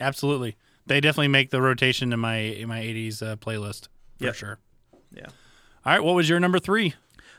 Absolutely, 0.00 0.56
they 0.86 1.00
definitely 1.00 1.28
make 1.28 1.50
the 1.50 1.60
rotation 1.62 2.12
in 2.12 2.20
my 2.20 2.36
in 2.38 2.68
my 2.68 2.80
'80s 2.80 3.22
uh, 3.22 3.36
playlist 3.36 3.88
for 4.18 4.26
Yep. 4.26 4.34
sure. 4.34 4.58
Yeah. 5.14 5.26
All 5.84 5.92
right, 5.92 6.02
what 6.02 6.14
was 6.14 6.28
your 6.28 6.40
number 6.40 6.58
three? 6.58 6.94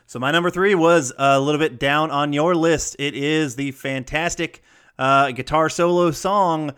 So 0.06 0.18
my 0.18 0.30
number 0.32 0.50
three 0.50 0.74
was 0.74 1.12
a 1.16 1.40
little 1.40 1.58
bit 1.60 1.78
down 1.78 2.10
on 2.10 2.32
your 2.32 2.54
list. 2.54 2.96
It 2.98 3.14
is 3.14 3.54
the 3.56 3.70
fantastic 3.70 4.62
uh, 4.98 5.30
guitar 5.30 5.68
solo 5.68 6.10
song 6.10 6.72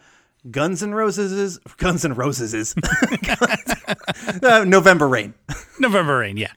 "Guns 0.50 0.82
N' 0.82 0.92
Roses." 0.94 1.32
is 1.32 1.58
Guns 1.78 2.04
N' 2.04 2.14
Roses 2.14 2.52
is 2.54 2.74
November 4.42 5.08
Rain. 5.08 5.34
November 5.80 6.18
Rain, 6.18 6.36
yeah. 6.36 6.52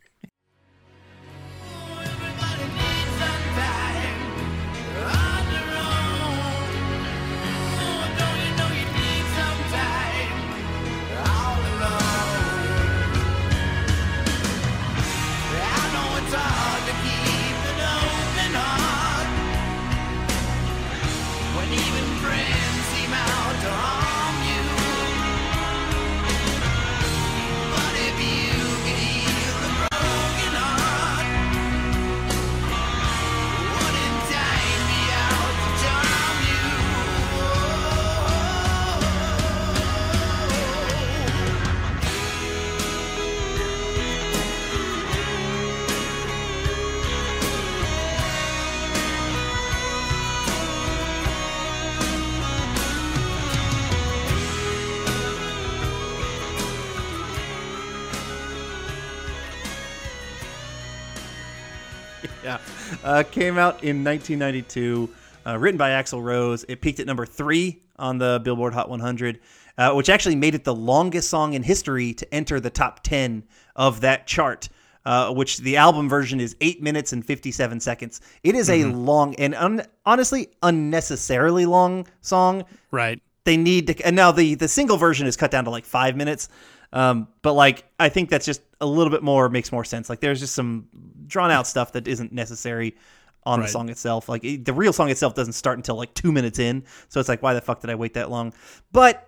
Uh, 63.17 63.23
came 63.23 63.57
out 63.57 63.83
in 63.83 64.03
1992. 64.03 65.09
Uh, 65.45 65.57
written 65.57 65.77
by 65.77 65.91
Axl 65.91 66.21
Rose. 66.21 66.65
It 66.67 66.81
peaked 66.81 66.99
at 66.99 67.07
number 67.07 67.25
three 67.25 67.81
on 67.97 68.17
the 68.17 68.41
Billboard 68.43 68.73
Hot 68.73 68.89
100, 68.89 69.39
uh, 69.77 69.93
which 69.93 70.09
actually 70.09 70.35
made 70.35 70.55
it 70.55 70.65
the 70.65 70.75
longest 70.75 71.29
song 71.29 71.53
in 71.53 71.63
history 71.63 72.13
to 72.15 72.33
enter 72.33 72.59
the 72.59 72.69
top 72.69 73.01
10 73.03 73.43
of 73.75 74.01
that 74.01 74.27
chart. 74.27 74.69
Uh, 75.05 75.31
which 75.31 75.59
the 75.59 75.77
album 75.77 76.09
version 76.09 76.41
is 76.41 76.57
eight 76.59 76.81
minutes 76.81 77.13
and 77.13 77.25
57 77.25 77.79
seconds. 77.79 78.19
It 78.43 78.55
is 78.55 78.69
a 78.69 78.83
long 78.83 79.35
and 79.35 79.55
un- 79.55 79.85
honestly 80.05 80.49
unnecessarily 80.61 81.65
long 81.65 82.07
song. 82.19 82.65
Right. 82.91 83.21
They 83.45 83.55
need 83.55 83.87
to, 83.87 84.05
and 84.05 84.17
now 84.17 84.33
the 84.33 84.55
the 84.55 84.67
single 84.67 84.97
version 84.97 85.25
is 85.25 85.37
cut 85.37 85.49
down 85.49 85.63
to 85.63 85.69
like 85.69 85.85
five 85.85 86.17
minutes. 86.17 86.49
Um, 86.93 87.27
but 87.41 87.53
like 87.53 87.85
I 87.99 88.09
think 88.09 88.29
that's 88.29 88.45
just 88.45 88.61
a 88.81 88.85
little 88.85 89.11
bit 89.11 89.23
more 89.23 89.49
makes 89.49 89.71
more 89.71 89.83
sense. 89.83 90.09
Like 90.09 90.19
there's 90.21 90.39
just 90.39 90.55
some 90.55 90.87
drawn 91.27 91.51
out 91.51 91.67
stuff 91.67 91.91
that 91.93 92.07
isn't 92.07 92.31
necessary 92.31 92.95
on 93.43 93.61
the 93.61 93.67
song 93.67 93.89
itself. 93.89 94.27
Like 94.29 94.43
it- 94.43 94.65
the 94.65 94.73
real 94.73 94.93
song 94.93 95.09
itself 95.09 95.33
doesn't 95.35 95.53
start 95.53 95.77
until 95.77 95.95
like 95.95 96.13
two 96.13 96.31
minutes 96.31 96.59
in, 96.59 96.83
so 97.09 97.19
it's 97.19 97.29
like 97.29 97.41
why 97.41 97.53
the 97.53 97.61
fuck 97.61 97.81
did 97.81 97.89
I 97.89 97.95
wait 97.95 98.13
that 98.15 98.29
long? 98.29 98.53
But 98.91 99.23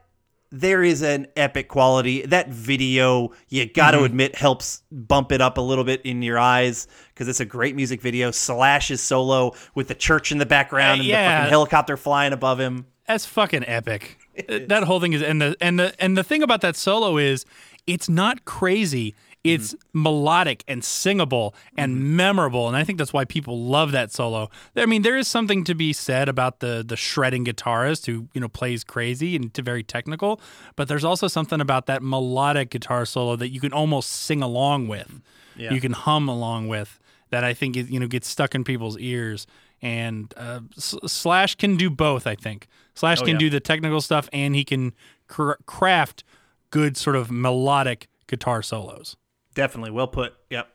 there 0.51 0.83
is 0.83 1.01
an 1.03 1.27
epic 1.35 1.67
quality. 1.67 2.23
That 2.25 2.49
video, 2.49 3.33
you 3.49 3.65
got 3.71 3.91
to 3.91 3.97
Mm-hmm. 3.97 4.05
admit, 4.07 4.35
helps 4.35 4.81
bump 4.91 5.31
it 5.31 5.41
up 5.41 5.57
a 5.57 5.61
little 5.61 5.83
bit 5.83 6.01
in 6.05 6.21
your 6.23 6.39
eyes 6.39 6.87
because 7.13 7.27
it's 7.27 7.39
a 7.39 7.45
great 7.45 7.75
music 7.75 8.01
video. 8.01 8.31
Slash 8.31 8.89
is 8.89 8.99
solo 9.01 9.53
with 9.75 9.87
the 9.89 9.95
church 9.95 10.31
in 10.31 10.37
the 10.39 10.45
background 10.47 11.01
Uh, 11.01 11.03
and 11.03 11.07
yeah. 11.07 11.31
the 11.31 11.37
fucking 11.37 11.49
helicopter 11.51 11.97
flying 11.97 12.33
above 12.33 12.59
him. 12.59 12.87
That's 13.07 13.25
fucking 13.25 13.65
epic. 13.67 14.17
That 14.47 14.83
whole 14.83 14.99
thing 14.99 15.13
is 15.13 15.21
and 15.21 15.41
the 15.41 15.55
and 15.61 15.79
the 15.79 15.93
and 15.99 16.17
the 16.17 16.23
thing 16.23 16.43
about 16.43 16.61
that 16.61 16.75
solo 16.75 17.17
is 17.17 17.45
it's 17.87 18.09
not 18.09 18.45
crazy. 18.45 19.15
It's 19.43 19.73
mm-hmm. 19.73 20.03
melodic 20.03 20.65
and 20.67 20.83
singable 20.83 21.55
and 21.77 21.95
mm-hmm. 21.95 22.15
memorable, 22.17 22.67
and 22.67 22.75
I 22.75 22.83
think 22.83 22.97
that's 22.97 23.13
why 23.13 23.23
people 23.23 23.63
love 23.63 23.93
that 23.93 24.11
solo. 24.11 24.49
I 24.75 24.85
mean, 24.85 25.01
there 25.01 25.15
is 25.15 25.29
something 25.29 25.63
to 25.63 25.73
be 25.73 25.93
said 25.93 26.27
about 26.27 26.59
the 26.59 26.83
the 26.85 26.97
shredding 26.97 27.45
guitarist 27.45 28.05
who 28.05 28.27
you 28.33 28.41
know 28.41 28.49
plays 28.49 28.83
crazy 28.83 29.35
and 29.35 29.53
to 29.53 29.61
very 29.61 29.81
technical, 29.81 30.41
but 30.75 30.87
there's 30.89 31.05
also 31.05 31.27
something 31.27 31.61
about 31.61 31.85
that 31.85 32.03
melodic 32.03 32.69
guitar 32.69 33.05
solo 33.05 33.37
that 33.37 33.49
you 33.49 33.61
can 33.61 33.71
almost 33.71 34.11
sing 34.11 34.41
along 34.41 34.87
with. 34.87 35.21
Mm-hmm. 35.57 35.73
You 35.73 35.81
can 35.81 35.93
hum 35.93 36.27
along 36.27 36.67
with 36.67 36.99
that. 37.29 37.45
I 37.45 37.53
think 37.53 37.77
is, 37.77 37.89
you 37.89 37.99
know 37.99 38.07
gets 38.07 38.27
stuck 38.27 38.53
in 38.55 38.65
people's 38.65 38.97
ears. 38.97 39.47
And 39.81 40.33
uh, 40.35 40.61
Slash 40.77 41.55
can 41.55 41.77
do 41.77 41.89
both. 41.89 42.27
I 42.27 42.35
think 42.35 42.67
Slash 42.95 43.19
can 43.19 43.29
yeah. 43.29 43.37
do 43.37 43.49
the 43.49 43.59
technical 43.59 44.01
stuff, 44.01 44.27
and 44.33 44.55
he 44.55 44.65
can 44.65 44.93
cr- 45.27 45.53
craft 45.65 46.23
good 46.69 46.97
sort 46.97 47.15
of 47.15 47.31
melodic 47.31 48.07
guitar 48.27 48.61
solos. 48.61 49.15
Definitely, 49.53 49.91
well 49.91 50.07
put. 50.07 50.33
Yep, 50.49 50.67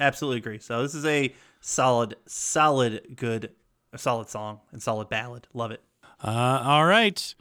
absolutely 0.00 0.38
agree. 0.38 0.58
So 0.58 0.82
this 0.82 0.94
is 0.94 1.04
a 1.04 1.34
solid, 1.60 2.16
solid, 2.26 3.16
good, 3.16 3.50
a 3.92 3.98
solid 3.98 4.28
song 4.28 4.60
and 4.72 4.82
solid 4.82 5.08
ballad. 5.08 5.46
Love 5.52 5.70
it. 5.70 5.82
Uh, 6.22 6.62
all 6.64 6.86
right. 6.86 7.34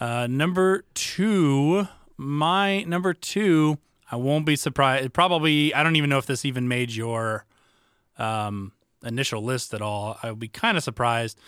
Uh, 0.00 0.26
number 0.28 0.84
two, 0.94 1.88
my 2.16 2.82
number 2.84 3.12
two. 3.12 3.78
I 4.10 4.16
won't 4.16 4.46
be 4.46 4.54
surprised. 4.54 5.04
It 5.04 5.12
probably, 5.12 5.74
I 5.74 5.82
don't 5.82 5.96
even 5.96 6.10
know 6.10 6.18
if 6.18 6.26
this 6.26 6.44
even 6.44 6.68
made 6.68 6.92
your 6.92 7.46
um, 8.18 8.72
initial 9.04 9.42
list 9.42 9.74
at 9.74 9.82
all. 9.82 10.18
I 10.22 10.30
would 10.30 10.40
be 10.40 10.48
kind 10.48 10.76
of 10.76 10.82
surprised. 10.82 11.38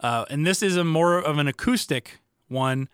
Uh, 0.00 0.24
and 0.30 0.46
this 0.46 0.62
is 0.62 0.76
a 0.76 0.84
more 0.84 1.18
of 1.18 1.38
an 1.38 1.48
acoustic 1.48 2.20
one. 2.48 2.88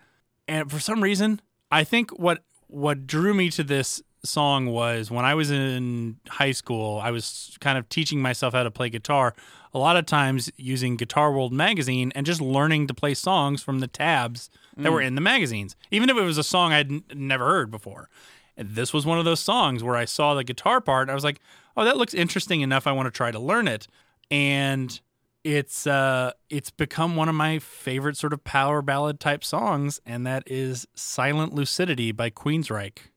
And 0.48 0.70
for 0.70 0.78
some 0.78 1.02
reason, 1.02 1.40
I 1.70 1.84
think 1.84 2.10
what 2.18 2.44
what 2.68 3.06
drew 3.06 3.34
me 3.34 3.50
to 3.50 3.62
this 3.62 4.02
song 4.24 4.66
was 4.66 5.10
when 5.10 5.24
I 5.24 5.34
was 5.34 5.50
in 5.50 6.16
high 6.28 6.52
school, 6.52 6.98
I 7.02 7.10
was 7.10 7.56
kind 7.60 7.78
of 7.78 7.88
teaching 7.88 8.20
myself 8.20 8.54
how 8.54 8.62
to 8.62 8.70
play 8.70 8.88
guitar. 8.88 9.34
A 9.72 9.78
lot 9.78 9.96
of 9.96 10.06
times 10.06 10.50
using 10.56 10.96
Guitar 10.96 11.32
World 11.32 11.52
magazine 11.52 12.12
and 12.14 12.24
just 12.24 12.40
learning 12.40 12.86
to 12.86 12.94
play 12.94 13.12
songs 13.12 13.60
from 13.62 13.80
the 13.80 13.88
tabs 13.88 14.48
that 14.76 14.92
were 14.92 15.00
in 15.00 15.14
the 15.14 15.20
magazines, 15.20 15.74
even 15.90 16.08
if 16.08 16.16
it 16.16 16.22
was 16.22 16.38
a 16.38 16.44
song 16.44 16.72
I'd 16.72 16.90
n- 16.90 17.02
never 17.12 17.44
heard 17.44 17.70
before. 17.70 18.08
And 18.56 18.70
this 18.70 18.92
was 18.92 19.04
one 19.04 19.18
of 19.18 19.24
those 19.24 19.40
songs 19.40 19.82
where 19.82 19.96
I 19.96 20.04
saw 20.04 20.34
the 20.34 20.44
guitar 20.44 20.80
part 20.80 21.02
and 21.02 21.10
I 21.10 21.14
was 21.14 21.24
like, 21.24 21.40
"Oh, 21.76 21.84
that 21.84 21.96
looks 21.96 22.14
interesting 22.14 22.60
enough. 22.60 22.86
I 22.86 22.92
want 22.92 23.06
to 23.06 23.10
try 23.10 23.30
to 23.30 23.38
learn 23.38 23.68
it." 23.68 23.86
And 24.30 25.00
it's 25.44 25.86
uh 25.86 26.32
it's 26.48 26.70
become 26.70 27.16
one 27.16 27.28
of 27.28 27.34
my 27.34 27.58
favorite 27.58 28.16
sort 28.16 28.32
of 28.32 28.42
power 28.44 28.80
ballad 28.80 29.20
type 29.20 29.44
songs 29.44 30.00
and 30.06 30.26
that 30.26 30.42
is 30.46 30.88
Silent 30.94 31.54
Lucidity 31.54 32.12
by 32.12 32.30
Queensryche. 32.30 33.10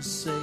Safe 0.00 0.33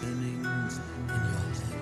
dream 0.00 0.12
spinning 0.12 0.44
in 0.44 0.50
your 1.08 1.18
head. 1.18 1.72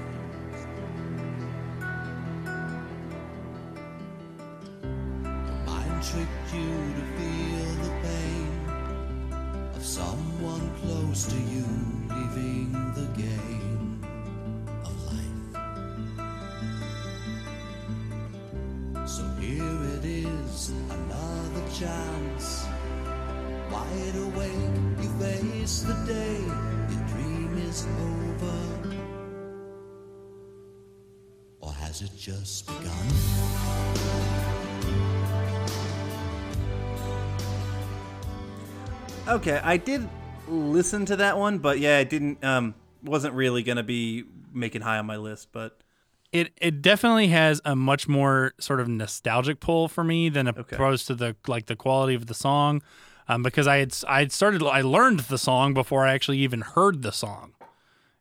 Mind 5.67 6.03
tricked 6.03 6.55
you 6.55 6.71
to 6.95 7.03
feel 7.17 7.71
the 7.85 7.93
pain 8.03 8.51
of 9.75 9.83
someone 9.85 10.67
close 10.83 11.27
to 11.27 11.37
you 11.37 11.67
leaving 12.09 12.71
the 12.95 13.07
game 13.17 14.03
of 14.85 14.95
life. 15.13 15.43
So 19.09 19.23
here 19.41 19.83
it 19.99 20.05
is, 20.05 20.73
another 20.91 21.65
chance. 21.79 22.67
Wide 23.71 24.17
awake, 24.17 24.77
you 25.03 25.11
face 25.19 25.81
the 25.83 25.95
day. 26.07 26.80
Your 27.71 27.87
dream 27.87 28.27
is 28.41 28.43
over. 28.43 28.97
Or 31.61 31.73
has 31.73 32.03
it 32.03 32.11
just 32.17 32.67
begun? 32.67 34.11
Okay, 39.29 39.61
I 39.63 39.77
did 39.77 40.09
listen 40.49 41.05
to 41.07 41.17
that 41.17 41.39
one, 41.39 41.59
but 41.59 41.79
yeah, 41.79 41.99
it 41.99 42.11
didn't. 42.11 42.43
Um, 42.45 42.75
wasn't 43.03 43.35
really 43.35 43.63
gonna 43.63 43.83
be 43.83 44.25
making 44.53 44.83
high 44.83 44.99
on 44.99 45.07
my 45.07 45.17
list, 45.17 45.49
but 45.53 45.81
It 46.33 46.53
it 46.61 46.83
definitely 46.83 47.29
has 47.29 47.61
a 47.65 47.75
much 47.77 48.09
more 48.09 48.53
sort 48.59 48.81
of 48.81 48.89
nostalgic 48.89 49.61
pull 49.61 49.89
for 49.89 50.05
me 50.05 50.29
than 50.29 50.49
opposed 50.49 51.07
to 51.07 51.15
the 51.15 51.37
like 51.47 51.67
the 51.67 51.77
quality 51.77 52.15
of 52.15 52.27
the 52.27 52.35
song, 52.35 52.83
um, 53.29 53.43
because 53.43 53.67
I 53.67 53.77
had 53.79 53.95
I 54.09 54.21
had 54.21 54.33
started 54.33 54.63
I 54.63 54.81
learned 54.83 55.21
the 55.21 55.39
song 55.39 55.73
before 55.75 56.07
I 56.07 56.13
actually 56.13 56.39
even 56.39 56.61
heard 56.63 57.03
the 57.03 57.13
song, 57.13 57.53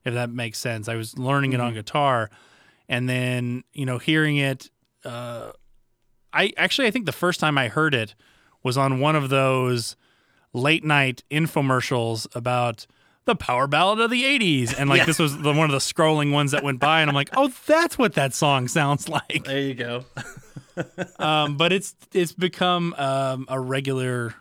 if 0.06 0.14
that 0.14 0.30
makes 0.30 0.58
sense. 0.58 0.88
I 0.88 0.96
was 0.96 1.18
learning 1.18 1.54
it 1.54 1.62
on 1.62 1.74
guitar, 1.74 2.30
and 2.88 3.08
then 3.08 3.64
you 3.74 3.86
know 3.86 3.98
hearing 3.98 4.38
it. 4.38 4.70
Uh, 5.04 5.52
I 6.34 6.52
actually 6.58 6.88
I 6.88 6.92
think 6.92 7.06
the 7.06 7.12
first 7.12 7.40
time 7.40 7.58
I 7.58 7.68
heard 7.68 7.94
it 7.94 8.16
was 8.64 8.78
on 8.78 9.00
one 9.00 9.16
of 9.16 9.30
those 9.30 9.96
late 10.54 10.84
night 10.84 11.24
infomercials 11.32 12.28
about 12.36 12.86
the 13.26 13.36
power 13.36 13.68
ballad 13.68 14.00
of 14.00 14.10
the 14.10 14.24
80s 14.24 14.74
and 14.76 14.90
like 14.90 15.06
this 15.06 15.20
was 15.20 15.38
the, 15.38 15.54
one 15.54 15.66
of 15.66 15.72
the 15.72 15.78
scrolling 15.78 16.32
ones 16.32 16.50
that 16.50 16.64
went 16.64 16.80
by 16.80 17.02
and 17.02 17.12
i'm 17.12 17.16
like 17.16 17.30
oh 17.38 17.54
that's 17.68 17.96
what 17.96 18.14
that 18.14 18.34
song 18.34 18.68
sounds 18.68 19.08
like 19.08 19.44
there 19.44 19.60
you 19.60 19.76
go. 19.76 20.04
um, 21.20 21.58
but 21.58 21.72
it's 21.72 21.96
it's 22.14 22.32
become 22.32 22.94
um, 22.98 23.46
a 23.48 23.60
regular 23.60 24.34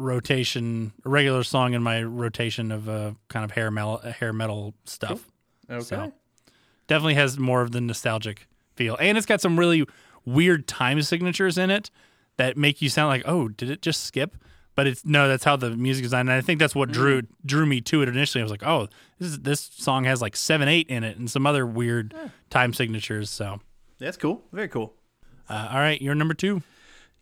rotation 0.00 0.92
a 1.04 1.08
regular 1.08 1.42
song 1.42 1.74
in 1.74 1.82
my 1.82 2.02
rotation 2.02 2.72
of 2.72 2.88
uh, 2.88 3.12
kind 3.28 3.44
of 3.44 3.52
hair 3.52 3.70
metal 3.70 3.98
hair 3.98 4.32
metal 4.32 4.74
stuff. 4.84 5.26
Okay. 5.70 5.84
so 5.84 6.12
definitely 6.88 7.14
has 7.14 7.38
more 7.38 7.62
of 7.62 7.70
the 7.70 7.80
nostalgic 7.80 8.48
feel. 8.74 8.96
And 8.98 9.16
it's 9.16 9.26
got 9.26 9.40
some 9.40 9.58
really 9.58 9.86
weird 10.24 10.66
time 10.66 11.00
signatures 11.02 11.56
in 11.56 11.70
it 11.70 11.90
that 12.36 12.56
make 12.56 12.82
you 12.82 12.88
sound 12.88 13.08
like 13.08 13.22
oh 13.26 13.48
did 13.48 13.70
it 13.70 13.82
just 13.82 14.04
skip? 14.04 14.36
But 14.74 14.86
it's 14.86 15.04
no 15.04 15.28
that's 15.28 15.44
how 15.44 15.56
the 15.56 15.70
music 15.76 16.04
is 16.06 16.12
done 16.12 16.20
and 16.20 16.30
i 16.32 16.40
think 16.40 16.58
that's 16.58 16.74
what 16.74 16.90
drew 16.90 17.22
drew 17.44 17.66
me 17.66 17.80
to 17.82 18.02
it 18.02 18.08
initially. 18.08 18.40
I 18.40 18.44
was 18.44 18.50
like 18.50 18.64
oh 18.66 18.88
this 19.18 19.28
is 19.28 19.40
this 19.40 19.60
song 19.60 20.04
has 20.04 20.22
like 20.22 20.34
7 20.36 20.66
8 20.68 20.88
in 20.88 21.04
it 21.04 21.18
and 21.18 21.30
some 21.30 21.46
other 21.46 21.66
weird 21.66 22.14
time 22.48 22.72
signatures 22.72 23.28
so. 23.30 23.60
That's 23.98 24.16
cool. 24.16 24.42
Very 24.52 24.68
cool. 24.68 24.94
uh, 25.50 25.68
all 25.72 25.78
right 25.78 26.00
you're 26.00 26.14
number 26.14 26.32
two 26.34 26.62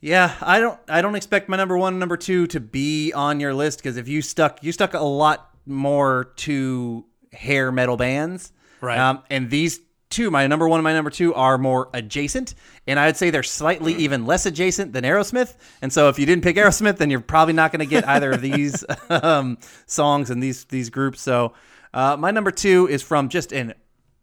Yeah, 0.01 0.35
I 0.41 0.61
don't 0.61 0.79
I 0.89 1.03
don't 1.03 1.17
expect 1.17 1.49
my 1.49 1.57
number 1.57 1.77
one 1.77 1.95
and 1.95 2.01
number 2.01 2.17
two 2.17 2.47
to 2.49 2.61
be 2.61 3.13
on 3.13 3.41
your 3.41 3.53
list 3.53 3.79
because 3.79 3.97
if 3.97 4.07
you 4.07 4.23
stuck 4.23 4.63
you 4.63 4.71
stuck 4.73 4.95
a 4.95 5.01
lot 5.01 5.51
more 5.67 6.33
to 6.37 7.05
hair 7.33 7.71
metal 7.73 7.97
bands. 7.97 8.53
Right. 8.81 8.99
Um, 8.99 9.23
and 9.29 9.51
these 9.51 9.81
two, 10.11 10.31
my 10.31 10.47
number 10.47 10.69
one 10.69 10.79
and 10.79 10.85
my 10.85 10.93
number 10.93 11.11
two, 11.11 11.35
are 11.35 11.59
more 11.59 11.91
adjacent. 11.93 12.55
And 12.87 12.99
I 12.99 13.07
would 13.07 13.17
say 13.17 13.31
they're 13.31 13.43
slightly 13.43 13.95
even 13.95 14.25
less 14.25 14.47
adjacent 14.47 14.93
than 14.93 15.05
Aerosmith. 15.05 15.55
And 15.83 15.93
so 15.93 16.09
if 16.09 16.19
you 16.19 16.27
didn't 16.27 16.45
pick 16.45 16.57
Aerosmith, 16.57 16.97
then 16.97 17.11
you're 17.11 17.21
probably 17.21 17.55
not 17.55 17.73
going 17.73 17.81
to 17.81 17.87
get 17.87 18.07
either 18.09 18.33
of 18.33 18.41
these 18.41 18.85
um, 19.11 19.59
songs 19.87 20.31
and 20.31 20.43
these 20.43 20.65
these 20.65 20.91
groups. 20.91 21.21
So 21.21 21.53
uh, 21.93 22.17
my 22.17 22.31
number 22.31 22.51
two 22.51 22.89
is 22.89 23.03
from 23.03 23.29
just 23.29 23.53
an 23.53 23.75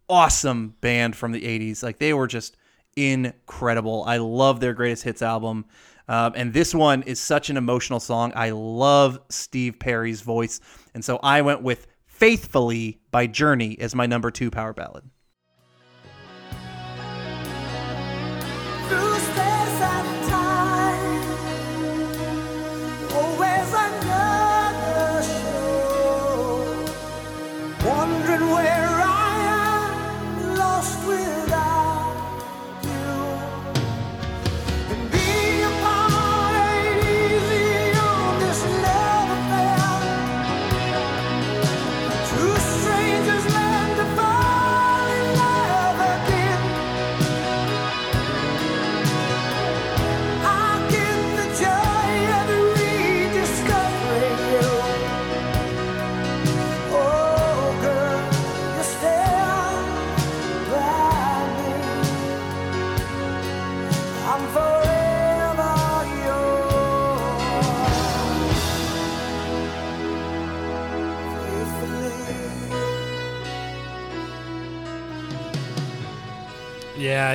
awesome 0.10 0.76
band 0.82 1.16
from 1.16 1.32
the 1.32 1.42
80s. 1.42 1.84
Like 1.84 2.00
they 2.00 2.14
were 2.14 2.28
just 2.28 2.56
incredible. 2.96 4.04
I 4.06 4.18
love 4.18 4.60
their 4.60 4.74
greatest 4.74 5.04
hits 5.04 5.22
album. 5.22 5.66
Um, 6.08 6.34
and 6.36 6.54
this 6.54 6.74
one 6.74 7.04
is 7.04 7.20
such 7.20 7.50
an 7.50 7.58
emotional 7.58 8.00
song. 8.00 8.32
I 8.36 8.52
love 8.52 9.20
Steve 9.30 9.80
Perry's 9.80 10.22
voice. 10.22 10.60
And 10.94 11.04
so 11.04 11.20
I 11.24 11.42
went 11.42 11.62
with 11.62 11.88
Faithfully 12.06 13.02
by 13.12 13.28
Journey 13.28 13.78
as 13.80 13.96
my 13.96 14.06
number 14.06 14.32
two 14.32 14.50
power 14.50 14.74
ballad. 14.74 15.10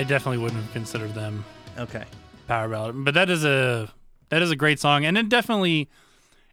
I 0.00 0.04
definitely 0.04 0.38
wouldn't 0.38 0.62
have 0.62 0.72
considered 0.72 1.14
them 1.14 1.44
Okay. 1.78 2.04
power 2.46 2.68
ballad 2.68 3.04
but 3.04 3.14
that 3.14 3.28
is 3.30 3.44
a 3.44 3.92
that 4.30 4.42
is 4.42 4.50
a 4.50 4.56
great 4.56 4.80
song 4.80 5.04
and 5.04 5.16
it 5.18 5.28
definitely 5.28 5.90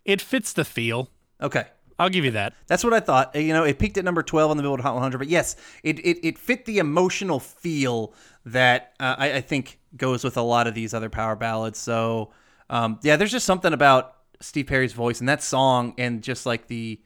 it 0.05 0.21
fits 0.21 0.53
the 0.53 0.65
feel 0.65 1.09
Okay. 1.41 1.65
i'll 1.99 2.09
give 2.09 2.25
you 2.25 2.31
that 2.31 2.53
That's 2.67 2.83
what 2.83 2.93
I 2.93 2.99
thought. 2.99 3.35
You 3.35 3.53
know, 3.53 3.63
it 3.63 3.79
peaked 3.79 3.97
at 3.97 4.03
number 4.05 4.21
12 4.23 4.51
on 4.51 4.57
the 4.57 4.63
Billboard 4.63 4.81
Hot 4.81 4.93
100, 4.95 5.17
but 5.17 5.27
yes, 5.29 5.55
it, 5.83 5.99
it, 5.99 6.17
it 6.27 6.37
fit 6.37 6.65
the 6.65 6.79
emotional 6.79 7.39
feel 7.39 8.13
that 8.45 8.93
uh, 8.99 9.15
I, 9.17 9.33
I 9.35 9.41
think 9.41 9.79
goes 9.95 10.23
with 10.23 10.35
a 10.37 10.41
lot 10.41 10.67
of 10.67 10.73
these 10.75 10.93
other 10.93 11.09
power 11.09 11.35
ballads. 11.35 11.79
So 11.79 12.31
Um, 12.69 12.99
yeah, 13.03 13.15
there's 13.17 13.31
just 13.31 13.45
something 13.45 13.71
about 13.73 14.15
Steve 14.41 14.67
Perry's 14.67 14.93
voice 14.93 15.19
and 15.21 15.29
that 15.29 15.41
song, 15.41 15.93
and 15.97 16.21
just 16.21 16.45
like 16.45 16.67
the 16.67 16.99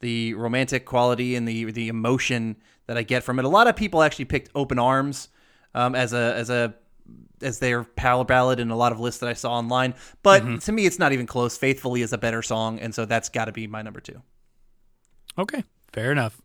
the 0.00 0.34
romantic 0.34 0.84
quality 0.84 1.34
and 1.36 1.46
the 1.48 1.70
the 1.72 1.88
emotion 1.88 2.56
that 2.86 2.96
I 2.98 3.02
get 3.02 3.22
from 3.24 3.38
it. 3.38 3.44
A 3.44 3.48
lot 3.48 3.66
of 3.66 3.74
people 3.76 4.02
actually 4.02 4.26
picked 4.26 4.50
"Open 4.54 4.78
Arms" 4.78 5.28
um, 5.76 5.94
as 5.94 6.12
a 6.12 6.34
as 6.34 6.50
a 6.50 6.74
as 7.42 7.58
their 7.58 7.84
power 7.84 8.24
ballad 8.24 8.58
in 8.58 8.70
a 8.70 8.76
lot 8.76 8.92
of 8.92 8.98
lists 8.98 9.20
that 9.20 9.28
I 9.28 9.34
saw 9.34 9.52
online. 9.52 9.94
But 10.22 10.60
to 10.62 10.72
me, 10.72 10.86
it's 10.86 10.98
not 10.98 11.12
even 11.12 11.26
close. 11.26 11.56
"Faithfully" 11.56 12.02
is 12.02 12.12
a 12.12 12.18
better 12.18 12.42
song, 12.42 12.80
and 12.80 12.94
so 12.94 13.04
that's 13.04 13.28
got 13.28 13.44
to 13.44 13.52
be 13.52 13.66
my 13.66 13.82
number 13.82 14.00
two. 14.00 14.22
Okay, 15.38 15.62
fair 15.92 16.10
enough. 16.10 16.40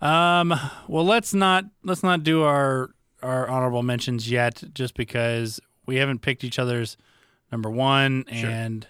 Um, 0.00 0.52
well, 0.88 1.04
let's 1.04 1.34
not 1.34 1.66
let's 1.84 2.02
not 2.02 2.24
do 2.24 2.42
our 2.42 2.90
our 3.22 3.48
honorable 3.48 3.82
mentions 3.82 4.28
yet, 4.30 4.64
just 4.74 4.94
because 4.94 5.60
we 5.86 5.96
haven't 5.96 6.20
picked 6.22 6.42
each 6.42 6.58
other's 6.58 6.96
number 7.52 7.70
one, 7.70 8.24
and 8.28 8.86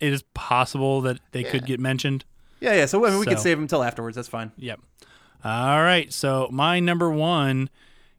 it 0.00 0.12
is 0.12 0.22
possible 0.34 1.00
that 1.00 1.18
they 1.32 1.42
could 1.42 1.64
get 1.64 1.80
mentioned. 1.80 2.24
Yeah, 2.60 2.74
yeah. 2.74 2.86
So 2.86 3.04
I 3.06 3.10
mean, 3.10 3.20
we 3.20 3.26
can 3.26 3.38
save 3.38 3.56
them 3.56 3.64
until 3.64 3.82
afterwards. 3.82 4.16
That's 4.16 4.28
fine. 4.28 4.52
Yep. 4.58 4.80
All 5.44 5.82
right. 5.82 6.12
So 6.12 6.48
my 6.52 6.78
number 6.78 7.10
one 7.10 7.70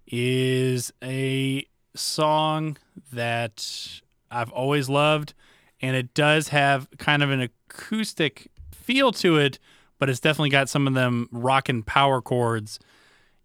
is 0.08 0.92
a 1.04 1.66
song 1.96 2.78
that 3.12 4.02
I've 4.32 4.52
always 4.52 4.90
loved, 4.90 5.34
and 5.82 5.96
it 5.96 6.14
does 6.14 6.50
have 6.50 6.88
kind 6.98 7.24
of 7.24 7.30
an 7.30 7.42
acoustic 7.42 8.48
feel 8.72 9.12
to 9.14 9.38
it, 9.38 9.60
but 10.00 10.10
it's 10.10 10.20
definitely 10.20 10.50
got 10.50 10.70
some 10.70 10.88
of 10.88 10.94
them 10.94 11.28
rockin' 11.32 11.84
power 11.84 12.22
chords 12.22 12.80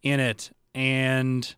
in 0.03 0.21
it. 0.21 0.51
And 0.75 1.55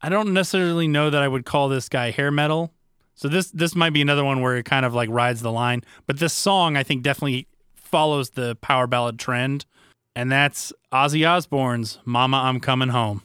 I 0.00 0.08
don't 0.08 0.32
necessarily 0.32 0.88
know 0.88 1.10
that 1.10 1.22
I 1.22 1.28
would 1.28 1.44
call 1.44 1.68
this 1.68 1.88
guy 1.88 2.10
hair 2.10 2.30
metal. 2.30 2.72
So 3.14 3.26
this 3.26 3.50
this 3.50 3.74
might 3.74 3.92
be 3.92 4.00
another 4.00 4.24
one 4.24 4.40
where 4.40 4.56
it 4.56 4.64
kind 4.64 4.86
of 4.86 4.94
like 4.94 5.08
rides 5.10 5.42
the 5.42 5.50
line. 5.50 5.82
But 6.06 6.18
this 6.18 6.32
song 6.32 6.76
I 6.76 6.84
think 6.84 7.02
definitely 7.02 7.48
follows 7.74 8.30
the 8.30 8.56
power 8.56 8.86
ballad 8.86 9.18
trend. 9.18 9.66
And 10.14 10.30
that's 10.30 10.72
Ozzy 10.92 11.28
Osbourne's 11.28 11.98
Mama 12.04 12.38
I'm 12.38 12.60
Coming 12.60 12.88
Home. 12.90 13.22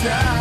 Hypnotized. 0.00 0.37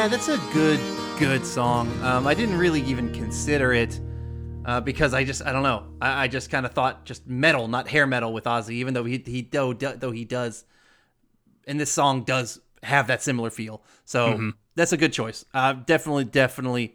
Yeah, 0.00 0.08
that's 0.08 0.28
a 0.28 0.38
good, 0.54 0.80
good 1.18 1.44
song. 1.44 1.86
Um, 2.02 2.26
I 2.26 2.32
didn't 2.32 2.56
really 2.56 2.80
even 2.84 3.12
consider 3.12 3.74
it 3.74 4.00
uh, 4.64 4.80
because 4.80 5.12
I 5.12 5.24
just, 5.24 5.44
I 5.44 5.52
don't 5.52 5.62
know. 5.62 5.88
I, 6.00 6.22
I 6.22 6.26
just 6.26 6.48
kind 6.48 6.64
of 6.64 6.72
thought 6.72 7.04
just 7.04 7.26
metal, 7.26 7.68
not 7.68 7.86
hair 7.86 8.06
metal 8.06 8.32
with 8.32 8.44
Ozzy, 8.44 8.70
even 8.76 8.94
though 8.94 9.04
he, 9.04 9.22
he 9.26 9.42
though, 9.42 9.74
though 9.74 10.10
he 10.10 10.24
does, 10.24 10.64
and 11.66 11.78
this 11.78 11.92
song 11.92 12.22
does 12.24 12.62
have 12.82 13.08
that 13.08 13.22
similar 13.22 13.50
feel. 13.50 13.82
So 14.06 14.52
that's 14.74 14.94
a 14.94 14.96
good 14.96 15.12
choice. 15.12 15.44
Uh, 15.52 15.74
definitely, 15.74 16.24
definitely, 16.24 16.94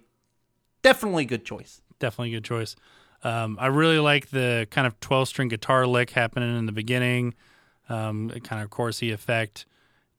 definitely 0.82 1.26
good 1.26 1.46
choice. 1.46 1.84
Definitely 2.00 2.32
good 2.32 2.44
choice. 2.44 2.76
Um, 3.24 3.56
I 3.62 3.68
really 3.68 4.00
like 4.00 4.32
the 4.32 4.68
kind 4.72 4.88
of 4.88 5.00
12 5.00 5.28
string 5.28 5.48
guitar 5.50 5.86
lick 5.86 6.10
happening 6.10 6.58
in 6.58 6.66
the 6.66 6.72
beginning, 6.72 7.36
um, 7.88 8.32
kind 8.44 8.64
of 8.64 8.72
chorusy 8.72 9.14
effect. 9.14 9.68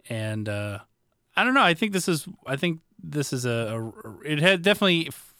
And 0.09 0.49
uh, 0.49 0.79
I 1.37 1.45
don't 1.45 1.55
know. 1.55 1.63
I 1.63 1.75
think 1.75 1.93
this 1.93 2.09
is, 2.09 2.27
I 2.47 2.57
think 2.57 2.81
this 3.03 3.33
is 3.33 3.45
a, 3.45 3.51
a 3.95 4.21
it 4.25 4.41
had 4.41 4.63
definitely 4.63 5.09
f- 5.09 5.35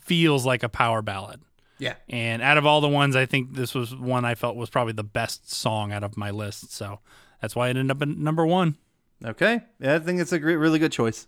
feels 0.00 0.46
like 0.46 0.62
a 0.62 0.68
power 0.68 1.02
ballad. 1.02 1.40
Yeah. 1.78 1.94
And 2.08 2.40
out 2.40 2.56
of 2.56 2.66
all 2.66 2.80
the 2.80 2.88
ones, 2.88 3.16
I 3.16 3.26
think 3.26 3.54
this 3.54 3.74
was 3.74 3.94
one 3.94 4.24
I 4.24 4.34
felt 4.34 4.56
was 4.56 4.70
probably 4.70 4.92
the 4.92 5.04
best 5.04 5.50
song 5.52 5.92
out 5.92 6.04
of 6.04 6.16
my 6.16 6.30
list. 6.30 6.72
So 6.72 7.00
that's 7.40 7.54
why 7.54 7.68
it 7.68 7.76
ended 7.76 7.90
up 7.90 8.02
at 8.02 8.08
number 8.08 8.46
one. 8.46 8.76
Okay. 9.24 9.60
Yeah, 9.80 9.96
I 9.96 9.98
think 9.98 10.20
it's 10.20 10.32
a 10.32 10.38
great, 10.38 10.56
really 10.56 10.78
good 10.78 10.92
choice. 10.92 11.26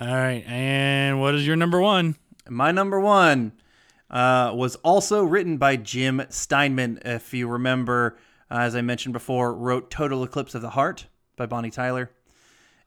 All 0.00 0.06
right. 0.06 0.44
And 0.46 1.20
what 1.20 1.34
is 1.34 1.46
your 1.46 1.56
number 1.56 1.80
one? 1.80 2.16
My 2.48 2.70
number 2.70 3.00
one 3.00 3.52
uh, 4.10 4.52
was 4.54 4.76
also 4.76 5.24
written 5.24 5.58
by 5.58 5.76
Jim 5.76 6.22
Steinman. 6.30 7.00
If 7.04 7.34
you 7.34 7.48
remember, 7.48 8.16
uh, 8.50 8.58
as 8.60 8.76
I 8.76 8.80
mentioned 8.80 9.12
before, 9.12 9.54
wrote 9.54 9.90
Total 9.90 10.22
Eclipse 10.22 10.54
of 10.54 10.62
the 10.62 10.70
Heart 10.70 11.06
by 11.36 11.46
Bonnie 11.46 11.70
Tyler. 11.70 12.10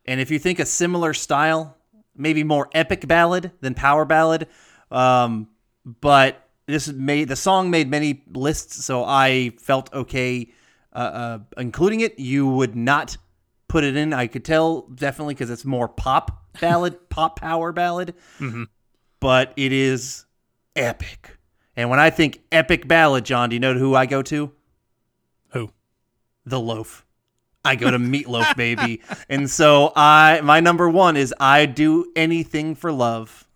And 0.06 0.20
if 0.20 0.32
you 0.32 0.40
think 0.40 0.60
a 0.60 0.66
similar 0.66 1.14
style, 1.14 1.78
maybe 2.16 2.44
more 2.44 2.70
epic 2.74 3.08
ballad 3.08 3.52
than 3.62 3.74
power 3.74 4.06
ballad, 4.06 4.48
um, 4.90 5.48
but 5.86 6.48
this 6.66 6.88
made 6.88 7.28
the 7.28 7.36
song 7.36 7.70
made 7.70 7.90
many 7.90 8.24
lists, 8.34 8.84
so 8.86 9.04
I 9.04 9.52
felt 9.60 9.94
okay 9.94 10.52
uh, 10.94 10.98
uh, 10.98 11.40
including 11.58 12.02
it. 12.02 12.20
You 12.20 12.48
would 12.48 12.76
not 12.76 13.18
put 13.68 13.84
it 13.84 13.96
in. 13.96 14.14
I 14.14 14.28
could 14.28 14.44
tell 14.44 14.82
definitely 14.82 15.34
because 15.34 15.50
it's 15.50 15.66
more 15.66 15.88
pop 15.88 16.46
ballad, 16.60 17.10
pop 17.10 17.40
power 17.40 17.72
ballad 17.72 18.14
but 19.22 19.54
it 19.56 19.72
is 19.72 20.26
epic. 20.76 21.38
And 21.78 21.90
when 21.90 22.00
I 22.00 22.10
think 22.10 22.42
epic 22.52 22.86
ballad, 22.86 23.24
John, 23.24 23.50
do 23.50 23.56
you 23.56 23.62
know 23.62 23.74
who 23.76 23.96
I 23.96 24.06
go 24.06 24.22
to? 24.24 24.52
Who? 25.54 25.72
The 26.46 26.60
Loaf. 26.60 27.06
I 27.64 27.76
go 27.76 27.92
to 27.92 28.00
Meatloaf, 28.00 28.56
baby. 28.56 29.02
And 29.30 29.50
so 29.50 29.94
I 29.96 30.42
my 30.42 30.60
number 30.60 30.90
one 30.90 31.16
is 31.18 31.34
I 31.40 31.66
do 31.66 32.12
anything 32.16 32.76
for 32.76 32.92
love. 32.92 33.48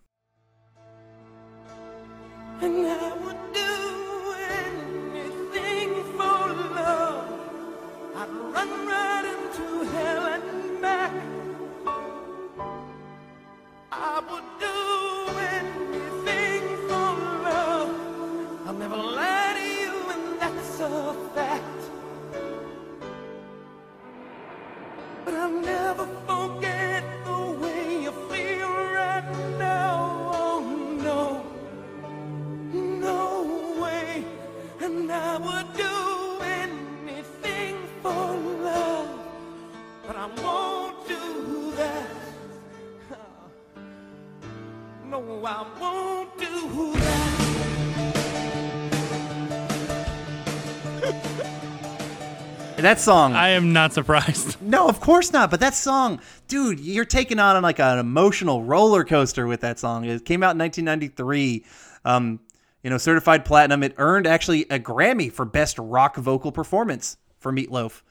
That 52.86 53.00
song 53.00 53.34
I 53.34 53.48
am 53.50 53.72
not 53.72 53.92
surprised. 53.92 54.56
No, 54.66 54.88
of 54.88 55.00
course 55.00 55.32
not. 55.32 55.50
But 55.50 55.60
that 55.60 55.74
song, 55.74 56.20
dude, 56.48 56.80
you're 56.80 57.04
taking 57.04 57.38
on 57.38 57.60
like 57.62 57.80
an 57.80 57.98
emotional 57.98 58.62
roller 58.62 59.04
coaster 59.04 59.46
with 59.46 59.60
that 59.60 59.78
song. 59.78 60.04
It 60.04 60.24
came 60.24 60.42
out 60.42 60.52
in 60.52 60.58
1993. 60.58 61.64
Um, 62.04 62.40
you 62.82 62.90
know, 62.90 62.98
certified 62.98 63.44
platinum. 63.44 63.82
It 63.82 63.94
earned 63.98 64.26
actually 64.28 64.62
a 64.70 64.78
Grammy 64.78 65.32
for 65.32 65.44
best 65.44 65.78
rock 65.78 66.16
vocal 66.16 66.52
performance 66.52 67.16
for 67.40 67.52
Meatloaf. 67.52 68.02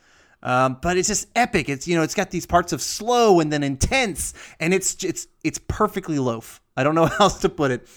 Um, 0.43 0.77
but 0.81 0.97
it's 0.97 1.07
just 1.07 1.27
epic. 1.35 1.69
It's 1.69 1.87
you 1.87 1.95
know, 1.95 2.03
it's 2.03 2.15
got 2.15 2.31
these 2.31 2.45
parts 2.45 2.73
of 2.73 2.81
slow 2.81 3.39
and 3.39 3.53
then 3.53 3.63
intense, 3.63 4.33
and 4.59 4.73
it's 4.73 5.01
it's 5.03 5.27
it's 5.43 5.59
perfectly 5.69 6.19
loaf. 6.19 6.61
I 6.75 6.83
don't 6.83 6.95
know 6.95 7.05
how 7.17 7.25
else 7.25 7.39
to 7.41 7.49
put 7.49 7.71
it. 7.71 7.87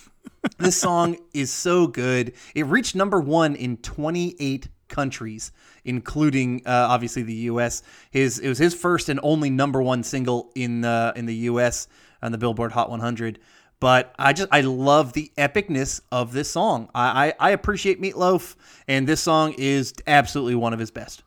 this 0.58 0.80
song 0.80 1.16
is 1.34 1.52
so 1.52 1.88
good. 1.88 2.34
It 2.54 2.66
reached 2.66 2.94
number 2.94 3.20
one 3.20 3.56
in 3.56 3.78
28 3.78 4.68
countries, 4.88 5.52
including 5.88 6.62
uh, 6.66 6.86
obviously 6.90 7.22
the 7.22 7.34
U.S. 7.34 7.82
His 8.10 8.38
it 8.38 8.48
was 8.48 8.58
his 8.58 8.74
first 8.74 9.08
and 9.08 9.18
only 9.22 9.50
number 9.50 9.82
one 9.82 10.02
single 10.02 10.52
in 10.54 10.82
the 10.82 11.12
in 11.16 11.26
the 11.26 11.34
U.S. 11.34 11.88
on 12.22 12.30
the 12.30 12.38
Billboard 12.38 12.72
Hot 12.72 12.90
100. 12.90 13.40
But 13.80 14.14
I 14.18 14.32
just 14.32 14.48
I 14.52 14.60
love 14.60 15.14
the 15.14 15.32
epicness 15.38 16.00
of 16.12 16.32
this 16.32 16.50
song. 16.50 16.90
I, 16.94 17.28
I 17.28 17.48
I 17.48 17.50
appreciate 17.50 18.00
Meatloaf, 18.00 18.54
and 18.86 19.06
this 19.06 19.22
song 19.22 19.54
is 19.56 19.94
absolutely 20.06 20.56
one 20.56 20.72
of 20.72 20.78
his 20.78 20.90
best. 20.90 21.22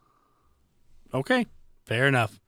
Okay, 1.14 1.48
fair 1.86 2.08
enough. 2.08 2.40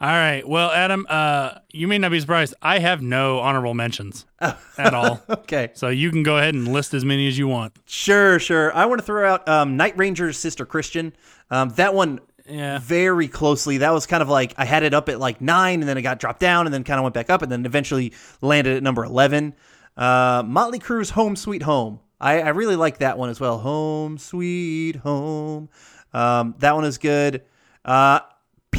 All 0.00 0.08
right. 0.08 0.46
Well, 0.48 0.70
Adam, 0.70 1.06
uh, 1.10 1.56
you 1.70 1.86
may 1.86 1.98
not 1.98 2.10
be 2.10 2.18
surprised. 2.20 2.54
I 2.62 2.78
have 2.78 3.02
no 3.02 3.38
honorable 3.40 3.74
mentions 3.74 4.24
at 4.40 4.94
all. 4.94 5.20
Okay, 5.30 5.70
So 5.74 5.88
you 5.88 6.10
can 6.10 6.22
go 6.22 6.38
ahead 6.38 6.54
and 6.54 6.68
list 6.72 6.94
as 6.94 7.04
many 7.04 7.26
as 7.28 7.36
you 7.36 7.46
want. 7.48 7.76
Sure, 7.86 8.38
sure. 8.38 8.74
I 8.74 8.86
want 8.86 9.00
to 9.00 9.04
throw 9.04 9.28
out 9.30 9.46
um, 9.48 9.76
Night 9.76 9.96
Ranger's 9.98 10.38
Sister 10.38 10.64
Christian. 10.64 11.12
Um, 11.50 11.70
that 11.70 11.92
one 11.92 12.20
Yeah. 12.48 12.78
very 12.78 13.28
closely. 13.28 13.78
That 13.78 13.92
was 13.92 14.06
kind 14.06 14.22
of 14.22 14.28
like 14.30 14.54
I 14.56 14.64
had 14.64 14.84
it 14.84 14.94
up 14.94 15.08
at 15.10 15.18
like 15.20 15.40
nine, 15.40 15.80
and 15.80 15.88
then 15.88 15.98
it 15.98 16.02
got 16.02 16.18
dropped 16.18 16.40
down, 16.40 16.66
and 16.66 16.72
then 16.72 16.82
kind 16.84 16.98
of 16.98 17.02
went 17.02 17.14
back 17.14 17.28
up, 17.30 17.42
and 17.42 17.50
then 17.52 17.66
eventually 17.66 18.12
landed 18.40 18.76
at 18.76 18.82
number 18.82 19.04
eleven. 19.04 19.54
Uh, 19.96 20.42
Motley 20.46 20.78
Crue's 20.78 21.10
"Home 21.10 21.36
Sweet 21.36 21.62
Home." 21.62 22.00
I, 22.20 22.40
I 22.40 22.48
really 22.50 22.76
like 22.76 22.98
that 22.98 23.18
one 23.18 23.28
as 23.28 23.38
well. 23.40 23.58
"Home 23.58 24.16
Sweet 24.18 24.96
Home." 24.96 25.68
Um, 26.14 26.54
that 26.58 26.74
one 26.74 26.84
is 26.84 26.96
good. 26.98 27.42
Uh, 27.84 28.20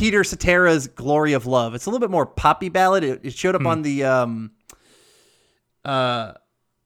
Peter 0.01 0.23
Cetera's 0.23 0.87
"Glory 0.87 1.33
of 1.33 1.45
Love." 1.45 1.75
It's 1.75 1.85
a 1.85 1.89
little 1.89 1.99
bit 1.99 2.09
more 2.09 2.25
poppy 2.25 2.69
ballad. 2.69 3.03
It, 3.03 3.19
it 3.21 3.33
showed 3.33 3.53
up 3.53 3.67
on 3.67 3.83
the 3.83 4.03
um, 4.03 4.51
uh, 5.85 6.33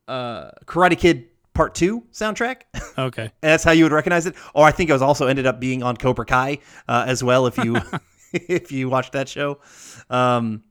uh, 0.05 0.51
Karate 0.66 0.99
Kid 0.99 1.30
Part 1.53 1.76
Two 1.76 2.03
soundtrack. 2.11 2.63
Okay. 2.97 3.24
And 3.24 3.32
that's 3.41 3.63
how 3.63 3.72
you 3.72 3.86
would 3.86 3.93
recognize 3.93 4.26
it. 4.26 4.36
Or 4.53 4.66
I 4.66 4.72
think 4.72 4.89
it 4.89 4.93
was 4.93 5.01
also 5.01 5.28
ended 5.28 5.45
up 5.45 5.61
being 5.61 5.82
on 5.82 5.95
Cobra 5.95 6.26
Kai 6.26 6.59
uh, 6.89 7.05
as 7.07 7.24
well. 7.24 7.47
If 7.47 7.57
you 7.57 7.78
if 8.34 8.72
you 8.74 8.89
watched 8.89 9.13
that 9.13 9.30
show, 9.30 9.59
um, 10.09 10.63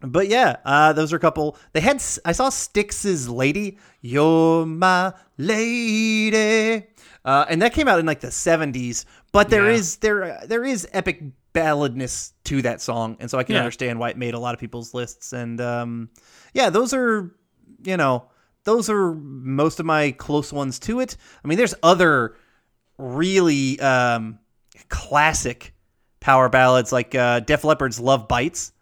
but 0.00 0.28
yeah, 0.28 0.56
uh, 0.66 0.92
those 0.92 1.14
are 1.14 1.16
a 1.16 1.20
couple. 1.20 1.56
They 1.72 1.80
had 1.80 1.96
I 2.26 2.32
saw 2.32 2.50
Styx's 2.50 3.26
"Lady," 3.26 3.78
"You're 4.02 4.66
My 4.66 5.14
Lady," 5.38 6.86
uh, 7.24 7.46
and 7.48 7.62
that 7.62 7.72
came 7.72 7.88
out 7.88 7.98
in 7.98 8.04
like 8.04 8.20
the 8.20 8.30
seventies. 8.30 9.06
But 9.32 9.48
there 9.48 9.70
Yeah. 9.70 9.78
is 9.78 9.96
there 9.96 10.42
there 10.46 10.64
is 10.64 10.86
epic 10.92 11.22
balladness 11.56 12.32
to 12.44 12.62
that 12.62 12.80
song, 12.82 13.16
and 13.20 13.30
so 13.30 13.38
I 13.38 13.42
can 13.44 13.54
Yeah. 13.54 13.60
understand 13.62 13.98
why 13.98 14.10
it 14.10 14.16
made 14.18 14.34
a 14.34 14.38
lot 14.38 14.54
of 14.54 14.60
people's 14.60 14.92
lists. 14.94 15.32
And 15.32 15.60
um, 15.60 16.10
yeah, 16.54 16.70
those 16.70 16.92
are 16.94 17.34
you 17.84 17.96
know 17.96 18.26
those 18.64 18.90
are 18.90 19.12
most 19.14 19.80
of 19.80 19.86
my 19.86 20.10
close 20.12 20.52
ones 20.52 20.78
to 20.80 21.00
it. 21.00 21.16
I 21.44 21.48
mean, 21.48 21.56
there's 21.58 21.74
other 21.82 22.36
really 22.98 23.78
um, 23.80 24.38
classic 24.88 25.72
power 26.20 26.48
ballads 26.48 26.92
like 26.92 27.14
uh, 27.14 27.40
Def 27.40 27.64
Leppard's 27.64 28.00
"Love 28.00 28.28
Bites." 28.28 28.72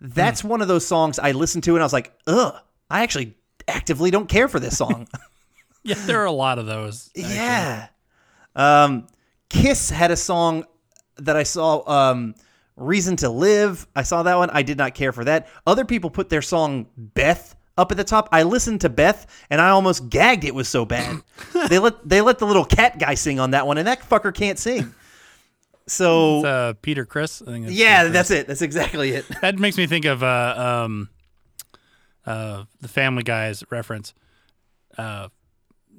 That's 0.00 0.42
one 0.42 0.60
of 0.62 0.68
those 0.68 0.84
songs 0.86 1.18
I 1.20 1.30
listened 1.32 1.62
to 1.64 1.74
and 1.74 1.82
I 1.82 1.86
was 1.86 1.92
like, 1.92 2.12
ugh, 2.26 2.56
I 2.90 3.04
actually 3.04 3.36
actively 3.68 4.10
don't 4.10 4.28
care 4.28 4.48
for 4.48 4.58
this 4.60 4.76
song. 4.78 5.06
Yeah, 5.84 5.96
there 6.06 6.20
are 6.20 6.26
a 6.26 6.30
lot 6.32 6.60
of 6.60 6.66
those. 6.66 7.10
yeah. 7.16 7.88
Um, 8.54 9.08
Kiss 9.48 9.90
had 9.90 10.12
a 10.12 10.16
song 10.16 10.64
that 11.16 11.36
I 11.36 11.42
saw, 11.42 11.88
um, 11.88 12.34
Reason 12.76 13.16
to 13.16 13.28
Live. 13.28 13.86
I 13.94 14.02
saw 14.02 14.22
that 14.22 14.36
one. 14.36 14.50
I 14.50 14.62
did 14.62 14.78
not 14.78 14.94
care 14.94 15.12
for 15.12 15.24
that. 15.24 15.48
Other 15.66 15.84
people 15.84 16.10
put 16.10 16.30
their 16.30 16.42
song 16.42 16.86
Beth 16.96 17.54
up 17.76 17.90
at 17.90 17.96
the 17.96 18.04
top. 18.04 18.28
I 18.32 18.42
listened 18.44 18.80
to 18.82 18.88
Beth 18.88 19.26
and 19.50 19.60
I 19.60 19.70
almost 19.70 20.08
gagged. 20.08 20.44
It 20.44 20.54
was 20.54 20.68
so 20.68 20.84
bad. 20.84 21.22
they 21.68 21.78
let 21.78 22.08
they 22.08 22.20
let 22.20 22.38
the 22.38 22.46
little 22.46 22.64
cat 22.64 22.98
guy 22.98 23.14
sing 23.14 23.40
on 23.40 23.50
that 23.52 23.66
one, 23.66 23.78
and 23.78 23.86
that 23.86 24.00
fucker 24.00 24.34
can't 24.34 24.58
sing. 24.58 24.94
So 25.86 26.38
It's, 26.38 26.46
uh, 26.46 26.72
Peter 26.80 27.04
Criss. 27.04 27.42
I 27.42 27.46
think 27.46 27.66
it's 27.66 27.74
yeah, 27.74 28.04
that's 28.04 28.30
it. 28.30 28.46
That's 28.46 28.62
exactly 28.62 29.10
it. 29.10 29.26
That 29.40 29.58
makes 29.58 29.76
me 29.76 29.86
think 29.86 30.04
of 30.04 30.22
uh, 30.22 30.84
um, 30.84 31.08
uh, 32.24 32.64
the 32.80 32.88
Family 32.88 33.22
Guy's 33.22 33.64
reference. 33.70 34.14
Uh, 34.96 35.28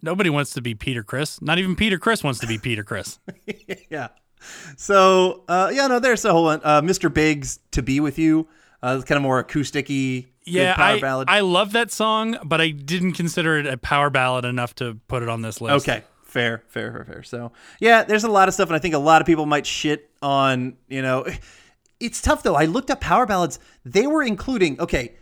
nobody 0.01 0.29
wants 0.29 0.51
to 0.51 0.61
be 0.61 0.73
Peter 0.73 1.03
Criss. 1.03 1.41
Not 1.41 1.59
even 1.59 1.75
Peter 1.75 1.99
Criss 1.99 2.23
wants 2.23 2.39
to 2.39 2.47
be 2.47 2.57
Peter 2.57 2.83
Criss. 2.83 3.19
yeah. 3.89 4.09
So 4.77 5.43
uh, 5.47 5.71
yeah, 5.73 5.87
no, 5.87 5.99
there's 5.99 6.25
a 6.25 6.31
whole 6.31 6.45
one. 6.45 6.61
Uh, 6.63 6.81
Mr. 6.81 7.13
Big's 7.13 7.59
to 7.71 7.81
be 7.81 7.99
with 7.99 8.17
you. 8.17 8.47
Uh, 8.81 9.01
kind 9.01 9.15
of 9.15 9.21
more 9.21 9.41
acousticy. 9.41 10.27
yeah, 10.43 10.75
power 10.75 10.95
I 10.95 10.99
ballad. 10.99 11.29
I 11.29 11.39
love 11.39 11.71
that 11.71 11.89
song, 11.91 12.37
but 12.43 12.59
I 12.59 12.69
didn't 12.69 13.13
consider 13.13 13.57
it 13.57 13.65
a 13.65 13.77
power 13.77 14.09
ballad 14.09 14.43
enough 14.43 14.75
to 14.75 14.97
put 15.07 15.23
it 15.23 15.29
on 15.29 15.41
this 15.41 15.61
list. 15.61 15.87
Okay, 15.87 16.03
fair, 16.23 16.63
fair, 16.67 16.91
fair, 16.91 17.05
fair. 17.05 17.23
So 17.23 17.53
yeah, 17.79 18.03
there's 18.03 18.25
a 18.25 18.29
lot 18.29 18.49
of 18.49 18.53
stuff, 18.53 18.67
and 18.67 18.75
I 18.75 18.79
think 18.79 18.93
a 18.93 18.99
lot 18.99 19.21
of 19.21 19.25
people 19.25 19.45
might 19.45 19.65
shit 19.65 20.09
on. 20.21 20.75
You 20.89 21.01
know, 21.01 21.25
it's 22.01 22.21
tough 22.21 22.43
though. 22.43 22.55
I 22.55 22.65
looked 22.65 22.91
up 22.91 22.99
power 22.99 23.25
ballads. 23.25 23.57
They 23.85 24.05
were 24.05 24.21
including. 24.23 24.81
Okay, 24.81 25.15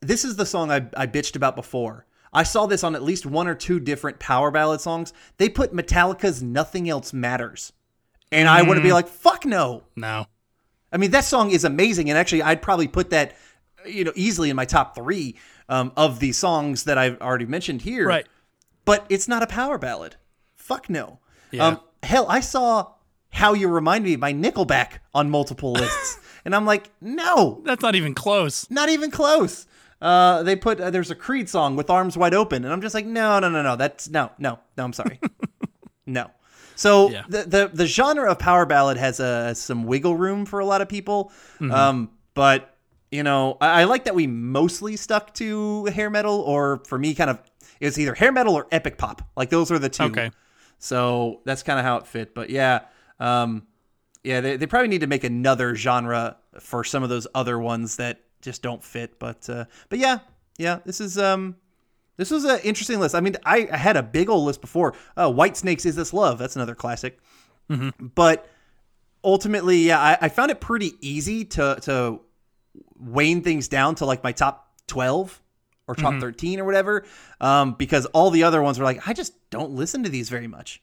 this 0.00 0.24
is 0.24 0.36
the 0.36 0.44
song 0.46 0.70
I, 0.70 0.86
I 0.96 1.06
bitched 1.06 1.36
about 1.36 1.56
before. 1.56 2.06
I 2.32 2.42
saw 2.42 2.66
this 2.66 2.84
on 2.84 2.94
at 2.94 3.02
least 3.02 3.26
one 3.26 3.48
or 3.48 3.54
two 3.54 3.80
different 3.80 4.18
power 4.20 4.50
ballad 4.50 4.80
songs. 4.80 5.12
They 5.38 5.48
put 5.48 5.72
Metallica's 5.72 6.42
"Nothing 6.42 6.88
Else 6.88 7.12
Matters," 7.12 7.72
and 8.32 8.48
I 8.48 8.62
want 8.62 8.78
to 8.78 8.82
be 8.82 8.92
like, 8.92 9.08
"Fuck 9.08 9.44
no." 9.44 9.84
No. 9.96 10.26
I 10.92 10.96
mean, 10.96 11.10
that 11.12 11.24
song 11.24 11.50
is 11.50 11.64
amazing, 11.64 12.10
and 12.10 12.18
actually, 12.18 12.42
I'd 12.42 12.62
probably 12.62 12.88
put 12.88 13.10
that, 13.10 13.34
you 13.86 14.02
know, 14.04 14.12
easily 14.16 14.50
in 14.50 14.56
my 14.56 14.64
top 14.64 14.94
three 14.96 15.36
um, 15.68 15.92
of 15.96 16.18
the 16.18 16.32
songs 16.32 16.84
that 16.84 16.98
I've 16.98 17.20
already 17.20 17.46
mentioned 17.46 17.82
here. 17.82 18.06
Right. 18.08 18.26
But 18.84 19.06
it's 19.08 19.28
not 19.28 19.42
a 19.42 19.46
power 19.46 19.78
ballad. 19.78 20.16
Fuck 20.56 20.90
no. 20.90 21.20
Yeah. 21.52 21.66
Um, 21.66 21.80
hell, 22.02 22.26
I 22.28 22.40
saw 22.40 22.92
"How 23.30 23.52
You 23.54 23.68
Remind 23.68 24.04
Me" 24.04 24.16
by 24.16 24.32
Nickelback 24.32 24.98
on 25.14 25.30
multiple 25.30 25.72
lists, 25.72 26.18
and 26.44 26.54
I'm 26.56 26.66
like, 26.66 26.90
no, 27.00 27.60
That's 27.64 27.82
not 27.82 27.94
even 27.94 28.14
close. 28.14 28.68
not 28.70 28.88
even 28.88 29.10
close. 29.10 29.66
Uh, 30.00 30.42
they 30.42 30.56
put 30.56 30.80
uh, 30.80 30.90
there's 30.90 31.10
a 31.10 31.14
Creed 31.14 31.48
song 31.48 31.76
with 31.76 31.90
"Arms 31.90 32.16
Wide 32.16 32.34
Open," 32.34 32.64
and 32.64 32.72
I'm 32.72 32.80
just 32.80 32.94
like, 32.94 33.04
no, 33.06 33.38
no, 33.38 33.48
no, 33.50 33.62
no. 33.62 33.76
That's 33.76 34.08
no, 34.08 34.30
no, 34.38 34.58
no. 34.76 34.84
I'm 34.84 34.92
sorry, 34.94 35.20
no. 36.06 36.30
So 36.80 37.10
Yeah. 37.10 37.24
the, 37.28 37.42
the 37.44 37.70
the 37.74 37.86
genre 37.86 38.30
of 38.30 38.38
power 38.38 38.64
ballad 38.64 38.96
has 38.96 39.20
uh, 39.20 39.52
some 39.54 39.84
wiggle 39.84 40.16
room 40.16 40.46
for 40.46 40.60
a 40.60 40.64
lot 40.64 40.80
of 40.80 40.88
people, 40.88 41.30
Mm-hmm. 41.58 41.70
um, 41.72 42.10
but 42.34 42.60
you 43.10 43.22
know 43.22 43.58
I, 43.60 43.82
I 43.82 43.84
like 43.84 44.04
that 44.04 44.14
we 44.14 44.26
mostly 44.26 44.96
stuck 44.96 45.34
to 45.34 45.84
hair 45.96 46.08
metal, 46.10 46.40
or 46.40 46.80
for 46.86 46.98
me, 46.98 47.14
kind 47.14 47.28
of 47.30 47.38
it 47.80 47.86
was 47.86 47.98
either 47.98 48.14
hair 48.14 48.32
metal 48.32 48.54
or 48.54 48.66
epic 48.72 48.96
pop. 48.96 49.20
Like 49.36 49.50
those 49.50 49.70
are 49.70 49.78
the 49.78 49.90
two. 49.90 50.04
Okay. 50.04 50.30
So 50.78 51.40
that's 51.44 51.62
kind 51.62 51.78
of 51.78 51.84
how 51.84 51.96
it 51.98 52.06
fit. 52.06 52.34
But 52.34 52.48
yeah, 52.48 52.80
um, 53.18 53.66
yeah, 54.24 54.40
they, 54.40 54.56
they 54.56 54.66
probably 54.66 54.88
need 54.88 55.02
to 55.02 55.06
make 55.06 55.24
another 55.24 55.74
genre 55.74 56.36
for 56.60 56.82
some 56.84 57.02
of 57.02 57.08
those 57.10 57.26
other 57.34 57.58
ones 57.58 57.96
that 57.96 58.20
just 58.40 58.62
don't 58.62 58.82
fit. 58.82 59.18
But 59.18 59.48
uh, 59.50 59.64
but 59.90 59.98
yeah, 59.98 60.20
yeah, 60.56 60.78
this 60.86 61.00
is 61.00 61.18
um, 61.18 61.56
this 62.20 62.30
was 62.30 62.44
an 62.44 62.60
interesting 62.64 63.00
list. 63.00 63.14
I 63.14 63.20
mean, 63.20 63.34
I, 63.46 63.66
I 63.72 63.78
had 63.78 63.96
a 63.96 64.02
big 64.02 64.28
old 64.28 64.44
list 64.44 64.60
before. 64.60 64.94
Uh, 65.16 65.32
Whitesnake's 65.32 65.86
is 65.86 65.96
this 65.96 66.12
love? 66.12 66.38
That's 66.38 66.54
another 66.54 66.74
classic. 66.74 67.18
But 68.14 68.46
ultimately, 69.24 69.78
yeah, 69.78 69.98
I, 69.98 70.18
I 70.20 70.28
found 70.28 70.50
it 70.50 70.60
pretty 70.60 70.92
easy 71.00 71.46
to 71.46 71.78
to 71.82 72.20
wane 72.98 73.42
things 73.42 73.68
down 73.68 73.94
to 73.96 74.04
like 74.04 74.22
my 74.22 74.32
top 74.32 74.68
twelve 74.86 75.40
or 75.88 75.94
top 75.94 76.20
thirteen 76.20 76.60
or 76.60 76.64
whatever, 76.64 77.06
um, 77.40 77.72
because 77.72 78.04
all 78.06 78.30
the 78.30 78.42
other 78.42 78.60
ones 78.60 78.78
were 78.78 78.84
like, 78.84 79.08
I 79.08 79.14
just 79.14 79.32
don't 79.48 79.70
listen 79.72 80.02
to 80.02 80.10
these 80.10 80.28
very 80.28 80.46
much. 80.46 80.82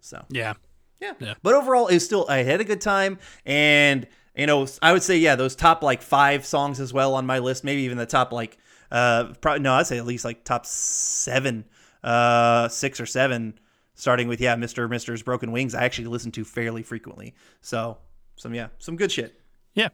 So 0.00 0.24
Yeah. 0.30 0.54
yeah. 1.02 1.12
Yeah. 1.20 1.34
But 1.42 1.52
overall, 1.52 1.88
it's 1.88 2.04
still 2.04 2.24
I 2.30 2.38
had 2.44 2.62
a 2.62 2.64
good 2.64 2.80
time, 2.80 3.18
and 3.44 4.06
you 4.34 4.46
know, 4.46 4.66
I 4.80 4.94
would 4.94 5.02
say 5.02 5.18
yeah, 5.18 5.36
those 5.36 5.54
top 5.54 5.82
like 5.82 6.00
five 6.00 6.46
songs 6.46 6.80
as 6.80 6.94
well 6.94 7.14
on 7.14 7.26
my 7.26 7.40
list, 7.40 7.62
maybe 7.62 7.82
even 7.82 7.98
the 7.98 8.06
top 8.06 8.32
like 8.32 8.56
uh, 8.92 9.32
probably 9.40 9.60
no, 9.60 9.74
I'd 9.74 9.88
say 9.88 9.98
at 9.98 10.06
least 10.06 10.24
like 10.24 10.44
top 10.44 10.66
seven, 10.66 11.64
uh, 12.04 12.68
six 12.68 13.00
or 13.00 13.06
seven, 13.06 13.58
starting 13.94 14.28
with 14.28 14.40
yeah, 14.40 14.54
Mister 14.54 14.86
Mister's 14.86 15.22
Broken 15.22 15.50
Wings. 15.50 15.74
I 15.74 15.82
actually 15.82 16.06
listen 16.06 16.30
to 16.32 16.44
fairly 16.44 16.84
frequently, 16.84 17.34
so 17.60 17.98
some 18.36 18.54
yeah, 18.54 18.68
some 18.78 18.96
good 18.96 19.10
shit. 19.10 19.40
Yeah. 19.74 19.88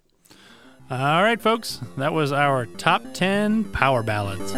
All 0.90 1.22
right, 1.22 1.40
folks. 1.40 1.80
That 1.96 2.12
was 2.12 2.32
our 2.32 2.64
top 2.64 3.02
10 3.12 3.64
power 3.72 4.02
ballads. 4.02 4.52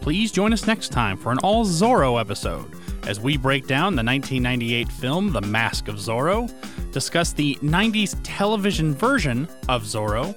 Please 0.00 0.30
join 0.30 0.52
us 0.52 0.66
next 0.66 0.90
time 0.90 1.16
for 1.16 1.32
an 1.32 1.38
all 1.38 1.64
Zorro 1.64 2.20
episode 2.20 2.72
as 3.06 3.18
we 3.18 3.36
break 3.36 3.66
down 3.66 3.96
the 3.96 4.04
1998 4.04 4.88
film 4.88 5.32
The 5.32 5.40
Mask 5.40 5.88
of 5.88 5.96
Zorro, 5.96 6.50
discuss 6.92 7.32
the 7.32 7.56
90s 7.56 8.16
television 8.22 8.94
version 8.94 9.48
of 9.68 9.82
Zorro, 9.82 10.36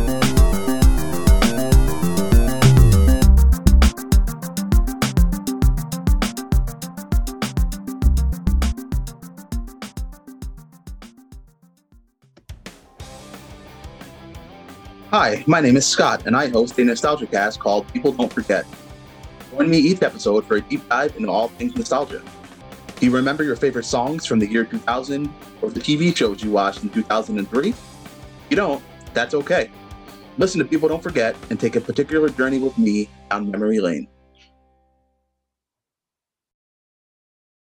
Hi, 15.11 15.43
my 15.45 15.59
name 15.59 15.75
is 15.75 15.85
Scott, 15.85 16.25
and 16.25 16.37
I 16.37 16.47
host 16.47 16.79
a 16.79 16.85
nostalgia 16.85 17.27
cast 17.27 17.59
called 17.59 17.85
People 17.91 18.13
Don't 18.13 18.31
Forget. 18.31 18.65
Join 19.51 19.69
me 19.69 19.77
each 19.77 20.01
episode 20.03 20.45
for 20.45 20.55
a 20.55 20.61
deep 20.61 20.87
dive 20.87 21.13
into 21.17 21.29
all 21.29 21.49
things 21.49 21.75
nostalgia. 21.75 22.23
Do 22.95 23.05
you 23.05 23.13
remember 23.13 23.43
your 23.43 23.57
favorite 23.57 23.83
songs 23.83 24.25
from 24.25 24.39
the 24.39 24.47
year 24.47 24.63
2000 24.63 25.29
or 25.61 25.69
the 25.69 25.81
TV 25.81 26.15
shows 26.15 26.41
you 26.41 26.51
watched 26.51 26.83
in 26.83 26.89
2003? 26.91 27.69
If 27.71 27.77
you 28.49 28.55
don't, 28.55 28.81
that's 29.13 29.33
okay. 29.33 29.69
Listen 30.37 30.59
to 30.59 30.65
People 30.65 30.87
Don't 30.87 31.03
Forget 31.03 31.35
and 31.49 31.59
take 31.59 31.75
a 31.75 31.81
particular 31.81 32.29
journey 32.29 32.59
with 32.59 32.77
me 32.77 33.09
down 33.29 33.51
memory 33.51 33.81
lane. 33.81 34.07